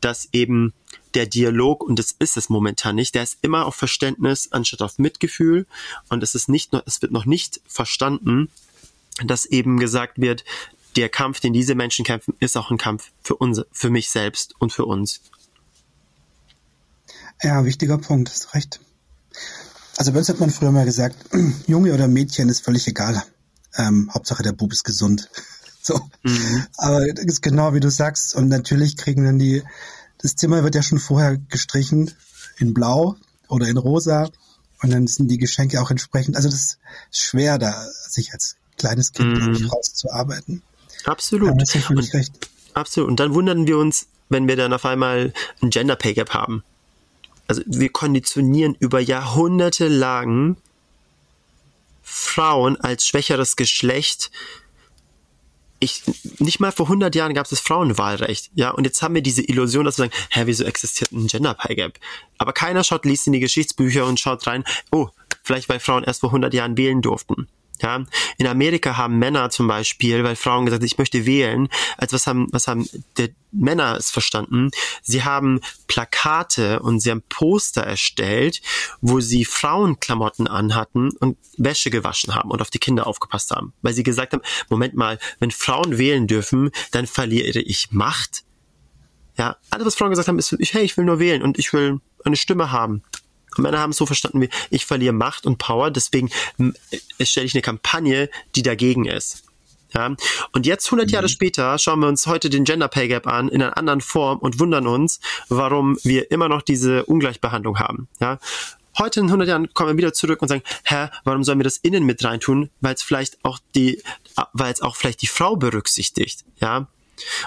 dass 0.00 0.28
eben 0.32 0.72
der 1.16 1.26
Dialog, 1.26 1.82
und 1.82 1.98
das 1.98 2.14
ist 2.18 2.36
es 2.36 2.50
momentan 2.50 2.94
nicht, 2.94 3.14
der 3.14 3.22
ist 3.22 3.38
immer 3.40 3.64
auf 3.64 3.74
Verständnis 3.74 4.52
anstatt 4.52 4.82
auf 4.82 4.98
Mitgefühl. 4.98 5.66
Und 6.10 6.22
es 6.22 6.34
ist 6.34 6.48
nicht, 6.48 6.72
es 6.84 7.00
wird 7.00 7.10
noch 7.10 7.24
nicht 7.24 7.60
verstanden, 7.66 8.50
dass 9.24 9.46
eben 9.46 9.78
gesagt 9.78 10.20
wird, 10.20 10.44
der 10.94 11.08
Kampf, 11.08 11.40
den 11.40 11.54
diese 11.54 11.74
Menschen 11.74 12.04
kämpfen, 12.04 12.34
ist 12.38 12.56
auch 12.56 12.70
ein 12.70 12.76
Kampf 12.76 13.10
für 13.22 13.34
uns, 13.34 13.62
für 13.72 13.88
mich 13.88 14.10
selbst 14.10 14.54
und 14.58 14.72
für 14.72 14.84
uns. 14.84 15.22
Ja, 17.42 17.64
wichtiger 17.64 17.96
Punkt, 17.96 18.30
hast 18.30 18.54
recht. 18.54 18.80
Also 19.96 20.12
bei 20.12 20.18
uns 20.18 20.28
hat 20.28 20.40
man 20.40 20.50
früher 20.50 20.70
mal 20.70 20.84
gesagt, 20.84 21.16
Junge 21.66 21.94
oder 21.94 22.08
Mädchen 22.08 22.50
ist 22.50 22.62
völlig 22.62 22.86
egal. 22.86 23.22
Ähm, 23.76 24.10
Hauptsache 24.12 24.42
der 24.42 24.52
Bub 24.52 24.70
ist 24.70 24.84
gesund. 24.84 25.30
so. 25.82 25.98
Mhm. 26.22 26.66
Aber 26.76 27.06
das 27.06 27.24
ist 27.24 27.42
genau 27.42 27.72
wie 27.72 27.80
du 27.80 27.90
sagst. 27.90 28.34
Und 28.34 28.48
natürlich 28.48 28.98
kriegen 28.98 29.24
dann 29.24 29.38
die 29.38 29.62
das 30.18 30.36
Zimmer 30.36 30.62
wird 30.62 30.74
ja 30.74 30.82
schon 30.82 30.98
vorher 30.98 31.36
gestrichen 31.36 32.12
in 32.58 32.74
Blau 32.74 33.16
oder 33.48 33.68
in 33.68 33.76
Rosa 33.76 34.30
und 34.82 34.92
dann 34.92 35.06
sind 35.06 35.28
die 35.28 35.38
Geschenke 35.38 35.80
auch 35.80 35.90
entsprechend. 35.90 36.36
Also 36.36 36.48
das 36.48 36.60
ist 36.60 36.78
schwer, 37.10 37.58
da 37.58 37.86
sich 38.08 38.32
als 38.32 38.56
kleines 38.76 39.12
Kind 39.12 39.34
mm. 39.34 39.52
ich, 39.52 39.72
rauszuarbeiten. 39.72 40.62
Absolut. 41.04 41.50
Und. 41.50 42.30
Absolut. 42.74 43.08
Und 43.08 43.20
dann 43.20 43.34
wundern 43.34 43.66
wir 43.66 43.78
uns, 43.78 44.08
wenn 44.28 44.48
wir 44.48 44.56
dann 44.56 44.72
auf 44.72 44.84
einmal 44.84 45.32
ein 45.62 45.70
Gender 45.70 45.96
Pay 45.96 46.14
Gap 46.14 46.30
haben. 46.30 46.62
Also 47.46 47.62
wir 47.66 47.90
konditionieren 47.90 48.74
über 48.78 49.00
Jahrhunderte 49.00 49.88
lang 49.88 50.56
Frauen 52.02 52.76
als 52.80 53.06
schwächeres 53.06 53.56
Geschlecht 53.56 54.30
ich, 55.78 56.02
nicht 56.38 56.60
mal 56.60 56.72
vor 56.72 56.86
100 56.86 57.14
Jahren 57.14 57.34
gab 57.34 57.44
es 57.44 57.50
das 57.50 57.60
Frauenwahlrecht, 57.60 58.50
ja, 58.54 58.70
und 58.70 58.84
jetzt 58.84 59.02
haben 59.02 59.14
wir 59.14 59.22
diese 59.22 59.42
Illusion, 59.42 59.84
dass 59.84 59.98
wir 59.98 60.04
sagen, 60.04 60.14
hä, 60.30 60.42
wieso 60.46 60.64
existiert 60.64 61.12
ein 61.12 61.26
Gender 61.26 61.54
Pay 61.54 61.76
Gap? 61.76 61.98
Aber 62.38 62.52
keiner 62.52 62.84
schaut, 62.84 63.04
liest 63.04 63.26
in 63.26 63.32
die 63.32 63.40
Geschichtsbücher 63.40 64.06
und 64.06 64.18
schaut 64.18 64.46
rein, 64.46 64.64
oh, 64.90 65.08
vielleicht 65.42 65.68
weil 65.68 65.80
Frauen 65.80 66.04
erst 66.04 66.20
vor 66.20 66.30
100 66.30 66.54
Jahren 66.54 66.76
wählen 66.76 67.02
durften. 67.02 67.48
Ja, 67.82 68.04
in 68.38 68.46
Amerika 68.46 68.96
haben 68.96 69.18
Männer 69.18 69.50
zum 69.50 69.68
Beispiel, 69.68 70.24
weil 70.24 70.36
Frauen 70.36 70.64
gesagt 70.64 70.80
haben, 70.80 70.86
ich 70.86 70.98
möchte 70.98 71.26
wählen, 71.26 71.68
als 71.98 72.12
was 72.12 72.26
haben, 72.26 72.48
was 72.50 72.68
haben 72.68 72.88
die 73.18 73.34
Männer 73.52 73.96
es 73.98 74.10
verstanden? 74.10 74.70
Sie 75.02 75.24
haben 75.24 75.60
Plakate 75.86 76.80
und 76.80 77.00
sie 77.00 77.10
haben 77.10 77.22
Poster 77.28 77.82
erstellt, 77.82 78.62
wo 79.00 79.20
sie 79.20 79.44
Frauenklamotten 79.44 80.46
anhatten 80.46 81.10
und 81.20 81.36
Wäsche 81.58 81.90
gewaschen 81.90 82.34
haben 82.34 82.50
und 82.50 82.62
auf 82.62 82.70
die 82.70 82.78
Kinder 82.78 83.06
aufgepasst 83.06 83.50
haben, 83.50 83.72
weil 83.82 83.94
sie 83.94 84.02
gesagt 84.02 84.32
haben, 84.32 84.42
Moment 84.68 84.94
mal, 84.94 85.18
wenn 85.38 85.50
Frauen 85.50 85.98
wählen 85.98 86.26
dürfen, 86.26 86.70
dann 86.92 87.06
verliere 87.06 87.60
ich 87.60 87.88
Macht. 87.90 88.44
Ja, 89.38 89.56
alles 89.70 89.86
was 89.86 89.94
Frauen 89.94 90.10
gesagt 90.10 90.28
haben, 90.28 90.38
ist, 90.38 90.54
hey, 90.72 90.82
ich 90.82 90.96
will 90.96 91.04
nur 91.04 91.18
wählen 91.18 91.42
und 91.42 91.58
ich 91.58 91.72
will 91.72 92.00
eine 92.24 92.36
Stimme 92.36 92.72
haben. 92.72 93.02
Und 93.56 93.62
Männer 93.62 93.78
haben 93.78 93.90
es 93.90 93.96
so 93.96 94.06
verstanden 94.06 94.40
wie, 94.40 94.48
ich 94.70 94.86
verliere 94.86 95.12
Macht 95.12 95.46
und 95.46 95.58
Power, 95.58 95.90
deswegen 95.90 96.30
stelle 97.20 97.46
ich 97.46 97.54
eine 97.54 97.62
Kampagne, 97.62 98.28
die 98.54 98.62
dagegen 98.62 99.06
ist. 99.06 99.42
Ja, 99.94 100.14
und 100.52 100.66
jetzt 100.66 100.86
100 100.86 101.10
Jahre 101.10 101.26
mhm. 101.26 101.30
später 101.30 101.78
schauen 101.78 102.00
wir 102.00 102.08
uns 102.08 102.26
heute 102.26 102.50
den 102.50 102.64
Gender 102.64 102.88
Pay 102.88 103.08
Gap 103.08 103.26
an 103.26 103.48
in 103.48 103.62
einer 103.62 103.78
anderen 103.78 104.00
Form 104.00 104.38
und 104.38 104.58
wundern 104.58 104.86
uns, 104.86 105.20
warum 105.48 105.96
wir 106.02 106.30
immer 106.30 106.48
noch 106.48 106.62
diese 106.62 107.06
Ungleichbehandlung 107.06 107.78
haben. 107.78 108.08
Ja, 108.20 108.38
heute 108.98 109.20
in 109.20 109.26
100 109.26 109.48
Jahren 109.48 109.72
kommen 109.72 109.90
wir 109.90 109.96
wieder 109.96 110.12
zurück 110.12 110.42
und 110.42 110.48
sagen, 110.48 110.62
hä, 110.84 111.08
warum 111.24 111.44
sollen 111.44 111.58
wir 111.58 111.64
das 111.64 111.78
innen 111.78 112.04
mit 112.04 112.22
reintun? 112.24 112.70
Weil 112.80 112.94
es 112.94 113.02
vielleicht 113.02 113.42
auch 113.44 113.58
die, 113.74 114.02
weil 114.52 114.72
es 114.72 114.82
auch 114.82 114.96
vielleicht 114.96 115.22
die 115.22 115.28
Frau 115.28 115.56
berücksichtigt. 115.56 116.44
Ja, 116.60 116.88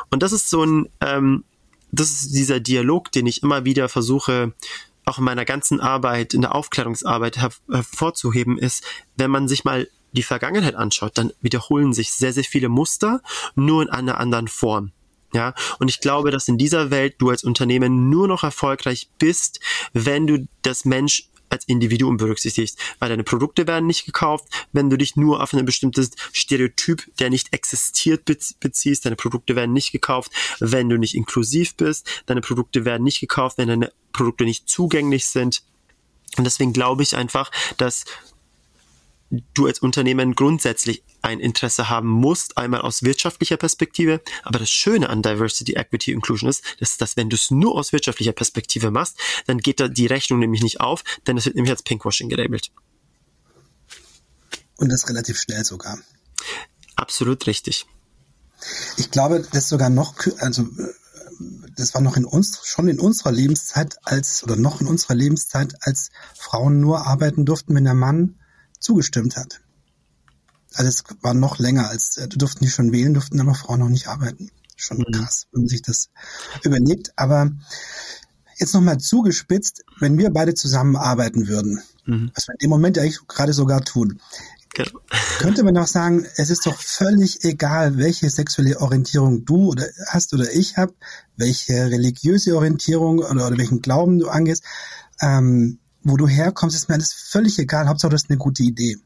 und 0.09 0.23
das 0.23 0.31
ist 0.31 0.49
so 0.49 0.63
ein, 0.63 0.89
ähm, 1.01 1.43
das 1.91 2.09
ist 2.11 2.35
dieser 2.35 2.59
Dialog, 2.59 3.11
den 3.11 3.27
ich 3.27 3.43
immer 3.43 3.65
wieder 3.65 3.89
versuche 3.89 4.53
auch 5.09 5.17
in 5.17 5.23
meiner 5.23 5.45
ganzen 5.45 5.81
Arbeit, 5.81 6.33
in 6.33 6.41
der 6.41 6.55
Aufklärungsarbeit 6.55 7.37
hervorzuheben, 7.37 8.57
ist, 8.57 8.83
wenn 9.17 9.31
man 9.31 9.47
sich 9.47 9.63
mal 9.63 9.87
die 10.11 10.23
Vergangenheit 10.23 10.75
anschaut, 10.75 11.17
dann 11.17 11.33
wiederholen 11.41 11.93
sich 11.93 12.11
sehr, 12.11 12.33
sehr 12.33 12.43
viele 12.43 12.69
Muster, 12.69 13.21
nur 13.55 13.83
in 13.83 13.89
einer 13.89 14.19
anderen 14.19 14.47
Form. 14.47 14.91
Ja, 15.31 15.53
und 15.77 15.89
ich 15.89 15.99
glaube, 15.99 16.31
dass 16.31 16.47
in 16.47 16.57
dieser 16.57 16.89
Welt 16.89 17.15
du 17.19 17.29
als 17.29 17.43
Unternehmen 17.43 18.09
nur 18.09 18.27
noch 18.27 18.43
erfolgreich 18.43 19.09
bist, 19.19 19.59
wenn 19.93 20.25
du 20.25 20.47
das 20.63 20.85
Mensch 20.85 21.28
als 21.49 21.65
Individuum 21.65 22.17
berücksichtigst, 22.17 22.79
weil 22.99 23.09
deine 23.09 23.23
Produkte 23.23 23.67
werden 23.67 23.87
nicht 23.87 24.05
gekauft, 24.05 24.45
wenn 24.71 24.89
du 24.89 24.97
dich 24.97 25.15
nur 25.15 25.41
auf 25.41 25.53
ein 25.53 25.65
bestimmtes 25.65 26.11
Stereotyp, 26.31 27.03
der 27.17 27.29
nicht 27.29 27.53
existiert, 27.53 28.25
beziehst. 28.25 29.05
Deine 29.05 29.15
Produkte 29.15 29.55
werden 29.55 29.73
nicht 29.73 29.91
gekauft, 29.91 30.31
wenn 30.59 30.89
du 30.89 30.97
nicht 30.97 31.15
inklusiv 31.15 31.75
bist. 31.75 32.07
Deine 32.25 32.41
Produkte 32.41 32.85
werden 32.85 33.03
nicht 33.03 33.19
gekauft, 33.19 33.57
wenn 33.57 33.67
deine 33.67 33.91
Produkte 34.13 34.43
nicht 34.43 34.69
zugänglich 34.69 35.25
sind. 35.25 35.63
Und 36.37 36.43
deswegen 36.43 36.73
glaube 36.73 37.03
ich 37.03 37.15
einfach, 37.15 37.51
dass 37.77 38.05
du 39.29 39.67
als 39.67 39.79
Unternehmen 39.79 40.35
grundsätzlich 40.35 41.03
ein 41.21 41.39
Interesse 41.39 41.89
haben 41.89 42.09
musst, 42.09 42.57
einmal 42.57 42.81
aus 42.81 43.03
wirtschaftlicher 43.03 43.57
Perspektive. 43.57 44.21
Aber 44.43 44.59
das 44.59 44.69
Schöne 44.69 45.09
an 45.09 45.21
Diversity, 45.21 45.73
Equity, 45.73 46.11
Inclusion 46.11 46.49
ist, 46.49 46.63
dass, 46.79 46.97
dass 46.97 47.17
wenn 47.17 47.29
du 47.29 47.35
es 47.35 47.51
nur 47.51 47.75
aus 47.75 47.93
wirtschaftlicher 47.93 48.31
Perspektive 48.31 48.91
machst, 48.91 49.17
dann 49.45 49.59
geht 49.59 49.79
da 49.79 49.87
die 49.87 50.07
Rechnung 50.07 50.39
nämlich 50.39 50.63
nicht 50.63 50.79
auf, 50.79 51.03
denn 51.27 51.37
es 51.37 51.45
wird 51.45 51.55
nämlich 51.55 51.71
als 51.71 51.83
Pinkwashing 51.83 52.29
gelabelt. 52.29 52.71
Und 54.77 54.89
das 54.89 55.09
relativ 55.09 55.39
schnell 55.39 55.63
sogar. 55.65 55.99
Absolut 56.95 57.45
richtig. 57.47 57.85
Ich 58.97 59.11
glaube, 59.11 59.45
das 59.51 59.69
sogar 59.69 59.89
noch, 59.89 60.15
also 60.39 60.67
das 61.75 61.93
war 61.93 62.01
noch 62.01 62.17
in 62.17 62.25
uns, 62.25 62.61
schon 62.65 62.87
in 62.87 62.99
unserer 62.99 63.31
Lebenszeit 63.31 63.97
als, 64.03 64.43
oder 64.43 64.55
noch 64.55 64.81
in 64.81 64.87
unserer 64.87 65.15
Lebenszeit, 65.15 65.75
als 65.81 66.11
Frauen 66.35 66.79
nur 66.79 67.07
arbeiten 67.07 67.45
durften, 67.45 67.75
wenn 67.75 67.85
der 67.85 67.93
Mann 67.93 68.39
zugestimmt 68.79 69.37
hat. 69.37 69.61
Also 70.73 70.89
es 70.89 71.03
war 71.21 71.33
noch 71.33 71.59
länger 71.59 71.89
als, 71.89 72.17
äh, 72.17 72.27
du 72.27 72.37
durften 72.37 72.63
die 72.63 72.69
schon 72.69 72.91
wählen, 72.91 73.13
durften 73.13 73.39
aber 73.39 73.55
Frauen 73.55 73.79
noch 73.79 73.89
nicht 73.89 74.07
arbeiten. 74.07 74.51
Schon 74.75 74.99
mhm. 74.99 75.11
krass, 75.11 75.47
wenn 75.51 75.63
man 75.63 75.67
sich 75.67 75.81
das 75.81 76.09
überlegt. 76.63 77.11
Aber 77.17 77.51
jetzt 78.57 78.73
nochmal 78.73 78.99
zugespitzt, 78.99 79.83
wenn 79.99 80.17
wir 80.17 80.29
beide 80.29 80.53
zusammenarbeiten 80.53 81.47
würden, 81.47 81.81
mhm. 82.05 82.31
was 82.35 82.47
wir 82.47 82.53
in 82.53 82.59
dem 82.63 82.69
Moment 82.69 82.97
eigentlich 82.97 83.19
gerade 83.27 83.53
sogar 83.53 83.83
tun, 83.83 84.21
genau. 84.73 84.99
könnte 85.39 85.63
man 85.63 85.75
doch 85.75 85.87
sagen, 85.87 86.25
es 86.37 86.49
ist 86.49 86.65
doch 86.65 86.79
völlig 86.79 87.43
egal, 87.43 87.97
welche 87.97 88.29
sexuelle 88.29 88.79
Orientierung 88.79 89.45
du 89.45 89.69
oder 89.69 89.85
hast 90.07 90.33
oder 90.33 90.51
ich 90.53 90.77
habe, 90.77 90.93
welche 91.35 91.73
religiöse 91.73 92.55
Orientierung 92.55 93.19
oder, 93.19 93.47
oder 93.47 93.57
welchen 93.57 93.81
Glauben 93.81 94.19
du 94.19 94.29
angehst. 94.29 94.63
Ähm, 95.21 95.79
wo 96.03 96.17
du 96.17 96.27
herkommst, 96.27 96.75
ist 96.75 96.89
mir 96.89 96.95
alles 96.95 97.13
völlig 97.13 97.59
egal. 97.59 97.87
Hauptsache, 97.87 98.11
das 98.11 98.23
ist 98.23 98.29
eine 98.29 98.37
gute 98.37 98.63
Idee. 98.63 98.97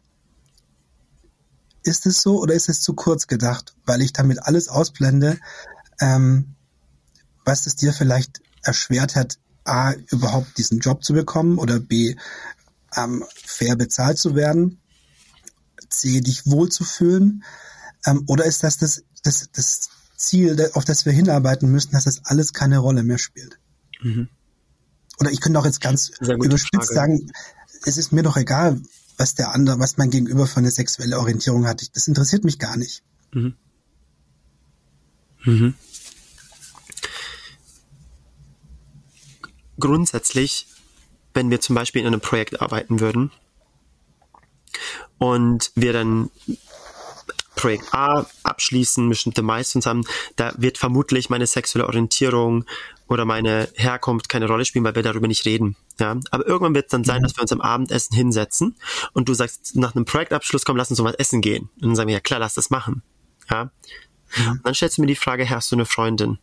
Ist 1.83 2.05
es 2.05 2.21
so 2.21 2.39
oder 2.39 2.53
ist 2.53 2.69
es 2.69 2.81
zu 2.81 2.93
kurz 2.93 3.27
gedacht, 3.27 3.75
weil 3.85 4.01
ich 4.01 4.13
damit 4.13 4.43
alles 4.43 4.69
ausblende, 4.69 5.39
ähm, 5.99 6.55
was 7.43 7.65
es 7.65 7.75
dir 7.75 7.93
vielleicht 7.93 8.41
erschwert 8.61 9.15
hat, 9.15 9.37
A, 9.65 9.93
überhaupt 10.11 10.57
diesen 10.57 10.79
Job 10.79 11.03
zu 11.03 11.13
bekommen 11.13 11.57
oder 11.57 11.79
B, 11.79 12.15
ähm, 12.95 13.23
fair 13.33 13.75
bezahlt 13.75 14.17
zu 14.17 14.35
werden, 14.35 14.79
C, 15.89 16.21
dich 16.21 16.45
wohlzufühlen, 16.45 17.43
ähm, 18.05 18.23
oder 18.27 18.45
ist 18.45 18.63
das 18.63 18.77
das, 18.77 19.03
das, 19.23 19.49
das 19.51 19.89
Ziel, 20.15 20.69
auf 20.73 20.85
das 20.85 21.05
wir 21.05 21.13
hinarbeiten 21.13 21.69
müssen, 21.69 21.91
dass 21.91 22.05
das 22.05 22.25
alles 22.25 22.53
keine 22.53 22.77
Rolle 22.77 23.03
mehr 23.03 23.17
spielt? 23.17 23.59
Mhm 24.01 24.29
oder 25.20 25.32
ich 25.32 25.41
könnte 25.41 25.59
auch 25.59 25.66
jetzt 25.66 25.82
ganz 25.82 26.09
überspitzt 26.20 26.93
Frage. 26.93 26.93
sagen, 26.93 27.32
es 27.86 27.97
ist 27.97 28.11
mir 28.11 28.24
doch 28.24 28.38
egal, 28.38 28.82
was 29.18 29.36
der 29.36 29.53
andere, 29.53 29.80
was 29.80 29.97
mein 29.97 30.09
Gegenüber 30.09 30.47
für 30.47 30.57
eine 30.57 30.72
sexuelle 30.72 31.20
Orientierung 31.20 31.68
hat. 31.68 31.95
Das 31.95 32.07
interessiert 32.07 32.43
mich 32.43 32.59
gar 32.59 32.78
nicht. 32.78 33.03
Mhm. 33.32 33.55
Mhm. 35.43 35.74
Grundsätzlich, 39.80 40.68
wenn 41.34 41.49
wir 41.49 41.59
zum 41.59 41.76
Beispiel 41.76 42.01
in 42.01 42.07
einem 42.07 42.22
Projekt 42.22 42.61
arbeiten 42.61 42.99
würden 42.99 43.32
und 45.18 45.72
wir 45.76 45.93
dann 45.93 46.30
Projekt 47.64 47.93
A 47.93 48.26
abschließen, 48.43 49.07
bestimmte 49.07 49.41
Milestones 49.41 49.86
haben, 49.86 50.03
da 50.36 50.53
wird 50.57 50.78
vermutlich 50.78 51.30
meine 51.30 51.47
sexuelle 51.47 51.88
Orientierung 51.88 52.66
oder 53.07 53.24
meine 53.24 53.70
Herkunft 53.76 54.28
keine 54.28 54.47
Rolle 54.47 54.66
spielen, 54.66 54.84
weil 54.84 54.95
wir 54.95 55.03
darüber 55.03 55.30
nicht 55.30 55.45
reden. 55.45 55.78
Ja, 55.97 56.20
aber 56.32 56.45
irgendwann 56.45 56.76
wird 56.76 56.88
es 56.88 56.91
dann 56.91 57.05
sein, 57.05 57.20
mhm. 57.22 57.24
dass 57.24 57.38
wir 57.38 57.41
uns 57.41 57.53
am 57.53 57.61
Abendessen 57.61 58.18
hinsetzen 58.18 58.76
und 59.14 59.30
du 59.30 59.34
sagst 59.34 59.78
nach 59.78 59.95
einem 59.95 60.03
Projektabschluss, 60.03 60.66
komm, 60.66 60.76
lass 60.76 60.89
uns 60.89 60.97
so 60.97 61.05
was 61.05 61.16
essen 61.16 61.39
gehen. 61.39 61.70
Und 61.76 61.84
dann 61.84 61.95
sagen 61.95 62.07
wir, 62.09 62.16
ja 62.16 62.20
klar, 62.20 62.41
lass 62.41 62.55
das 62.55 62.70
machen. 62.70 63.01
Ja. 63.49 63.72
Mhm. 64.36 64.59
Dann 64.61 64.74
stellst 64.74 64.97
du 64.97 65.01
mir 65.01 65.07
die 65.07 65.16
Frage, 65.16 65.49
hast 65.49 65.72
du 65.72 65.78
eine 65.78 65.86
Freundin? 65.86 66.39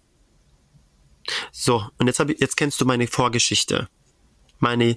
So, 1.53 1.85
und 1.99 2.07
jetzt, 2.07 2.18
hab 2.18 2.31
ich, 2.31 2.41
jetzt 2.41 2.57
kennst 2.57 2.81
du 2.81 2.87
meine 2.87 3.09
Vorgeschichte. 3.09 3.89
Meine 4.59 4.97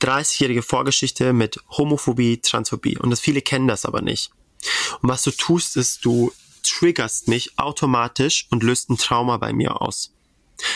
30-jährige 0.00 0.62
Vorgeschichte 0.62 1.32
mit 1.32 1.60
Homophobie, 1.70 2.40
Transphobie. 2.40 2.98
Und 2.98 3.10
das 3.10 3.20
viele 3.20 3.42
kennen 3.42 3.68
das 3.68 3.84
aber 3.84 4.02
nicht. 4.02 4.32
Und 5.00 5.08
was 5.08 5.22
du 5.22 5.30
tust, 5.30 5.76
ist, 5.76 6.04
du 6.04 6.32
triggerst 6.62 7.28
mich 7.28 7.58
automatisch 7.58 8.46
und 8.50 8.62
löst 8.62 8.90
ein 8.90 8.98
Trauma 8.98 9.36
bei 9.36 9.52
mir 9.52 9.80
aus. 9.80 10.12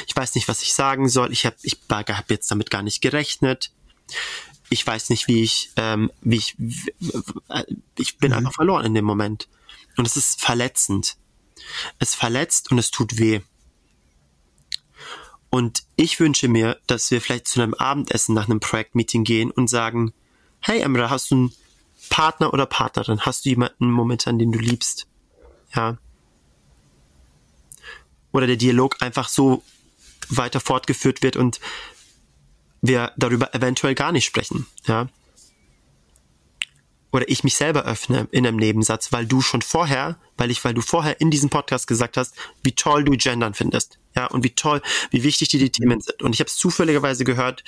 Ich 0.07 0.14
weiß 0.14 0.35
nicht, 0.35 0.49
was 0.49 0.62
ich 0.62 0.74
sagen 0.74 1.09
soll. 1.09 1.33
Ich 1.33 1.47
habe 1.47 1.57
ich 1.62 1.78
hab 1.91 2.31
jetzt 2.31 2.51
damit 2.51 2.70
gar 2.70 2.83
nicht 2.83 3.01
gerechnet. 3.01 3.72
Ich 4.68 4.87
weiß 4.87 5.11
nicht, 5.11 5.26
wie 5.26 5.43
ich, 5.43 5.70
ähm, 5.76 6.12
wie 6.20 6.37
ich, 6.37 6.57
ich 7.99 8.18
bin 8.18 8.31
mhm. 8.31 8.39
einfach 8.39 8.55
verloren 8.55 8.87
in 8.87 8.95
dem 8.95 9.05
Moment. 9.05 9.49
Und 9.97 10.07
es 10.07 10.16
ist 10.16 10.41
verletzend. 10.41 11.16
Es 11.99 12.14
verletzt 12.14 12.70
und 12.70 12.78
es 12.78 12.91
tut 12.91 13.18
weh. 13.18 13.41
Und 15.51 15.83
ich 15.97 16.20
wünsche 16.20 16.47
mir, 16.47 16.78
dass 16.87 17.11
wir 17.11 17.20
vielleicht 17.20 17.49
zu 17.49 17.61
einem 17.61 17.74
Abendessen 17.74 18.35
nach 18.35 18.49
einem 18.49 18.61
Projektmeeting 18.61 19.24
gehen 19.24 19.51
und 19.51 19.68
sagen, 19.68 20.12
hey 20.61 20.81
Emra, 20.81 21.11
hast 21.11 21.33
du 21.33 21.35
einen 21.35 21.55
Partner 22.11 22.52
oder 22.52 22.66
Partnerin? 22.66 23.20
Hast 23.20 23.46
du 23.46 23.48
jemanden 23.48 23.90
momentan, 23.90 24.38
den 24.38 24.52
du 24.52 24.58
liebst? 24.58 25.06
Ja. 25.74 25.96
Oder 28.32 28.46
der 28.46 28.56
Dialog 28.56 29.00
einfach 29.00 29.28
so 29.28 29.62
weiter 30.28 30.61
fortgeführt 30.61 31.22
wird 31.22 31.36
und 31.36 31.61
wir 32.82 33.12
darüber 33.16 33.54
eventuell 33.54 33.94
gar 33.94 34.12
nicht 34.12 34.26
sprechen, 34.26 34.66
ja. 34.86 35.08
Oder 37.12 37.28
ich 37.28 37.44
mich 37.44 37.56
selber 37.56 37.84
öffne 37.84 38.28
in 38.30 38.46
einem 38.46 38.56
Nebensatz, 38.56 39.12
weil 39.12 39.26
du 39.26 39.40
schon 39.40 39.62
vorher, 39.62 40.16
weil 40.36 40.50
ich, 40.50 40.64
weil 40.64 40.74
du 40.74 40.80
vorher 40.80 41.20
in 41.20 41.30
diesem 41.30 41.50
Podcast 41.50 41.86
gesagt 41.86 42.16
hast, 42.16 42.34
wie 42.62 42.72
toll 42.72 43.04
du 43.04 43.12
Gendern 43.12 43.54
findest 43.54 43.98
ja, 44.16 44.26
und 44.26 44.44
wie 44.44 44.50
toll, 44.50 44.82
wie 45.11 45.22
wichtig 45.22 45.48
dir 45.48 45.61
die 45.61 45.70
Themen 45.70 46.00
sind. 46.00 46.22
Und 46.22 46.34
ich 46.34 46.40
habe 46.40 46.48
es 46.48 46.56
zufälligerweise 46.56 47.24
gehört 47.24 47.62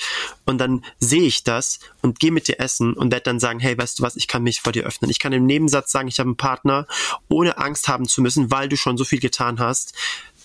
und 0.45 0.59
dann 0.59 0.85
sehe 0.99 1.23
ich 1.23 1.45
das 1.45 1.79
und 2.01 2.19
gehe 2.19 2.33
mit 2.33 2.49
dir 2.49 2.59
essen 2.59 2.95
und 2.95 3.13
werde 3.13 3.25
dann 3.25 3.41
sagen, 3.41 3.61
hey, 3.61 3.77
weißt 3.77 3.99
du 3.99 4.03
was, 4.03 4.17
ich 4.17 4.27
kann 4.27 4.43
mich 4.43 4.61
vor 4.61 4.73
dir 4.73 4.85
öffnen. 4.85 5.11
Ich 5.11 5.19
kann 5.19 5.33
im 5.33 5.47
Nebensatz 5.47 5.93
sagen, 5.93 6.09
ich 6.09 6.19
habe 6.19 6.29
einen 6.29 6.37
Partner, 6.37 6.87
ohne 7.29 7.59
Angst 7.59 7.89
haben 7.89 8.07
zu 8.07 8.23
müssen, 8.23 8.51
weil 8.51 8.69
du 8.69 8.77
schon 8.77 8.97
so 8.97 9.05
viel 9.05 9.21
getan 9.21 9.61
hast 9.61 9.95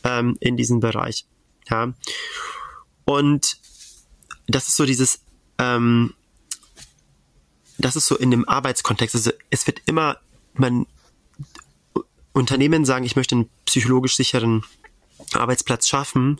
ähm, 0.03 0.37
in 0.39 0.55
diesem 0.55 0.79
Bereich. 0.79 1.25
Ja. 1.69 1.93
Und 3.05 3.57
das 4.47 4.67
ist 4.67 4.75
so 4.75 4.85
dieses, 4.85 5.21
ähm, 5.57 6.13
das 7.77 7.95
ist 7.95 8.07
so 8.07 8.17
in 8.17 8.31
dem 8.31 8.47
Arbeitskontext. 8.47 9.15
Also 9.15 9.31
es 9.49 9.67
wird 9.67 9.81
immer, 9.85 10.17
man, 10.53 10.85
Unternehmen 12.33 12.85
sagen, 12.85 13.05
ich 13.05 13.15
möchte 13.15 13.35
einen 13.35 13.49
psychologisch 13.65 14.15
sicheren 14.15 14.63
Arbeitsplatz 15.33 15.87
schaffen. 15.87 16.39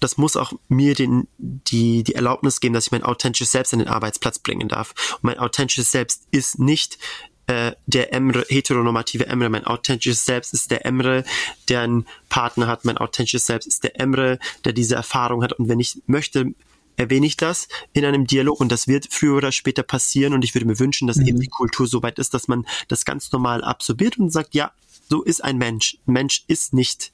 Das 0.00 0.16
muss 0.16 0.36
auch 0.36 0.52
mir 0.68 0.94
den, 0.94 1.28
die, 1.38 2.02
die 2.02 2.14
Erlaubnis 2.14 2.60
geben, 2.60 2.74
dass 2.74 2.86
ich 2.86 2.92
mein 2.92 3.04
authentisches 3.04 3.52
Selbst 3.52 3.72
an 3.72 3.78
den 3.78 3.88
Arbeitsplatz 3.88 4.38
bringen 4.38 4.68
darf. 4.68 4.94
Und 5.16 5.24
mein 5.24 5.38
authentisches 5.38 5.90
Selbst 5.92 6.26
ist 6.30 6.58
nicht 6.58 6.98
äh, 7.46 7.72
der 7.86 8.12
Emre, 8.12 8.44
heteronormative 8.48 9.26
Emre. 9.26 9.48
Mein 9.48 9.64
authentisches 9.64 10.24
Selbst 10.24 10.54
ist 10.54 10.70
der 10.70 10.84
Emre, 10.86 11.24
der 11.68 11.82
einen 11.82 12.06
Partner 12.28 12.66
hat. 12.66 12.84
Mein 12.84 12.98
authentisches 12.98 13.46
Selbst 13.46 13.66
ist 13.66 13.84
der 13.84 14.00
Emre, 14.00 14.38
der 14.64 14.72
diese 14.72 14.94
Erfahrung 14.94 15.42
hat. 15.42 15.52
Und 15.52 15.68
wenn 15.68 15.80
ich 15.80 16.02
möchte, 16.06 16.54
erwähne 16.96 17.26
ich 17.26 17.36
das 17.36 17.68
in 17.92 18.04
einem 18.04 18.26
Dialog 18.26 18.60
und 18.60 18.70
das 18.70 18.88
wird 18.88 19.08
früher 19.10 19.36
oder 19.36 19.52
später 19.52 19.82
passieren 19.82 20.34
und 20.34 20.44
ich 20.44 20.54
würde 20.54 20.66
mir 20.66 20.78
wünschen, 20.78 21.08
dass 21.08 21.16
mhm. 21.16 21.26
eben 21.26 21.40
die 21.40 21.48
Kultur 21.48 21.86
so 21.86 22.02
weit 22.02 22.18
ist, 22.18 22.34
dass 22.34 22.48
man 22.48 22.66
das 22.88 23.04
ganz 23.04 23.32
normal 23.32 23.64
absorbiert 23.64 24.18
und 24.18 24.30
sagt, 24.30 24.54
ja, 24.54 24.72
so 25.08 25.22
ist 25.22 25.42
ein 25.42 25.58
Mensch. 25.58 25.98
Ein 26.06 26.12
Mensch 26.12 26.44
ist 26.48 26.74
nicht 26.74 27.12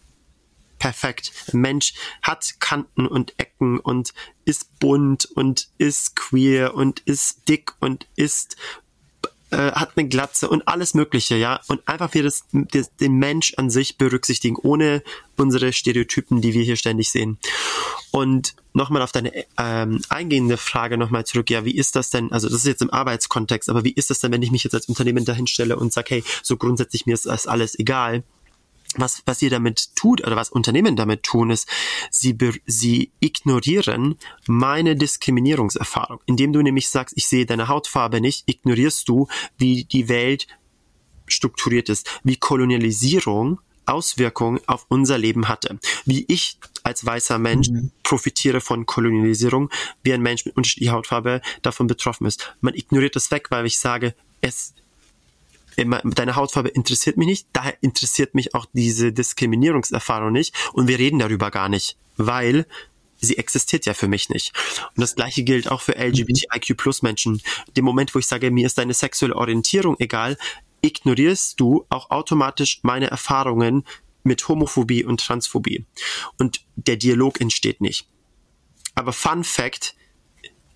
perfekt. 0.78 1.32
Ein 1.52 1.60
Mensch 1.60 1.94
hat 2.22 2.60
Kanten 2.60 3.06
und 3.06 3.34
Ecken 3.38 3.78
und 3.80 4.14
ist 4.44 4.78
bunt 4.78 5.26
und 5.26 5.68
ist 5.78 6.16
queer 6.16 6.74
und 6.74 7.00
ist 7.00 7.48
dick 7.48 7.72
und 7.80 8.06
ist 8.16 8.56
äh, 9.50 9.72
hat 9.72 9.92
eine 9.96 10.08
Glatze 10.08 10.48
und 10.48 10.66
alles 10.68 10.94
Mögliche, 10.94 11.36
ja. 11.36 11.60
Und 11.68 11.86
einfach 11.88 12.12
wir 12.14 12.22
das, 12.22 12.44
das, 12.52 12.94
den 12.96 13.14
Mensch 13.14 13.54
an 13.56 13.70
sich 13.70 13.96
berücksichtigen, 13.96 14.56
ohne 14.56 15.02
unsere 15.36 15.72
Stereotypen, 15.72 16.40
die 16.40 16.54
wir 16.54 16.62
hier 16.62 16.76
ständig 16.76 17.10
sehen. 17.10 17.38
Und 18.10 18.54
nochmal 18.72 19.02
auf 19.02 19.12
deine 19.12 19.32
ähm, 19.58 20.02
eingehende 20.08 20.56
Frage 20.56 20.98
nochmal 20.98 21.24
zurück, 21.24 21.50
ja, 21.50 21.64
wie 21.64 21.76
ist 21.76 21.96
das 21.96 22.10
denn, 22.10 22.32
also 22.32 22.48
das 22.48 22.58
ist 22.58 22.66
jetzt 22.66 22.82
im 22.82 22.92
Arbeitskontext, 22.92 23.68
aber 23.68 23.84
wie 23.84 23.92
ist 23.92 24.10
das 24.10 24.20
denn, 24.20 24.32
wenn 24.32 24.42
ich 24.42 24.50
mich 24.50 24.64
jetzt 24.64 24.74
als 24.74 24.86
Unternehmen 24.86 25.24
dahinstelle 25.24 25.76
und 25.76 25.92
sage, 25.92 26.16
hey, 26.16 26.24
so 26.42 26.56
grundsätzlich 26.56 27.06
mir 27.06 27.14
ist 27.14 27.26
das 27.26 27.46
alles 27.46 27.78
egal, 27.78 28.24
was, 28.96 29.22
was 29.26 29.42
ihr 29.42 29.50
damit 29.50 29.94
tut 29.96 30.26
oder 30.26 30.36
was 30.36 30.50
Unternehmen 30.50 30.96
damit 30.96 31.22
tun, 31.22 31.50
ist, 31.50 31.68
sie, 32.10 32.36
sie 32.66 33.12
ignorieren 33.20 34.16
meine 34.46 34.96
Diskriminierungserfahrung. 34.96 36.20
Indem 36.26 36.52
du 36.52 36.62
nämlich 36.62 36.88
sagst, 36.88 37.16
ich 37.16 37.28
sehe 37.28 37.46
deine 37.46 37.68
Hautfarbe 37.68 38.20
nicht, 38.20 38.44
ignorierst 38.46 39.08
du, 39.08 39.28
wie 39.58 39.84
die 39.84 40.08
Welt 40.08 40.46
strukturiert 41.26 41.88
ist, 41.88 42.20
wie 42.24 42.36
Kolonialisierung 42.36 43.60
Auswirkungen 43.88 44.60
auf 44.66 44.84
unser 44.88 45.16
Leben 45.18 45.48
hatte. 45.48 45.78
Wie 46.04 46.24
ich 46.28 46.58
als 46.82 47.04
weißer 47.04 47.38
Mensch 47.38 47.70
mhm. 47.70 47.90
profitiere 48.02 48.60
von 48.60 48.86
Kolonialisierung, 48.86 49.70
wie 50.02 50.12
ein 50.12 50.22
Mensch 50.22 50.44
mit 50.44 50.56
unterschiedlicher 50.56 50.92
Hautfarbe 50.92 51.40
davon 51.62 51.86
betroffen 51.86 52.26
ist. 52.26 52.54
Man 52.60 52.74
ignoriert 52.74 53.16
das 53.16 53.30
weg, 53.30 53.50
weil 53.50 53.66
ich 53.66 53.78
sage, 53.78 54.14
es 54.40 54.74
deine 55.84 56.36
Hautfarbe 56.36 56.68
interessiert 56.68 57.16
mich 57.16 57.28
nicht, 57.28 57.48
daher 57.52 57.76
interessiert 57.80 58.34
mich 58.34 58.54
auch 58.54 58.66
diese 58.72 59.12
Diskriminierungserfahrung 59.12 60.32
nicht 60.32 60.54
und 60.72 60.88
wir 60.88 60.98
reden 60.98 61.18
darüber 61.18 61.50
gar 61.50 61.68
nicht, 61.68 61.96
weil 62.16 62.66
sie 63.20 63.38
existiert 63.38 63.86
ja 63.86 63.94
für 63.94 64.08
mich 64.08 64.28
nicht. 64.28 64.52
Und 64.96 65.00
das 65.00 65.14
gleiche 65.14 65.42
gilt 65.42 65.70
auch 65.70 65.80
für 65.80 65.96
LGBTIQ 65.96 66.76
Plus 66.76 67.02
Menschen. 67.02 67.42
Dem 67.76 67.84
Moment, 67.84 68.14
wo 68.14 68.18
ich 68.18 68.26
sage, 68.26 68.50
mir 68.50 68.66
ist 68.66 68.78
deine 68.78 68.94
sexuelle 68.94 69.36
Orientierung 69.36 69.96
egal, 69.98 70.36
ignorierst 70.80 71.58
du 71.58 71.84
auch 71.88 72.10
automatisch 72.10 72.80
meine 72.82 73.10
Erfahrungen 73.10 73.84
mit 74.22 74.46
Homophobie 74.46 75.04
und 75.04 75.20
Transphobie. 75.20 75.86
Und 76.38 76.60
der 76.76 76.96
Dialog 76.96 77.40
entsteht 77.40 77.80
nicht. 77.80 78.06
Aber 78.94 79.12
Fun 79.12 79.42
Fact, 79.44 79.96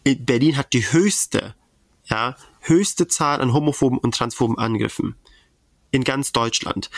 Berlin 0.04 0.56
hat 0.56 0.72
die 0.72 0.92
höchste 0.92 1.54
ja, 2.06 2.36
höchste 2.62 3.08
Zahl 3.08 3.40
an 3.40 3.52
homophoben 3.52 3.98
und 3.98 4.14
transphoben 4.14 4.58
Angriffen 4.58 5.14
in 5.90 6.04
ganz 6.04 6.32
Deutschland. 6.32 6.90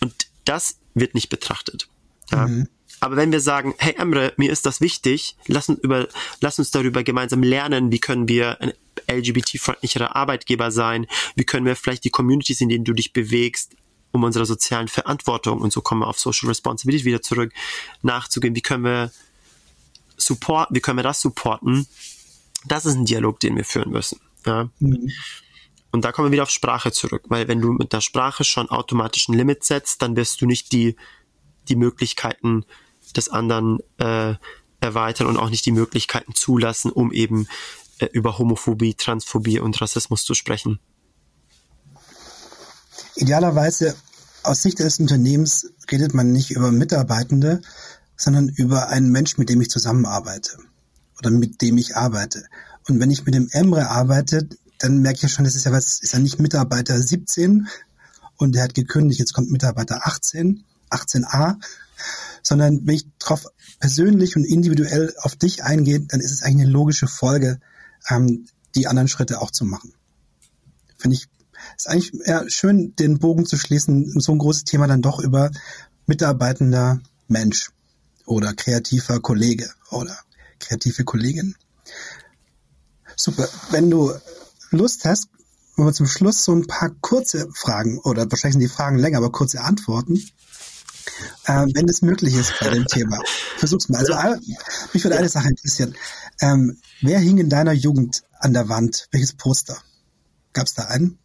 Und 0.00 0.28
das 0.44 0.78
wird 0.94 1.14
nicht 1.14 1.28
betrachtet. 1.28 1.88
Ja. 2.30 2.46
Mhm. 2.46 2.68
Aber 3.00 3.16
wenn 3.16 3.30
wir 3.30 3.40
sagen, 3.40 3.74
hey 3.78 3.94
Emre, 3.96 4.32
mir 4.36 4.50
ist 4.50 4.66
das 4.66 4.80
wichtig, 4.80 5.36
lass 5.46 5.68
uns, 5.68 5.78
über, 5.80 6.08
lass 6.40 6.58
uns 6.58 6.70
darüber 6.70 7.04
gemeinsam 7.04 7.42
lernen, 7.42 7.92
wie 7.92 8.00
können 8.00 8.26
wir 8.28 8.60
ein 8.60 8.72
LGBT-freundlicherer 9.08 10.16
Arbeitgeber 10.16 10.72
sein, 10.72 11.06
wie 11.36 11.44
können 11.44 11.66
wir 11.66 11.76
vielleicht 11.76 12.04
die 12.04 12.10
Communities, 12.10 12.60
in 12.60 12.68
denen 12.68 12.84
du 12.84 12.92
dich 12.92 13.12
bewegst, 13.12 13.76
um 14.10 14.24
unserer 14.24 14.46
sozialen 14.46 14.88
Verantwortung, 14.88 15.60
und 15.60 15.72
so 15.72 15.80
kommen 15.80 16.00
wir 16.00 16.08
auf 16.08 16.18
Social 16.18 16.48
Responsibility 16.48 17.04
wieder 17.04 17.22
zurück, 17.22 17.52
nachzugehen, 18.02 18.56
wie 18.56 18.62
können 18.62 18.84
wir 18.84 19.12
support, 20.16 20.70
wie 20.72 20.80
können 20.80 20.98
wir 20.98 21.04
das 21.04 21.20
supporten, 21.20 21.86
das 22.66 22.84
ist 22.84 22.94
ein 22.94 23.04
Dialog, 23.04 23.38
den 23.38 23.56
wir 23.56 23.64
führen 23.64 23.92
müssen. 23.92 24.20
Ja. 24.48 24.70
Mhm. 24.78 25.10
Und 25.90 26.04
da 26.04 26.12
kommen 26.12 26.28
wir 26.28 26.32
wieder 26.32 26.42
auf 26.42 26.50
Sprache 26.50 26.90
zurück, 26.90 27.24
weil 27.28 27.48
wenn 27.48 27.60
du 27.60 27.72
mit 27.72 27.92
der 27.92 28.00
Sprache 28.00 28.44
schon 28.44 28.68
automatisch 28.70 29.28
ein 29.28 29.34
Limit 29.34 29.64
setzt, 29.64 30.00
dann 30.02 30.16
wirst 30.16 30.40
du 30.40 30.46
nicht 30.46 30.72
die, 30.72 30.96
die 31.68 31.76
Möglichkeiten 31.76 32.64
des 33.14 33.28
anderen 33.28 33.78
äh, 33.98 34.34
erweitern 34.80 35.26
und 35.26 35.36
auch 35.36 35.50
nicht 35.50 35.66
die 35.66 35.72
Möglichkeiten 35.72 36.34
zulassen, 36.34 36.90
um 36.90 37.12
eben 37.12 37.46
äh, 37.98 38.06
über 38.12 38.38
Homophobie, 38.38 38.94
Transphobie 38.94 39.60
und 39.60 39.80
Rassismus 39.80 40.24
zu 40.24 40.34
sprechen. 40.34 40.78
Idealerweise 43.16 43.94
aus 44.42 44.62
Sicht 44.62 44.78
des 44.78 44.98
Unternehmens 44.98 45.72
redet 45.90 46.14
man 46.14 46.32
nicht 46.32 46.50
über 46.50 46.70
Mitarbeitende, 46.72 47.60
sondern 48.16 48.48
über 48.48 48.88
einen 48.88 49.10
Menschen, 49.10 49.40
mit 49.40 49.50
dem 49.50 49.60
ich 49.60 49.68
zusammenarbeite 49.68 50.58
oder 51.18 51.30
mit 51.30 51.60
dem 51.62 51.78
ich 51.78 51.96
arbeite. 51.96 52.44
Und 52.88 53.00
wenn 53.00 53.10
ich 53.10 53.24
mit 53.24 53.34
dem 53.34 53.48
Emre 53.50 53.88
arbeite, 53.88 54.48
dann 54.78 54.98
merke 54.98 55.16
ich 55.16 55.22
ja 55.22 55.28
schon, 55.28 55.44
das 55.44 55.54
ist 55.54 55.64
ja 55.64 55.72
was, 55.72 56.00
ist 56.00 56.12
ja 56.12 56.18
nicht 56.18 56.38
Mitarbeiter 56.38 57.00
17 57.00 57.68
und 58.36 58.54
der 58.54 58.62
hat 58.62 58.74
gekündigt, 58.74 59.18
jetzt 59.18 59.34
kommt 59.34 59.50
Mitarbeiter 59.50 60.06
18, 60.06 60.64
18a, 60.90 61.56
sondern 62.42 62.86
wenn 62.86 62.94
ich 62.94 63.06
darauf 63.18 63.46
persönlich 63.80 64.36
und 64.36 64.44
individuell 64.44 65.14
auf 65.20 65.36
dich 65.36 65.64
eingehe, 65.64 66.00
dann 66.00 66.20
ist 66.20 66.30
es 66.30 66.42
eigentlich 66.42 66.66
eine 66.66 66.72
logische 66.72 67.08
Folge, 67.08 67.60
ähm, 68.08 68.46
die 68.74 68.86
anderen 68.86 69.08
Schritte 69.08 69.40
auch 69.40 69.50
zu 69.50 69.64
machen. 69.64 69.92
Finde 70.96 71.16
ich, 71.16 71.26
ist 71.76 71.88
eigentlich 71.88 72.12
ja, 72.26 72.48
schön, 72.48 72.94
den 72.96 73.18
Bogen 73.18 73.46
zu 73.46 73.56
schließen, 73.56 74.20
so 74.20 74.32
ein 74.32 74.38
großes 74.38 74.64
Thema 74.64 74.86
dann 74.86 75.02
doch 75.02 75.20
über 75.20 75.50
mitarbeitender 76.06 77.00
Mensch 77.26 77.70
oder 78.24 78.54
kreativer 78.54 79.20
Kollege 79.20 79.70
oder 79.90 80.16
kreative 80.58 81.04
Kollegin. 81.04 81.54
Super. 83.16 83.48
Wenn 83.70 83.90
du 83.90 84.12
Lust 84.70 85.04
hast, 85.04 85.28
wollen 85.76 85.88
wir 85.88 85.92
zum 85.92 86.06
Schluss 86.06 86.44
so 86.44 86.52
ein 86.52 86.66
paar 86.66 86.90
kurze 87.00 87.48
Fragen 87.54 87.98
oder 87.98 88.30
wahrscheinlich 88.30 88.54
sind 88.54 88.60
die 88.60 88.68
Fragen 88.68 88.98
länger, 88.98 89.18
aber 89.18 89.30
kurze 89.30 89.60
Antworten. 89.60 90.16
Äh, 91.44 91.66
wenn 91.72 91.88
es 91.88 92.02
möglich 92.02 92.34
ist 92.34 92.54
bei 92.60 92.68
dem 92.68 92.84
Thema. 92.86 93.18
Versuch's 93.56 93.88
mal. 93.88 93.98
Also, 93.98 94.14
mich 94.92 95.04
würde 95.04 95.18
eine 95.18 95.28
Sache 95.28 95.48
interessieren. 95.48 95.94
Ähm, 96.40 96.78
wer 97.00 97.18
hing 97.18 97.38
in 97.38 97.48
deiner 97.48 97.72
Jugend 97.72 98.22
an 98.38 98.52
der 98.52 98.68
Wand? 98.68 99.08
Welches 99.10 99.32
Poster? 99.32 99.76
Gab 100.52 100.66
es 100.66 100.74
da 100.74 100.84
einen? 100.84 101.18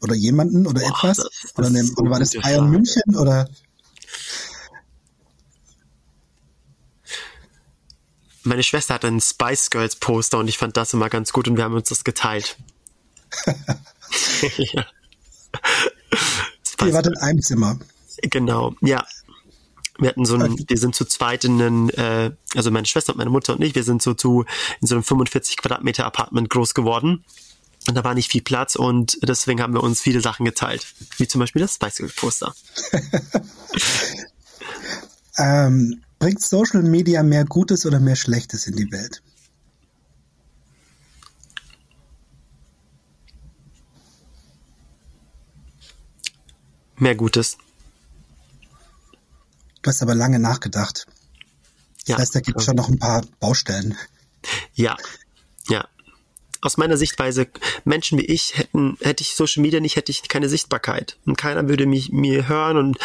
Oder 0.00 0.14
jemanden 0.14 0.66
oder 0.66 0.80
Boah, 0.80 0.88
etwas? 0.90 1.16
Das, 1.18 1.28
das 1.42 1.54
oder, 1.56 1.68
eine, 1.68 1.84
oder 1.96 2.10
war 2.10 2.18
das 2.18 2.32
Bayern 2.32 2.70
München 2.70 3.16
oder? 3.16 3.48
Meine 8.48 8.62
Schwester 8.62 8.94
hatte 8.94 9.06
ein 9.06 9.20
Spice 9.20 9.70
Girls 9.70 9.96
Poster 9.96 10.38
und 10.38 10.48
ich 10.48 10.58
fand 10.58 10.76
das 10.76 10.92
immer 10.92 11.08
ganz 11.08 11.32
gut 11.32 11.48
und 11.48 11.56
wir 11.56 11.64
haben 11.64 11.74
uns 11.74 11.88
das 11.88 12.04
geteilt. 12.04 12.56
ja. 14.56 14.86
Ihr 16.84 16.92
wart 16.92 17.06
in 17.06 17.16
einem 17.18 17.42
Zimmer. 17.42 17.78
Genau, 18.22 18.74
ja. 18.80 19.04
Wir 20.00 20.10
hatten 20.10 20.24
so 20.24 20.36
ein, 20.36 20.52
okay. 20.52 20.64
wir 20.68 20.78
sind 20.78 20.94
zu 20.94 21.04
zweit 21.04 21.44
in 21.44 21.60
einem, 21.60 21.90
äh, 21.90 22.30
also 22.54 22.70
meine 22.70 22.86
Schwester 22.86 23.12
und 23.12 23.18
meine 23.18 23.30
Mutter 23.30 23.54
und 23.54 23.62
ich, 23.62 23.74
wir 23.74 23.82
sind 23.82 24.00
so 24.00 24.14
zu 24.14 24.44
in 24.80 24.86
so 24.86 24.94
einem 24.94 25.02
45 25.02 25.56
Quadratmeter 25.56 26.06
Apartment 26.06 26.50
groß 26.50 26.74
geworden. 26.74 27.24
Und 27.88 27.94
da 27.94 28.04
war 28.04 28.14
nicht 28.14 28.30
viel 28.30 28.42
Platz 28.42 28.76
und 28.76 29.18
deswegen 29.22 29.60
haben 29.60 29.72
wir 29.72 29.82
uns 29.82 30.00
viele 30.00 30.20
Sachen 30.20 30.44
geteilt. 30.44 30.86
Wie 31.16 31.26
zum 31.26 31.40
Beispiel 31.40 31.62
das 31.62 31.74
Spice 31.74 31.96
Girls 31.96 32.14
Poster. 32.14 32.54
ähm, 35.38 36.02
Bringt 36.18 36.42
Social 36.42 36.82
Media 36.82 37.22
mehr 37.22 37.44
Gutes 37.44 37.86
oder 37.86 38.00
mehr 38.00 38.16
Schlechtes 38.16 38.66
in 38.66 38.76
die 38.76 38.90
Welt? 38.90 39.22
Mehr 46.96 47.14
Gutes. 47.14 47.56
Du 49.82 49.90
hast 49.90 50.02
aber 50.02 50.16
lange 50.16 50.40
nachgedacht. 50.40 51.06
Das 52.00 52.08
ja, 52.08 52.18
heißt, 52.18 52.34
da 52.34 52.40
gibt 52.40 52.58
es 52.58 52.64
schon 52.64 52.74
noch 52.74 52.88
ein 52.88 52.98
paar 52.98 53.24
Baustellen. 53.38 53.96
Ja, 54.74 54.96
ja 54.96 54.96
aus 56.60 56.76
meiner 56.76 56.96
Sichtweise, 56.96 57.46
Menschen 57.84 58.18
wie 58.18 58.24
ich 58.24 58.58
hätten, 58.58 58.96
hätte 59.00 59.22
ich 59.22 59.34
Social 59.34 59.62
Media 59.62 59.80
nicht, 59.80 59.96
hätte 59.96 60.10
ich 60.10 60.28
keine 60.28 60.48
Sichtbarkeit. 60.48 61.16
Und 61.24 61.36
keiner 61.36 61.68
würde 61.68 61.86
mich 61.86 62.10
mir 62.10 62.48
hören 62.48 62.76
und 62.76 62.98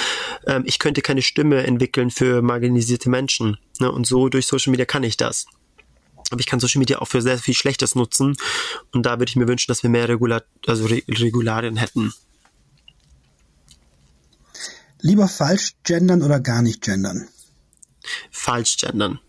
ähm, 0.47 0.63
ich 0.65 0.79
könnte 0.79 1.01
keine 1.01 1.21
Stimme 1.21 1.63
entwickeln 1.63 2.09
für 2.09 2.41
marginalisierte 2.41 3.09
Menschen. 3.09 3.57
Ne? 3.79 3.91
Und 3.91 4.07
so 4.07 4.29
durch 4.29 4.47
Social 4.47 4.71
Media 4.71 4.85
kann 4.85 5.03
ich 5.03 5.17
das. 5.17 5.45
Aber 6.31 6.39
ich 6.39 6.47
kann 6.47 6.59
Social 6.59 6.79
Media 6.79 6.99
auch 6.99 7.07
für 7.07 7.21
sehr 7.21 7.37
viel 7.37 7.53
Schlechtes 7.53 7.95
nutzen. 7.95 8.35
Und 8.91 9.05
da 9.05 9.19
würde 9.19 9.29
ich 9.29 9.35
mir 9.35 9.47
wünschen, 9.47 9.69
dass 9.69 9.83
wir 9.83 9.89
mehr 9.89 10.09
Regular 10.09 10.43
also 10.65 10.85
Re 10.85 11.03
Regularien 11.07 11.77
hätten. 11.77 12.13
Lieber 14.99 15.27
falsch 15.27 15.73
gendern 15.83 16.23
oder 16.23 16.39
gar 16.39 16.61
nicht 16.61 16.81
gendern? 16.81 17.27
Falsch 18.31 18.77
gendern. 18.77 19.19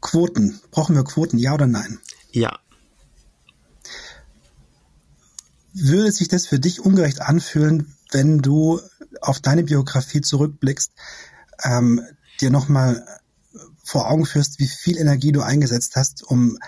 Quoten. 0.00 0.60
Brauchen 0.70 0.94
wir 0.94 1.04
Quoten, 1.04 1.38
ja 1.38 1.54
oder 1.54 1.66
nein? 1.66 1.98
Ja. 2.30 2.58
Würde 5.74 6.12
sich 6.12 6.28
das 6.28 6.46
für 6.46 6.58
dich 6.58 6.80
ungerecht 6.80 7.20
anfühlen, 7.20 7.94
wenn 8.12 8.38
du 8.38 8.80
auf 9.20 9.40
deine 9.40 9.64
Biografie 9.64 10.20
zurückblickst, 10.20 10.92
ähm, 11.64 12.00
dir 12.40 12.50
nochmal 12.50 13.04
vor 13.82 14.10
Augen 14.10 14.24
führst, 14.24 14.58
wie 14.58 14.68
viel 14.68 14.96
Energie 14.96 15.32
du 15.32 15.42
eingesetzt 15.42 15.96
hast, 15.96 16.22
um 16.22 16.58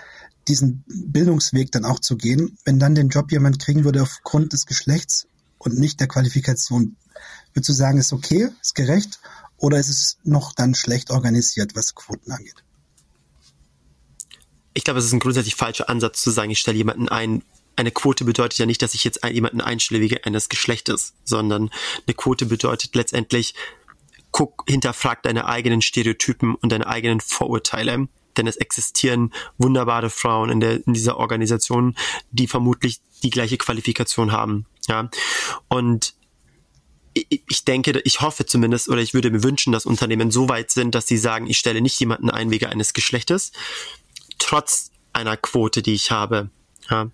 diesen 0.47 0.83
Bildungsweg 0.87 1.71
dann 1.71 1.85
auch 1.85 1.99
zu 1.99 2.15
gehen, 2.15 2.57
wenn 2.63 2.79
dann 2.79 2.95
den 2.95 3.09
Job 3.09 3.31
jemand 3.31 3.59
kriegen 3.59 3.83
würde 3.83 4.01
aufgrund 4.01 4.53
des 4.53 4.65
Geschlechts 4.65 5.27
und 5.57 5.77
nicht 5.77 5.99
der 5.99 6.07
Qualifikation, 6.07 6.95
würdest 7.53 7.69
du 7.69 7.73
sagen, 7.73 7.97
ist 7.97 8.13
okay, 8.13 8.49
ist 8.61 8.75
gerecht 8.75 9.19
oder 9.57 9.79
ist 9.79 9.89
es 9.89 10.17
noch 10.23 10.53
dann 10.53 10.75
schlecht 10.75 11.09
organisiert, 11.09 11.75
was 11.75 11.95
Quoten 11.95 12.31
angeht? 12.31 12.63
Ich 14.73 14.83
glaube, 14.83 14.99
es 14.99 15.05
ist 15.05 15.13
ein 15.13 15.19
grundsätzlich 15.19 15.55
falscher 15.55 15.89
Ansatz 15.89 16.21
zu 16.21 16.29
sagen, 16.29 16.51
ich 16.51 16.59
stelle 16.59 16.77
jemanden 16.77 17.09
ein. 17.09 17.43
Eine 17.77 17.91
Quote 17.91 18.25
bedeutet 18.25 18.59
ja 18.59 18.65
nicht, 18.65 18.81
dass 18.81 18.95
ich 18.95 19.03
jetzt 19.03 19.23
jemanden 19.23 19.61
einstelle 19.61 20.01
wegen 20.01 20.17
eines 20.23 20.49
Geschlechtes, 20.49 21.13
sondern 21.23 21.69
eine 22.05 22.13
Quote 22.15 22.47
bedeutet 22.47 22.95
letztendlich, 22.95 23.53
guck, 24.31 24.63
hinterfrag 24.67 25.23
deine 25.23 25.45
eigenen 25.45 25.81
Stereotypen 25.81 26.55
und 26.55 26.71
deine 26.71 26.87
eigenen 26.87 27.21
Vorurteile. 27.21 28.09
Denn 28.35 28.47
es 28.47 28.57
existieren 28.57 29.33
wunderbare 29.57 30.09
Frauen 30.09 30.49
in, 30.49 30.59
der, 30.59 30.85
in 30.85 30.93
dieser 30.93 31.17
Organisation, 31.17 31.95
die 32.31 32.47
vermutlich 32.47 32.99
die 33.23 33.29
gleiche 33.29 33.57
Qualifikation 33.57 34.31
haben. 34.31 34.65
Ja. 34.87 35.09
Und 35.69 36.15
ich 37.13 37.65
denke, 37.65 37.99
ich 38.03 38.21
hoffe 38.21 38.45
zumindest, 38.45 38.89
oder 38.89 39.01
ich 39.01 39.13
würde 39.13 39.31
mir 39.31 39.43
wünschen, 39.43 39.71
dass 39.71 39.85
Unternehmen 39.85 40.31
so 40.31 40.49
weit 40.49 40.71
sind, 40.71 40.93
dass 40.93 41.07
sie 41.07 41.17
sagen, 41.17 41.47
ich 41.47 41.57
stelle 41.57 41.81
nicht 41.81 41.99
jemanden 41.99 42.29
ein 42.29 42.51
wegen 42.51 42.65
eines 42.65 42.93
Geschlechtes, 42.93 43.51
trotz 44.37 44.91
einer 45.13 45.37
Quote, 45.37 45.81
die 45.81 45.93
ich 45.93 46.11
habe. 46.11 46.49
Ja. 46.89 47.09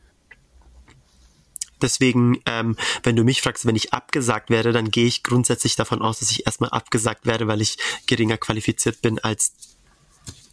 Deswegen, 1.84 2.40
ähm, 2.46 2.78
wenn 3.04 3.16
du 3.16 3.24
mich 3.24 3.42
fragst, 3.42 3.66
wenn 3.66 3.76
ich 3.76 3.94
abgesagt 3.94 4.50
werde, 4.50 4.72
dann 4.72 4.90
gehe 4.90 5.06
ich 5.06 5.22
grundsätzlich 5.22 5.76
davon 5.76 6.02
aus, 6.02 6.20
dass 6.20 6.32
ich 6.32 6.46
erstmal 6.46 6.72
abgesagt 6.72 7.26
werde, 7.26 7.48
weil 7.48 7.62
ich 7.62 7.78
geringer 8.08 8.38
qualifiziert 8.38 9.02
bin 9.02 9.20
als 9.20 9.52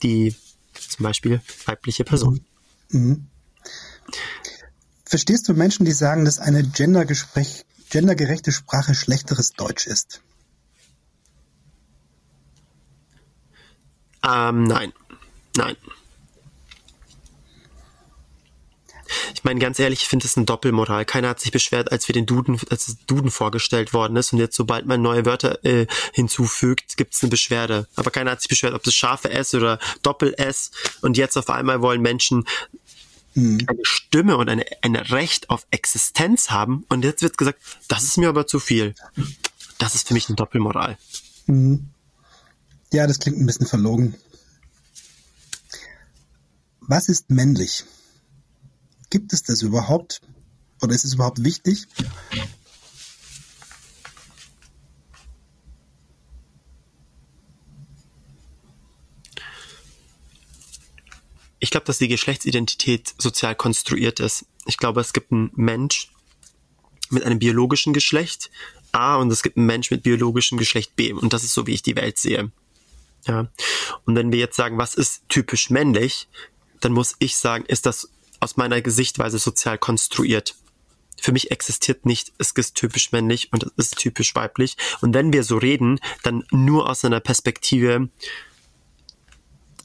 die 0.02 0.34
zum 0.74 1.04
Beispiel 1.04 1.40
weibliche 1.66 2.04
Person. 2.04 2.44
Mhm. 2.90 3.28
Verstehst 5.04 5.48
du 5.48 5.54
Menschen, 5.54 5.84
die 5.84 5.92
sagen, 5.92 6.24
dass 6.24 6.38
eine 6.38 6.64
gendergerechte 6.64 8.52
Sprache 8.52 8.94
schlechteres 8.94 9.52
Deutsch 9.52 9.86
ist? 9.86 10.20
Ähm, 14.26 14.64
nein. 14.64 14.92
Nein. 15.56 15.76
Ich 19.34 19.44
meine, 19.44 19.60
ganz 19.60 19.78
ehrlich, 19.78 20.02
ich 20.02 20.08
finde 20.08 20.26
es 20.26 20.36
eine 20.36 20.46
Doppelmoral. 20.46 21.04
Keiner 21.04 21.28
hat 21.28 21.40
sich 21.40 21.52
beschwert, 21.52 21.92
als 21.92 22.08
wir 22.08 22.12
den 22.12 22.26
Duden, 22.26 22.60
als 22.70 22.86
das 22.86 22.96
Duden 23.06 23.30
vorgestellt 23.30 23.92
worden 23.92 24.16
ist. 24.16 24.32
Und 24.32 24.38
jetzt, 24.38 24.56
sobald 24.56 24.86
man 24.86 25.02
neue 25.02 25.24
Wörter 25.24 25.64
äh, 25.64 25.86
hinzufügt, 26.12 26.96
gibt 26.96 27.14
es 27.14 27.22
eine 27.22 27.30
Beschwerde. 27.30 27.88
Aber 27.96 28.10
keiner 28.10 28.32
hat 28.32 28.40
sich 28.40 28.48
beschwert, 28.48 28.74
ob 28.74 28.82
das 28.82 28.94
scharfe 28.94 29.30
S 29.30 29.54
oder 29.54 29.78
Doppel-S. 30.02 30.70
Und 31.00 31.16
jetzt 31.16 31.36
auf 31.36 31.50
einmal 31.50 31.82
wollen 31.82 32.02
Menschen 32.02 32.44
mhm. 33.34 33.58
eine 33.66 33.80
Stimme 33.82 34.36
und 34.36 34.48
eine, 34.48 34.64
ein 34.82 34.96
Recht 34.96 35.50
auf 35.50 35.66
Existenz 35.70 36.50
haben. 36.50 36.84
Und 36.88 37.04
jetzt 37.04 37.22
wird 37.22 37.38
gesagt, 37.38 37.60
das 37.88 38.04
ist 38.04 38.18
mir 38.18 38.28
aber 38.28 38.46
zu 38.46 38.60
viel. 38.60 38.94
Das 39.78 39.94
ist 39.94 40.08
für 40.08 40.14
mich 40.14 40.28
eine 40.28 40.36
Doppelmoral. 40.36 40.98
Mhm. 41.46 41.88
Ja, 42.92 43.06
das 43.06 43.20
klingt 43.20 43.38
ein 43.38 43.46
bisschen 43.46 43.66
verlogen. 43.66 44.16
Was 46.80 47.08
ist 47.08 47.30
männlich? 47.30 47.84
Gibt 49.10 49.32
es 49.32 49.42
das 49.42 49.62
überhaupt? 49.62 50.20
Oder 50.80 50.94
ist 50.94 51.04
es 51.04 51.14
überhaupt 51.14 51.42
wichtig? 51.44 51.86
Ich 61.58 61.70
glaube, 61.70 61.84
dass 61.84 61.98
die 61.98 62.08
Geschlechtsidentität 62.08 63.14
sozial 63.18 63.54
konstruiert 63.54 64.20
ist. 64.20 64.46
Ich 64.64 64.78
glaube, 64.78 65.00
es 65.00 65.12
gibt 65.12 65.30
einen 65.30 65.50
Mensch 65.54 66.10
mit 67.10 67.24
einem 67.24 67.38
biologischen 67.38 67.92
Geschlecht 67.92 68.50
A 68.92 69.16
und 69.16 69.30
es 69.30 69.42
gibt 69.42 69.56
einen 69.56 69.66
Mensch 69.66 69.90
mit 69.90 70.02
biologischem 70.02 70.56
Geschlecht 70.56 70.96
B. 70.96 71.12
Und 71.12 71.32
das 71.32 71.44
ist 71.44 71.52
so, 71.52 71.66
wie 71.66 71.74
ich 71.74 71.82
die 71.82 71.96
Welt 71.96 72.18
sehe. 72.18 72.50
Ja. 73.26 73.48
Und 74.06 74.16
wenn 74.16 74.32
wir 74.32 74.38
jetzt 74.38 74.56
sagen, 74.56 74.78
was 74.78 74.94
ist 74.94 75.28
typisch 75.28 75.68
männlich, 75.68 76.28
dann 76.80 76.92
muss 76.92 77.14
ich 77.18 77.36
sagen, 77.36 77.64
ist 77.66 77.84
das 77.84 78.08
aus 78.40 78.56
meiner 78.56 78.80
Sichtweise 78.90 79.38
sozial 79.38 79.78
konstruiert. 79.78 80.56
Für 81.20 81.32
mich 81.32 81.50
existiert 81.50 82.06
nicht, 82.06 82.32
es 82.38 82.52
ist 82.52 82.74
typisch 82.74 83.12
männlich 83.12 83.52
und 83.52 83.64
es 83.64 83.70
ist 83.76 83.98
typisch 83.98 84.34
weiblich. 84.34 84.76
Und 85.02 85.14
wenn 85.14 85.32
wir 85.32 85.44
so 85.44 85.58
reden, 85.58 86.00
dann 86.22 86.44
nur 86.50 86.88
aus 86.88 87.04
einer 87.04 87.20
Perspektive 87.20 88.08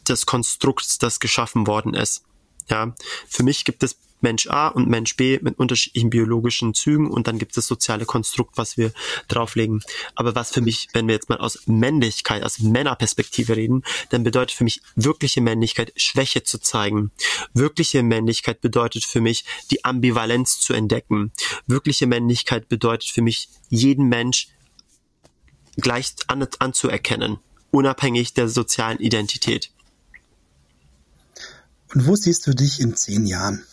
des 0.07 0.25
Konstrukts, 0.25 0.97
das 0.97 1.19
geschaffen 1.19 1.67
worden 1.67 1.93
ist. 1.93 2.23
Ja, 2.69 2.95
für 3.27 3.43
mich 3.43 3.63
gibt 3.65 3.83
es 3.83 3.97
Mensch 4.21 4.47
A 4.47 4.69
und 4.69 4.89
Mensch 4.89 5.15
B 5.17 5.37
mit 5.43 5.59
unterschiedlichen 5.59 6.09
biologischen 6.09 6.73
Zügen 6.73 7.11
und 7.11 7.27
dann 7.27 7.37
gibt 7.37 7.51
es 7.51 7.55
das 7.57 7.67
soziale 7.67 8.05
Konstrukt, 8.05 8.57
was 8.57 8.75
wir 8.75 8.91
drauflegen. 9.27 9.81
Aber 10.15 10.33
was 10.33 10.51
für 10.51 10.61
mich, 10.61 10.87
wenn 10.93 11.07
wir 11.07 11.13
jetzt 11.13 11.29
mal 11.29 11.37
aus 11.37 11.59
Männlichkeit, 11.67 12.43
aus 12.43 12.59
Männerperspektive 12.59 13.55
reden, 13.55 13.83
dann 14.09 14.23
bedeutet 14.23 14.57
für 14.57 14.63
mich 14.63 14.81
wirkliche 14.95 15.41
Männlichkeit 15.41 15.93
Schwäche 15.95 16.43
zu 16.43 16.59
zeigen. 16.59 17.11
Wirkliche 17.53 18.01
Männlichkeit 18.01 18.61
bedeutet 18.61 19.05
für 19.05 19.21
mich 19.21 19.45
die 19.69 19.85
Ambivalenz 19.85 20.59
zu 20.59 20.73
entdecken. 20.73 21.31
Wirkliche 21.67 22.07
Männlichkeit 22.07 22.67
bedeutet 22.67 23.09
für 23.09 23.21
mich 23.21 23.49
jeden 23.69 24.07
Mensch 24.09 24.47
gleich 25.77 26.15
an, 26.27 26.47
anzuerkennen, 26.57 27.37
unabhängig 27.69 28.33
der 28.33 28.47
sozialen 28.47 28.97
Identität. 28.99 29.71
Und 31.95 32.07
wo 32.07 32.15
siehst 32.15 32.45
du 32.45 32.53
dich 32.53 32.81
in 32.81 32.95
zehn 32.95 33.25
Jahren? 33.25 33.63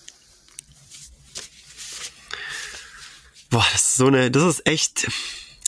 Boah, 3.50 3.66
das 3.72 3.82
ist 3.82 3.96
so 3.96 4.06
eine, 4.06 4.30
das 4.30 4.44
ist 4.44 4.66
echt. 4.66 5.08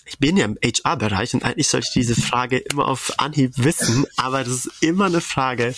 Ich 0.07 0.19
bin 0.19 0.37
ja 0.37 0.45
im 0.45 0.57
HR-Bereich 0.63 1.35
und 1.35 1.45
eigentlich 1.45 1.67
sollte 1.67 1.89
ich 1.89 1.95
diese 1.95 2.15
Frage 2.15 2.59
immer 2.59 2.87
auf 2.87 3.15
Anhieb 3.19 3.53
wissen, 3.57 4.07
aber 4.17 4.45
das 4.45 4.67
ist 4.67 4.71
immer 4.81 5.07
eine 5.07 5.21
Frage, 5.21 5.75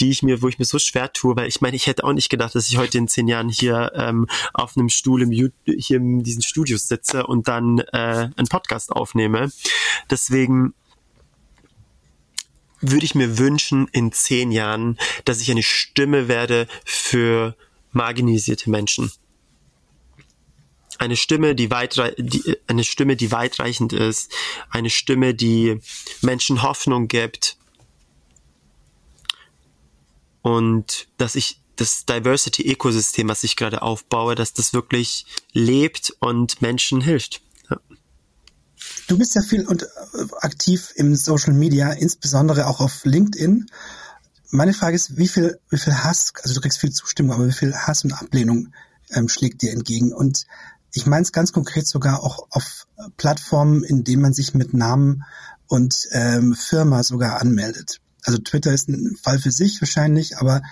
die 0.00 0.10
ich 0.10 0.22
mir, 0.22 0.42
wo 0.42 0.48
ich 0.48 0.58
mir 0.58 0.64
so 0.66 0.78
schwer 0.78 1.12
tue, 1.12 1.36
weil 1.36 1.48
ich 1.48 1.62
meine, 1.62 1.76
ich 1.76 1.86
hätte 1.86 2.04
auch 2.04 2.12
nicht 2.12 2.28
gedacht, 2.28 2.54
dass 2.54 2.68
ich 2.68 2.76
heute 2.76 2.98
in 2.98 3.08
zehn 3.08 3.26
Jahren 3.26 3.48
hier 3.48 3.92
ähm, 3.94 4.26
auf 4.52 4.76
einem 4.76 4.90
Stuhl 4.90 5.22
im 5.22 5.30
hier 5.30 5.96
in 5.96 6.22
diesen 6.22 6.42
Studios 6.42 6.88
sitze 6.88 7.26
und 7.26 7.48
dann 7.48 7.78
äh, 7.78 8.28
einen 8.36 8.48
Podcast 8.50 8.92
aufnehme. 8.92 9.50
Deswegen 10.10 10.74
würde 12.80 13.04
ich 13.04 13.14
mir 13.14 13.38
wünschen 13.38 13.88
in 13.88 14.12
zehn 14.12 14.52
Jahren, 14.52 14.98
dass 15.24 15.40
ich 15.40 15.50
eine 15.50 15.62
Stimme 15.62 16.28
werde 16.28 16.66
für 16.84 17.56
marginalisierte 17.92 18.70
Menschen. 18.70 19.12
Eine 20.98 21.16
Stimme, 21.16 21.54
die 21.54 21.70
weit, 21.70 21.96
die, 22.18 22.56
eine 22.66 22.84
Stimme, 22.84 23.16
die 23.16 23.32
weitreichend 23.32 23.92
ist, 23.92 24.32
eine 24.68 24.90
Stimme, 24.90 25.34
die 25.34 25.80
Menschen 26.20 26.62
Hoffnung 26.62 27.08
gibt. 27.08 27.56
Und 30.42 31.08
dass 31.16 31.36
ich 31.36 31.60
das 31.76 32.04
Diversity-Ökosystem, 32.04 33.28
was 33.28 33.44
ich 33.44 33.56
gerade 33.56 33.80
aufbaue, 33.80 34.34
dass 34.34 34.52
das 34.52 34.74
wirklich 34.74 35.24
lebt 35.52 36.14
und 36.20 36.60
Menschen 36.60 37.00
hilft. 37.00 37.40
Du 39.10 39.18
bist 39.18 39.34
ja 39.34 39.42
viel 39.42 39.66
und 39.66 39.82
äh, 39.82 39.86
aktiv 40.40 40.92
im 40.94 41.16
Social 41.16 41.52
Media, 41.52 41.90
insbesondere 41.90 42.68
auch 42.68 42.78
auf 42.78 43.04
LinkedIn. 43.04 43.66
Meine 44.50 44.72
Frage 44.72 44.94
ist, 44.94 45.16
wie 45.16 45.26
viel, 45.26 45.58
wie 45.68 45.78
viel 45.78 45.94
Hass, 45.94 46.32
also 46.40 46.54
du 46.54 46.60
kriegst 46.60 46.78
viel 46.78 46.92
Zustimmung, 46.92 47.34
aber 47.34 47.48
wie 47.48 47.52
viel 47.52 47.74
Hass 47.74 48.04
und 48.04 48.12
Ablehnung 48.12 48.72
ähm, 49.10 49.28
schlägt 49.28 49.62
dir 49.62 49.72
entgegen? 49.72 50.12
Und 50.12 50.46
ich 50.94 51.06
meine 51.06 51.22
es 51.22 51.32
ganz 51.32 51.50
konkret 51.50 51.88
sogar 51.88 52.22
auch 52.22 52.46
auf 52.50 52.86
Plattformen, 53.16 53.82
in 53.82 54.04
denen 54.04 54.22
man 54.22 54.32
sich 54.32 54.54
mit 54.54 54.74
Namen 54.74 55.24
und 55.66 56.06
ähm, 56.12 56.54
Firma 56.54 57.02
sogar 57.02 57.40
anmeldet. 57.40 58.00
Also 58.22 58.38
Twitter 58.38 58.72
ist 58.72 58.88
ein 58.88 59.16
Fall 59.20 59.40
für 59.40 59.50
sich 59.50 59.82
wahrscheinlich, 59.82 60.38
aber 60.38 60.62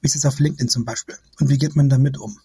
wie 0.00 0.06
ist 0.06 0.14
es 0.14 0.26
auf 0.26 0.38
LinkedIn 0.38 0.68
zum 0.68 0.84
Beispiel? 0.84 1.16
Und 1.40 1.48
wie 1.48 1.58
geht 1.58 1.74
man 1.74 1.88
damit 1.88 2.18
um? 2.18 2.38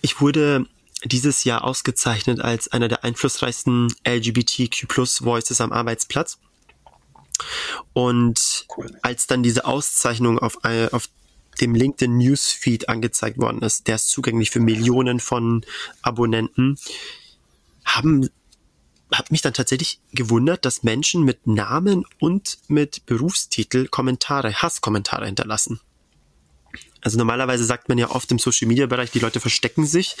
Ich 0.00 0.20
wurde 0.20 0.66
dieses 1.04 1.44
Jahr 1.44 1.64
ausgezeichnet 1.64 2.40
als 2.40 2.68
einer 2.68 2.88
der 2.88 3.04
einflussreichsten 3.04 3.92
LGBTQ 4.06 4.86
Voices 5.22 5.60
am 5.60 5.72
Arbeitsplatz. 5.72 6.38
Und 7.92 8.66
cool. 8.76 8.86
als 9.02 9.26
dann 9.26 9.42
diese 9.42 9.64
Auszeichnung 9.64 10.38
auf, 10.38 10.58
auf 10.92 11.08
dem 11.60 11.74
LinkedIn 11.74 12.16
Newsfeed 12.16 12.88
angezeigt 12.88 13.38
worden 13.38 13.62
ist, 13.62 13.88
der 13.88 13.96
ist 13.96 14.08
zugänglich 14.08 14.50
für 14.50 14.60
Millionen 14.60 15.20
von 15.20 15.64
Abonnenten, 16.02 16.78
haben 17.84 18.28
hat 19.12 19.30
mich 19.30 19.42
dann 19.42 19.52
tatsächlich 19.52 20.00
gewundert, 20.12 20.64
dass 20.64 20.84
Menschen 20.84 21.22
mit 21.22 21.46
Namen 21.46 22.06
und 22.18 22.58
mit 22.68 23.04
Berufstitel 23.04 23.86
Kommentare, 23.86 24.54
Hasskommentare 24.54 25.26
hinterlassen. 25.26 25.80
Also 27.00 27.18
normalerweise 27.18 27.64
sagt 27.64 27.88
man 27.88 27.98
ja 27.98 28.10
oft 28.10 28.30
im 28.30 28.38
Social 28.38 28.68
Media 28.68 28.86
Bereich, 28.86 29.10
die 29.10 29.18
Leute 29.18 29.40
verstecken 29.40 29.86
sich. 29.86 30.16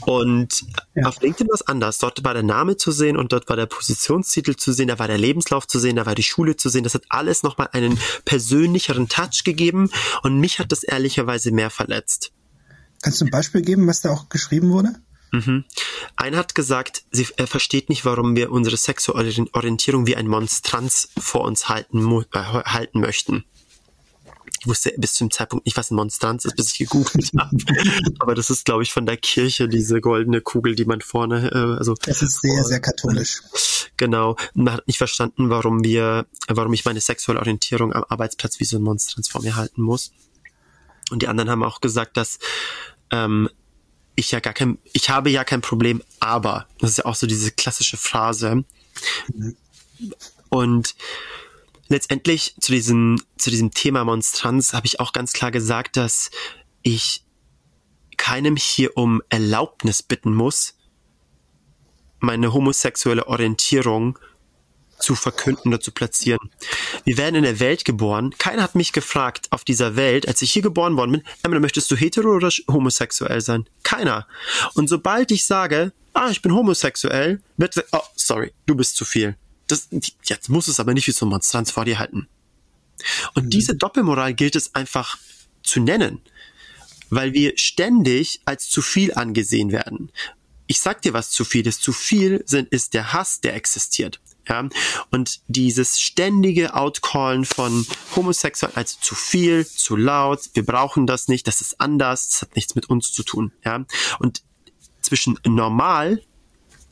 Und 0.00 0.64
ja. 0.94 1.06
auf 1.06 1.20
LinkedIn 1.20 1.48
war 1.48 1.54
es 1.54 1.62
anders. 1.62 1.98
Dort 1.98 2.24
war 2.24 2.34
der 2.34 2.42
Name 2.42 2.76
zu 2.76 2.92
sehen 2.92 3.16
und 3.16 3.32
dort 3.32 3.48
war 3.48 3.56
der 3.56 3.66
Positionstitel 3.66 4.56
zu 4.56 4.72
sehen, 4.72 4.88
da 4.88 4.98
war 4.98 5.08
der 5.08 5.18
Lebenslauf 5.18 5.66
zu 5.66 5.78
sehen, 5.78 5.96
da 5.96 6.06
war 6.06 6.14
die 6.14 6.22
Schule 6.22 6.56
zu 6.56 6.68
sehen. 6.68 6.84
Das 6.84 6.94
hat 6.94 7.04
alles 7.08 7.42
nochmal 7.42 7.68
einen 7.72 7.98
persönlicheren 8.24 9.08
Touch 9.08 9.44
gegeben 9.44 9.90
und 10.22 10.40
mich 10.40 10.58
hat 10.58 10.72
das 10.72 10.82
ehrlicherweise 10.82 11.50
mehr 11.50 11.70
verletzt. 11.70 12.32
Kannst 13.02 13.20
du 13.20 13.26
ein 13.26 13.30
Beispiel 13.30 13.60
geben, 13.60 13.86
was 13.86 14.00
da 14.00 14.10
auch 14.10 14.30
geschrieben 14.30 14.70
wurde? 14.70 14.94
Mhm. 15.34 15.64
Einer 16.16 16.38
hat 16.38 16.54
gesagt, 16.54 17.04
sie, 17.10 17.26
er 17.36 17.46
versteht 17.46 17.88
nicht, 17.88 18.04
warum 18.04 18.36
wir 18.36 18.50
unsere 18.52 18.76
sexuelle 18.76 19.46
Orientierung 19.52 20.06
wie 20.06 20.16
ein 20.16 20.28
Monstranz 20.28 21.08
vor 21.18 21.42
uns 21.42 21.68
halten, 21.68 22.24
äh, 22.32 22.38
halten 22.38 23.00
möchten. 23.00 23.44
Ich 24.60 24.66
wusste 24.66 24.94
bis 24.96 25.14
zum 25.14 25.30
Zeitpunkt 25.30 25.66
nicht, 25.66 25.76
was 25.76 25.90
ein 25.90 25.96
Monstranz 25.96 26.44
ist, 26.44 26.56
bis 26.56 26.72
ich 26.72 26.78
gegoogelt 26.78 27.30
habe. 27.38 27.56
Aber 28.20 28.34
das 28.34 28.50
ist, 28.50 28.64
glaube 28.64 28.82
ich, 28.82 28.92
von 28.92 29.04
der 29.06 29.16
Kirche, 29.16 29.68
diese 29.68 30.00
goldene 30.00 30.40
Kugel, 30.40 30.74
die 30.74 30.84
man 30.84 31.00
vorne, 31.00 31.50
äh, 31.50 31.78
also. 31.78 31.94
Das 32.04 32.22
ist 32.22 32.40
sehr, 32.40 32.64
sehr 32.64 32.80
katholisch. 32.80 33.42
Genau. 33.96 34.36
Man 34.54 34.74
hat 34.74 34.86
nicht 34.86 34.98
verstanden, 34.98 35.50
warum 35.50 35.84
wir, 35.84 36.26
warum 36.48 36.72
ich 36.72 36.84
meine 36.84 37.00
sexuelle 37.00 37.40
Orientierung 37.40 37.92
am 37.92 38.04
Arbeitsplatz 38.08 38.58
wie 38.60 38.64
so 38.64 38.78
ein 38.78 38.82
Monstranz 38.82 39.28
vor 39.28 39.42
mir 39.42 39.56
halten 39.56 39.82
muss. 39.82 40.12
Und 41.10 41.22
die 41.22 41.28
anderen 41.28 41.50
haben 41.50 41.62
auch 41.62 41.80
gesagt, 41.80 42.16
dass 42.16 42.38
ähm, 43.10 43.48
ich 44.16 44.30
ja 44.30 44.40
gar 44.40 44.52
kein, 44.52 44.78
ich 44.92 45.10
habe 45.10 45.30
ja 45.30 45.44
kein 45.44 45.60
Problem, 45.60 46.02
aber 46.20 46.66
das 46.78 46.90
ist 46.90 46.98
ja 46.98 47.04
auch 47.06 47.14
so 47.14 47.26
diese 47.26 47.50
klassische 47.50 47.96
Phrase. 47.96 48.64
Mhm. 49.32 49.56
Und 50.48 50.94
letztendlich 51.88 52.54
zu 52.60 52.72
diesem, 52.72 53.20
zu 53.36 53.50
diesem 53.50 53.72
Thema 53.72 54.04
Monstranz 54.04 54.72
habe 54.72 54.86
ich 54.86 55.00
auch 55.00 55.12
ganz 55.12 55.32
klar 55.32 55.50
gesagt, 55.50 55.96
dass 55.96 56.30
ich 56.82 57.24
keinem 58.16 58.56
hier 58.56 58.96
um 58.96 59.22
Erlaubnis 59.28 60.02
bitten 60.02 60.34
muss, 60.34 60.74
meine 62.20 62.52
homosexuelle 62.52 63.26
Orientierung 63.26 64.18
zu 64.98 65.14
verkünden 65.14 65.68
oder 65.68 65.80
zu 65.80 65.92
platzieren. 65.92 66.50
Wir 67.04 67.18
werden 67.18 67.36
in 67.36 67.42
der 67.42 67.60
Welt 67.60 67.84
geboren. 67.84 68.34
Keiner 68.38 68.62
hat 68.62 68.74
mich 68.74 68.92
gefragt 68.92 69.48
auf 69.50 69.64
dieser 69.64 69.96
Welt, 69.96 70.26
als 70.28 70.40
ich 70.40 70.52
hier 70.52 70.62
geboren 70.62 70.96
worden 70.96 71.12
bin, 71.12 71.22
Emma, 71.42 71.58
möchtest 71.58 71.90
du 71.90 71.96
hetero 71.96 72.36
oder 72.36 72.50
homosexuell 72.68 73.40
sein? 73.40 73.68
Keiner. 73.82 74.26
Und 74.74 74.88
sobald 74.88 75.30
ich 75.30 75.44
sage, 75.44 75.92
ah, 76.14 76.30
ich 76.30 76.42
bin 76.42 76.54
homosexuell, 76.54 77.42
wird, 77.56 77.84
oh, 77.92 78.00
sorry, 78.14 78.52
du 78.66 78.74
bist 78.74 78.96
zu 78.96 79.04
viel. 79.04 79.36
Das, 79.66 79.88
jetzt 80.24 80.48
muss 80.48 80.68
es 80.68 80.80
aber 80.80 80.94
nicht 80.94 81.06
wie 81.06 81.12
so 81.12 81.26
ein 81.26 81.30
Monstranz 81.30 81.70
vor 81.70 81.84
dir 81.84 81.98
halten. 81.98 82.28
Und 83.34 83.46
mhm. 83.46 83.50
diese 83.50 83.74
Doppelmoral 83.74 84.34
gilt 84.34 84.56
es 84.56 84.74
einfach 84.74 85.18
zu 85.62 85.80
nennen, 85.80 86.20
weil 87.10 87.32
wir 87.32 87.54
ständig 87.56 88.40
als 88.44 88.68
zu 88.68 88.82
viel 88.82 89.14
angesehen 89.14 89.72
werden. 89.72 90.10
Ich 90.66 90.80
sag 90.80 91.02
dir, 91.02 91.12
was 91.12 91.30
zu 91.30 91.44
viel 91.44 91.66
ist. 91.66 91.82
Zu 91.82 91.92
viel 91.92 92.42
sind, 92.46 92.70
ist 92.70 92.94
der 92.94 93.12
Hass, 93.12 93.40
der 93.40 93.54
existiert. 93.54 94.20
Ja, 94.48 94.68
und 95.10 95.40
dieses 95.48 95.98
ständige 95.98 96.74
Outcallen 96.74 97.46
von 97.46 97.86
homosexuell 98.14 98.72
als 98.74 99.00
zu 99.00 99.14
viel, 99.14 99.66
zu 99.66 99.96
laut, 99.96 100.50
wir 100.52 100.66
brauchen 100.66 101.06
das 101.06 101.28
nicht, 101.28 101.46
das 101.46 101.62
ist 101.62 101.80
anders, 101.80 102.28
das 102.28 102.42
hat 102.42 102.54
nichts 102.54 102.74
mit 102.74 102.90
uns 102.90 103.10
zu 103.10 103.22
tun. 103.22 103.52
Ja, 103.64 103.86
und 104.18 104.42
zwischen 105.00 105.38
normal 105.46 106.22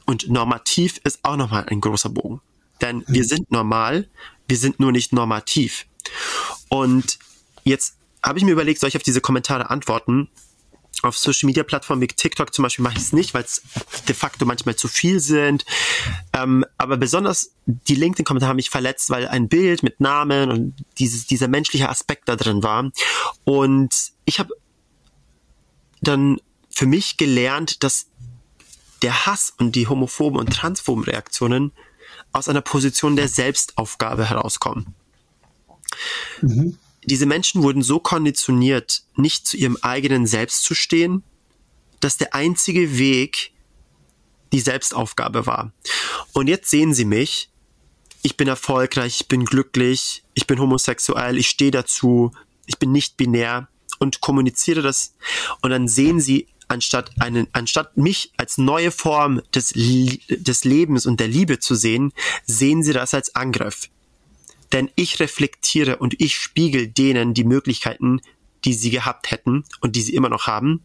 und 0.06 0.30
normativ 0.30 0.98
ist 1.04 1.20
auch 1.24 1.36
nochmal 1.36 1.66
ein 1.68 1.82
großer 1.82 2.08
Bogen. 2.08 2.40
Denn 2.82 3.04
wir 3.06 3.24
sind 3.24 3.50
normal, 3.50 4.08
wir 4.48 4.56
sind 4.56 4.80
nur 4.80 4.92
nicht 4.92 5.12
normativ. 5.12 5.86
Und 6.68 7.18
jetzt 7.64 7.96
habe 8.22 8.38
ich 8.38 8.44
mir 8.44 8.52
überlegt, 8.52 8.80
soll 8.80 8.88
ich 8.88 8.96
auf 8.96 9.02
diese 9.02 9.20
Kommentare 9.20 9.70
antworten? 9.70 10.28
Auf 11.02 11.16
Social 11.16 11.46
Media 11.46 11.64
Plattformen 11.64 12.02
wie 12.02 12.06
TikTok 12.06 12.52
zum 12.54 12.64
Beispiel 12.64 12.82
mache 12.82 12.96
ich 12.96 13.02
es 13.02 13.12
nicht, 13.12 13.34
weil 13.34 13.44
es 13.44 13.62
de 14.06 14.14
facto 14.14 14.44
manchmal 14.44 14.76
zu 14.76 14.88
viel 14.88 15.20
sind. 15.20 15.64
Ähm, 16.32 16.64
aber 16.76 16.96
besonders 16.96 17.54
die 17.66 17.94
LinkedIn-Kommentare 17.94 18.50
haben 18.50 18.56
mich 18.56 18.70
verletzt, 18.70 19.10
weil 19.10 19.26
ein 19.26 19.48
Bild 19.48 19.82
mit 19.82 20.00
Namen 20.00 20.50
und 20.50 20.74
dieses, 20.98 21.26
dieser 21.26 21.48
menschliche 21.48 21.88
Aspekt 21.88 22.28
da 22.28 22.36
drin 22.36 22.62
war. 22.62 22.90
Und 23.44 24.12
ich 24.26 24.38
habe 24.38 24.54
dann 26.02 26.40
für 26.70 26.86
mich 26.86 27.16
gelernt, 27.16 27.82
dass 27.82 28.06
der 29.02 29.26
Hass 29.26 29.52
und 29.58 29.74
die 29.74 29.88
homophoben 29.88 30.38
und 30.38 30.52
transphoben 30.52 31.04
Reaktionen 31.04 31.72
aus 32.32 32.48
einer 32.48 32.62
Position 32.62 33.16
der 33.16 33.28
Selbstaufgabe 33.28 34.28
herauskommen. 34.28 34.94
Mhm 36.40 36.78
diese 37.04 37.26
Menschen 37.26 37.62
wurden 37.62 37.82
so 37.82 37.98
konditioniert, 37.98 39.02
nicht 39.16 39.46
zu 39.46 39.56
ihrem 39.56 39.76
eigenen 39.82 40.26
Selbst 40.26 40.64
zu 40.64 40.74
stehen, 40.74 41.22
dass 42.00 42.16
der 42.16 42.34
einzige 42.34 42.98
Weg 42.98 43.52
die 44.52 44.60
Selbstaufgabe 44.60 45.46
war. 45.46 45.72
Und 46.32 46.48
jetzt 46.48 46.70
sehen 46.70 46.94
sie 46.94 47.04
mich. 47.04 47.48
Ich 48.22 48.36
bin 48.36 48.46
erfolgreich, 48.46 49.20
ich 49.22 49.28
bin 49.28 49.44
glücklich, 49.44 50.22
ich 50.34 50.46
bin 50.46 50.60
homosexuell, 50.60 51.38
ich 51.38 51.48
stehe 51.48 51.72
dazu, 51.72 52.30
ich 52.66 52.78
bin 52.78 52.92
nicht 52.92 53.16
binär 53.16 53.68
und 53.98 54.20
kommuniziere 54.20 54.82
das. 54.82 55.14
Und 55.60 55.70
dann 55.70 55.88
sehen 55.88 56.20
sie, 56.20 56.46
anstatt 56.68 57.10
einen, 57.20 57.48
anstatt 57.52 57.96
mich 57.96 58.32
als 58.36 58.58
neue 58.58 58.90
Form 58.90 59.42
des, 59.54 59.72
des 59.74 60.64
Lebens 60.64 61.06
und 61.06 61.20
der 61.20 61.28
Liebe 61.28 61.58
zu 61.58 61.74
sehen, 61.74 62.12
sehen 62.44 62.82
sie 62.82 62.92
das 62.92 63.14
als 63.14 63.34
Angriff 63.34 63.88
denn 64.72 64.90
ich 64.94 65.20
reflektiere 65.20 65.98
und 65.98 66.20
ich 66.20 66.36
spiegel 66.36 66.88
denen 66.88 67.34
die 67.34 67.44
Möglichkeiten, 67.44 68.20
die 68.64 68.74
sie 68.74 68.90
gehabt 68.90 69.30
hätten 69.30 69.64
und 69.80 69.96
die 69.96 70.02
sie 70.02 70.14
immer 70.14 70.28
noch 70.28 70.46
haben. 70.46 70.82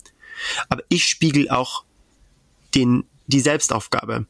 Aber 0.69 0.84
ich 0.89 1.05
spiegel 1.05 1.49
auch 1.49 1.86
den, 2.75 3.05
die 3.28 3.39
Selbstaufgabe. 3.39 4.25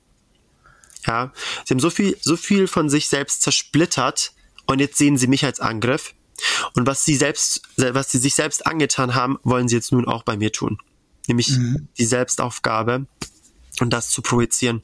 Ja, 1.05 1.33
sie 1.65 1.73
haben 1.73 1.79
so 1.79 1.89
viel, 1.89 2.17
so 2.21 2.37
viel 2.37 2.67
von 2.67 2.89
sich 2.89 3.07
selbst 3.07 3.41
zersplittert 3.41 4.33
und 4.65 4.79
jetzt 4.79 4.97
sehen 4.97 5.17
sie 5.17 5.27
mich 5.27 5.45
als 5.45 5.59
Angriff. 5.59 6.13
Und 6.75 6.85
was 6.85 7.03
sie 7.03 7.15
selbst, 7.15 7.61
was 7.77 8.11
sie 8.11 8.19
sich 8.19 8.35
selbst 8.35 8.67
angetan 8.67 9.15
haben, 9.15 9.39
wollen 9.43 9.67
sie 9.67 9.75
jetzt 9.75 9.91
nun 9.91 10.07
auch 10.07 10.23
bei 10.23 10.37
mir 10.37 10.51
tun. 10.51 10.77
Nämlich 11.27 11.49
mhm. 11.49 11.87
die 11.97 12.05
Selbstaufgabe 12.05 13.05
und 13.79 13.91
das 13.91 14.09
zu 14.09 14.21
projizieren. 14.21 14.81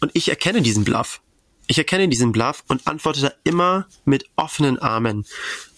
Und 0.00 0.10
ich 0.14 0.28
erkenne 0.28 0.62
diesen 0.62 0.84
Bluff. 0.84 1.20
Ich 1.66 1.78
erkenne 1.78 2.08
diesen 2.08 2.32
Bluff 2.32 2.64
und 2.68 2.86
antworte 2.86 3.20
da 3.20 3.32
immer 3.44 3.86
mit 4.04 4.28
offenen 4.34 4.78
Armen. 4.78 5.24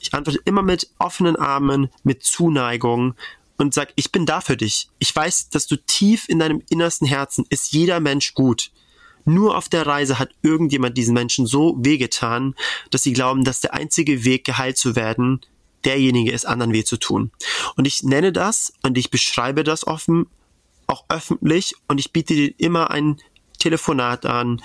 Ich 0.01 0.15
antworte 0.15 0.41
immer 0.47 0.63
mit 0.63 0.91
offenen 0.99 1.37
Armen, 1.37 1.91
mit 2.03 2.23
Zuneigung 2.23 3.15
und 3.59 3.75
sag, 3.75 3.93
ich 3.97 4.11
bin 4.11 4.25
da 4.25 4.41
für 4.41 4.57
dich. 4.57 4.89
Ich 4.99 5.15
weiß, 5.15 5.51
dass 5.51 5.67
du 5.67 5.77
tief 5.77 6.29
in 6.29 6.39
deinem 6.39 6.63
innersten 6.71 7.07
Herzen 7.07 7.45
ist 7.51 7.73
jeder 7.73 8.01
Mensch 8.01 8.35
gut. 8.35 8.73
Nur 9.25 9.57
auf 9.57 9.69
der 9.69 9.87
Reise 9.87 10.19
hat 10.19 10.31
irgendjemand 10.43 10.97
diesen 10.99 11.15
Menschen 11.15 11.47
so 11.47 11.77
wehgetan, 11.79 12.55
dass 12.91 13.03
sie 13.03 13.13
glauben, 13.13 13.45
dass 13.45 13.61
der 13.61 13.75
einzige 13.75 14.25
Weg, 14.25 14.45
geheilt 14.45 14.79
zu 14.79 14.97
werden, 14.97 15.41
derjenige 15.85 16.33
ist, 16.33 16.47
anderen 16.47 16.73
weh 16.73 16.85
zu 16.85 16.97
tun. 16.97 17.31
Und 17.77 17.87
ich 17.87 18.03
nenne 18.03 18.33
das 18.33 18.73
und 18.83 18.99
ich 18.99 19.11
beschreibe 19.11 19.65
das 19.65 19.87
offen, 19.87 20.27
auch 20.87 21.05
öffentlich 21.09 21.75
und 21.89 21.99
ich 21.99 22.13
biete 22.13 22.35
dir 22.35 22.55
immer 22.59 22.91
ein 22.91 23.21
Telefonat 23.59 24.27
an 24.27 24.61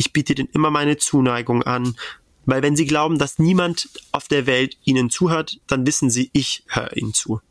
ich 0.00 0.14
biete 0.14 0.34
denen 0.34 0.48
immer 0.54 0.70
meine 0.70 0.96
Zuneigung 0.96 1.62
an, 1.62 1.94
weil 2.46 2.62
wenn 2.62 2.74
sie 2.74 2.86
glauben, 2.86 3.18
dass 3.18 3.38
niemand 3.38 3.90
auf 4.12 4.28
der 4.28 4.46
Welt 4.46 4.78
ihnen 4.82 5.10
zuhört, 5.10 5.60
dann 5.66 5.86
wissen 5.86 6.08
sie, 6.08 6.30
ich 6.32 6.64
höre 6.68 6.96
ihnen 6.96 7.12
zu. 7.12 7.42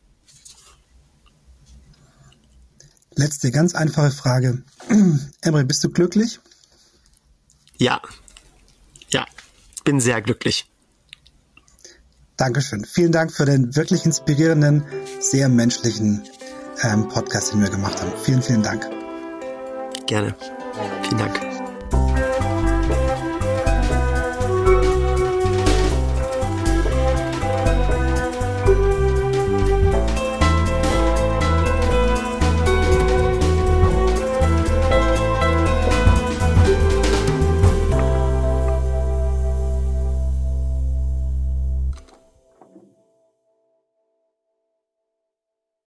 Letzte 3.13 3.51
ganz 3.51 3.76
einfache 3.76 4.09
Frage. 4.09 4.63
Emre, 5.41 5.63
bist 5.63 5.84
du 5.84 5.91
glücklich? 5.91 6.39
Ja. 7.78 8.01
Ja, 9.11 9.28
bin 9.84 9.99
sehr 9.99 10.20
glücklich. 10.24 10.68
Dankeschön. 12.40 12.86
Vielen 12.86 13.12
Dank 13.12 13.34
für 13.34 13.44
den 13.44 13.76
wirklich 13.76 14.06
inspirierenden, 14.06 14.86
sehr 15.20 15.50
menschlichen 15.50 16.24
ähm, 16.84 17.10
Podcast, 17.10 17.52
den 17.52 17.62
wir 17.62 17.70
gemacht 17.70 18.02
haben. 18.02 18.14
Vielen, 18.24 18.42
vielen 18.42 18.64
Dank. 18.64 18.90
Gerne. 20.08 20.34
Vielen 21.04 21.18
Dank. 21.18 21.59